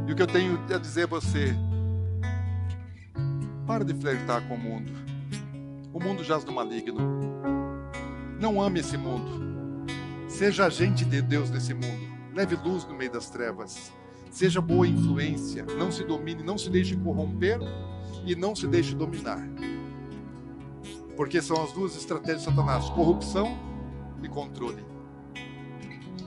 E 0.06 0.12
o 0.12 0.16
que 0.16 0.22
eu 0.22 0.26
tenho 0.26 0.58
a 0.72 0.78
dizer 0.78 1.04
a 1.04 1.06
você: 1.06 1.54
para 3.66 3.84
de 3.84 3.94
flertar 3.94 4.46
com 4.46 4.54
o 4.54 4.58
mundo. 4.58 4.92
O 5.92 6.00
mundo 6.00 6.22
jaz 6.22 6.44
no 6.44 6.52
maligno. 6.52 7.59
Não 8.40 8.58
ame 8.62 8.80
esse 8.80 8.96
mundo. 8.96 9.86
Seja 10.26 10.64
agente 10.64 11.04
de 11.04 11.20
Deus 11.20 11.50
nesse 11.50 11.74
mundo. 11.74 12.10
Leve 12.34 12.56
luz 12.56 12.86
no 12.86 12.94
meio 12.94 13.12
das 13.12 13.28
trevas. 13.28 13.92
Seja 14.30 14.62
boa 14.62 14.88
influência. 14.88 15.62
Não 15.76 15.92
se 15.92 16.02
domine, 16.04 16.42
não 16.42 16.56
se 16.56 16.70
deixe 16.70 16.96
corromper 16.96 17.58
e 18.24 18.34
não 18.34 18.56
se 18.56 18.66
deixe 18.66 18.94
dominar. 18.94 19.46
Porque 21.18 21.42
são 21.42 21.62
as 21.62 21.70
duas 21.72 21.94
estratégias 21.94 22.44
de 22.44 22.44
Satanás: 22.46 22.88
corrupção 22.88 23.58
e 24.22 24.28
controle. 24.28 24.82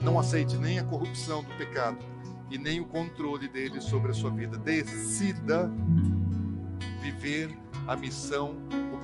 Não 0.00 0.16
aceite 0.16 0.56
nem 0.56 0.78
a 0.78 0.84
corrupção 0.84 1.42
do 1.42 1.52
pecado 1.54 1.98
e 2.48 2.56
nem 2.56 2.80
o 2.80 2.84
controle 2.84 3.48
dele 3.48 3.80
sobre 3.80 4.12
a 4.12 4.14
sua 4.14 4.30
vida. 4.30 4.56
Decida 4.56 5.68
viver 7.02 7.50
a 7.88 7.96
missão 7.96 8.54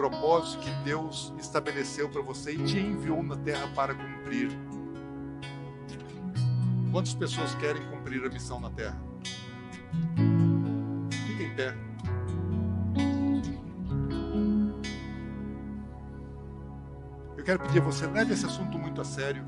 propósito 0.00 0.62
que 0.62 0.70
Deus 0.82 1.30
estabeleceu 1.38 2.08
para 2.08 2.22
você 2.22 2.52
e 2.52 2.64
te 2.64 2.78
enviou 2.78 3.22
na 3.22 3.36
terra 3.36 3.68
para 3.74 3.94
cumprir. 3.94 4.50
Quantas 6.90 7.12
pessoas 7.12 7.54
querem 7.56 7.82
cumprir 7.90 8.24
a 8.24 8.30
missão 8.30 8.58
na 8.58 8.70
terra? 8.70 8.98
Fique 11.26 11.42
em 11.42 11.54
pé. 11.54 11.76
Eu 17.36 17.44
quero 17.44 17.58
pedir 17.60 17.82
a 17.82 17.84
você, 17.84 18.06
leve 18.06 18.32
esse 18.32 18.46
assunto 18.46 18.78
muito 18.78 19.02
a 19.02 19.04
sério. 19.04 19.44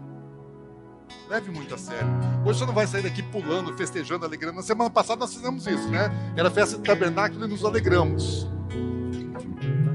Leve 1.31 1.51
muito 1.51 1.75
a 1.75 1.79
sério. 1.79 2.09
Hoje 2.45 2.59
você 2.59 2.67
não 2.67 2.75
vai 2.75 2.87
sair 2.87 3.03
daqui 3.03 3.23
pulando, 3.23 3.75
festejando, 3.75 4.27
alegrando. 4.27 4.57
Na 4.57 4.63
semana 4.63 4.91
passada 4.91 5.21
nós 5.21 5.33
fizemos 5.33 5.67
isso, 5.67 5.89
né? 5.89 6.11
Era 6.37 6.51
festa 6.51 6.77
de 6.77 6.83
tabernáculo 6.83 7.47
e 7.47 7.49
nos 7.49 7.65
alegramos. 7.65 8.53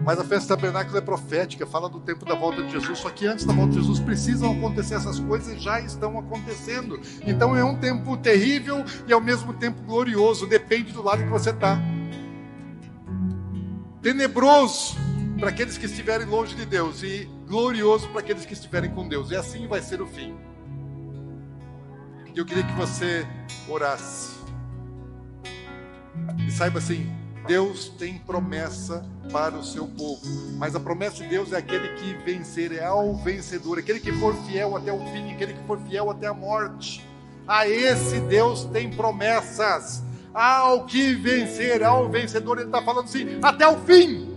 Mas 0.07 0.21
a 0.21 0.23
festa 0.23 0.55
tabernáculo 0.55 0.97
é 0.97 1.01
profética, 1.01 1.67
fala 1.67 1.89
do 1.89 1.99
tempo 1.99 2.23
da 2.23 2.33
volta 2.33 2.63
de 2.63 2.71
Jesus. 2.71 2.99
Só 2.99 3.09
que 3.09 3.27
antes 3.27 3.43
da 3.43 3.51
volta 3.51 3.73
de 3.73 3.81
Jesus 3.81 3.99
precisam 3.99 4.53
acontecer 4.53 4.93
essas 4.93 5.19
coisas 5.19 5.53
e 5.53 5.59
já 5.59 5.81
estão 5.81 6.17
acontecendo. 6.17 6.97
Então 7.25 7.53
é 7.53 7.61
um 7.61 7.75
tempo 7.75 8.15
terrível 8.15 8.85
e 9.05 9.11
ao 9.11 9.19
mesmo 9.19 9.51
tempo 9.55 9.81
glorioso. 9.81 10.47
Depende 10.47 10.93
do 10.93 11.03
lado 11.03 11.23
que 11.23 11.29
você 11.29 11.49
está. 11.49 11.77
Tenebroso 14.01 14.95
para 15.37 15.49
aqueles 15.49 15.77
que 15.77 15.87
estiverem 15.87 16.25
longe 16.25 16.55
de 16.55 16.65
Deus 16.65 17.03
e 17.03 17.29
glorioso 17.45 18.07
para 18.07 18.21
aqueles 18.21 18.45
que 18.45 18.53
estiverem 18.53 18.89
com 18.89 19.09
Deus. 19.09 19.29
E 19.29 19.35
assim 19.35 19.67
vai 19.67 19.81
ser 19.81 20.01
o 20.01 20.07
fim. 20.07 20.33
Eu 22.33 22.45
queria 22.45 22.63
que 22.63 22.73
você 22.75 23.27
orasse. 23.67 24.37
E 26.47 26.49
saiba 26.49 26.79
assim, 26.79 27.13
Deus 27.47 27.87
tem 27.97 28.17
promessa 28.17 29.05
para 29.31 29.55
o 29.55 29.63
seu 29.63 29.87
povo, 29.87 30.21
mas 30.57 30.75
a 30.75 30.79
promessa 30.79 31.23
de 31.23 31.29
Deus 31.29 31.53
é 31.53 31.57
aquele 31.57 31.87
que 31.95 32.13
vencer, 32.25 32.73
é 32.73 32.83
ao 32.83 33.15
vencedor, 33.15 33.79
aquele 33.79 34.01
que 34.01 34.11
for 34.11 34.35
fiel 34.45 34.75
até 34.75 34.91
o 34.91 34.99
fim, 35.11 35.31
aquele 35.31 35.53
que 35.53 35.63
for 35.65 35.79
fiel 35.79 36.11
até 36.11 36.27
a 36.27 36.33
morte. 36.33 37.07
A 37.47 37.67
esse 37.67 38.19
Deus 38.19 38.65
tem 38.65 38.91
promessas, 38.91 40.03
ao 40.33 40.85
que 40.85 41.13
vencer, 41.15 41.81
ao 41.83 42.09
vencedor, 42.09 42.57
ele 42.57 42.67
está 42.67 42.83
falando 42.83 43.05
assim, 43.05 43.39
até 43.41 43.65
o 43.65 43.77
fim. 43.79 44.35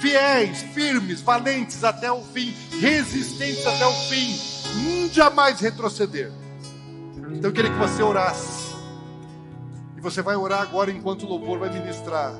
Fiéis, 0.00 0.62
firmes, 0.74 1.20
valentes 1.20 1.84
até 1.84 2.10
o 2.10 2.22
fim, 2.22 2.52
resistentes 2.80 3.64
até 3.64 3.86
o 3.86 3.92
fim, 3.92 5.08
jamais 5.12 5.60
retroceder. 5.60 6.32
Então 7.30 7.50
eu 7.50 7.52
queria 7.52 7.70
que 7.70 7.78
você 7.78 8.02
orasse 8.02 8.59
e 10.00 10.02
você 10.02 10.22
vai 10.22 10.34
orar 10.34 10.62
agora 10.62 10.90
enquanto 10.90 11.24
o 11.24 11.28
louvor 11.28 11.58
vai 11.58 11.68
ministrar, 11.68 12.32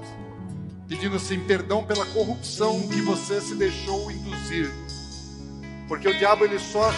pedindo 0.88 1.16
assim 1.16 1.38
perdão 1.40 1.84
pela 1.84 2.06
corrupção 2.06 2.88
que 2.88 3.02
você 3.02 3.38
se 3.38 3.54
deixou 3.54 4.10
induzir. 4.10 4.72
Porque 5.86 6.08
o 6.08 6.18
diabo 6.18 6.42
ele 6.46 6.58
só 6.58 6.90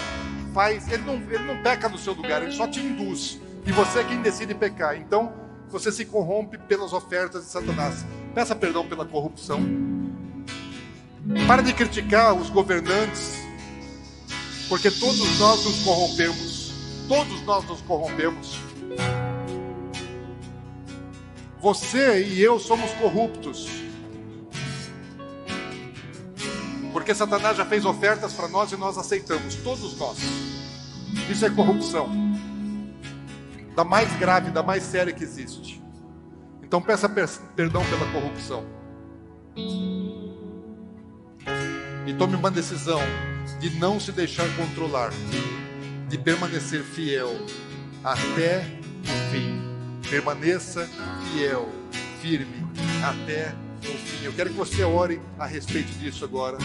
faz, 0.55 0.87
ele 0.87 1.03
não, 1.03 1.15
ele 1.15 1.43
não 1.53 1.61
peca 1.65 1.89
no 1.89 1.99
seu 1.99 2.13
lugar, 2.13 2.45
ele 2.45 2.53
só 2.53 2.69
te 2.69 2.79
induz. 2.79 3.41
E 3.67 3.73
você 3.73 3.99
é 3.99 4.05
quem 4.05 4.23
decide 4.23 4.55
pecar. 4.55 4.97
Então, 4.97 5.33
você 5.69 5.91
se 5.91 6.05
corrompe 6.05 6.57
pelas 6.57 6.93
ofertas 6.93 7.45
de 7.45 7.51
Satanás. 7.51 8.07
Peça 8.33 8.55
perdão 8.55 8.87
pela 8.87 9.05
corrupção. 9.05 9.61
Para 11.49 11.63
de 11.63 11.73
criticar 11.73 12.35
os 12.35 12.51
governantes, 12.51 13.37
porque 14.69 14.93
todos 14.93 15.41
nós 15.41 15.65
nos 15.65 15.83
corrompemos. 15.83 16.73
Todos 17.09 17.43
nós 17.43 17.65
nos 17.65 17.81
corrompemos. 17.81 18.61
Você 21.63 22.25
e 22.25 22.43
eu 22.43 22.59
somos 22.59 22.91
corruptos. 22.95 23.69
Porque 26.93 27.15
Satanás 27.15 27.57
já 27.57 27.65
fez 27.65 27.85
ofertas 27.85 28.33
para 28.33 28.49
nós 28.49 28.73
e 28.73 28.77
nós 28.77 28.99
aceitamos, 28.99 29.55
todos 29.55 29.97
nós. 29.97 30.19
Isso 31.31 31.47
é 31.47 31.51
corrupção. 31.51 32.11
Da 33.77 33.85
mais 33.85 34.13
grave, 34.19 34.51
da 34.51 34.61
mais 34.61 34.83
séria 34.83 35.13
que 35.13 35.23
existe. 35.23 35.81
Então 36.65 36.83
peça 36.83 37.09
perdão 37.55 37.85
pela 37.85 38.11
corrupção. 38.11 38.67
E 42.05 42.13
tome 42.19 42.35
uma 42.35 42.51
decisão 42.51 43.01
de 43.61 43.71
não 43.79 44.01
se 44.01 44.11
deixar 44.11 44.49
controlar, 44.57 45.13
de 46.09 46.19
permanecer 46.19 46.83
fiel 46.83 47.31
até 48.03 48.67
o 49.05 49.31
fim. 49.31 49.72
Permaneça 50.13 50.87
fiel, 51.33 51.71
firme 52.21 52.67
até 53.03 53.55
o 53.81 53.97
fim. 53.97 54.27
Eu 54.27 54.33
quero 54.35 54.51
que 54.51 54.57
você 54.57 54.85
ore 54.85 55.19
a 55.39 55.47
respeito 55.47 55.89
disso 55.99 56.23
agora. 56.23 56.59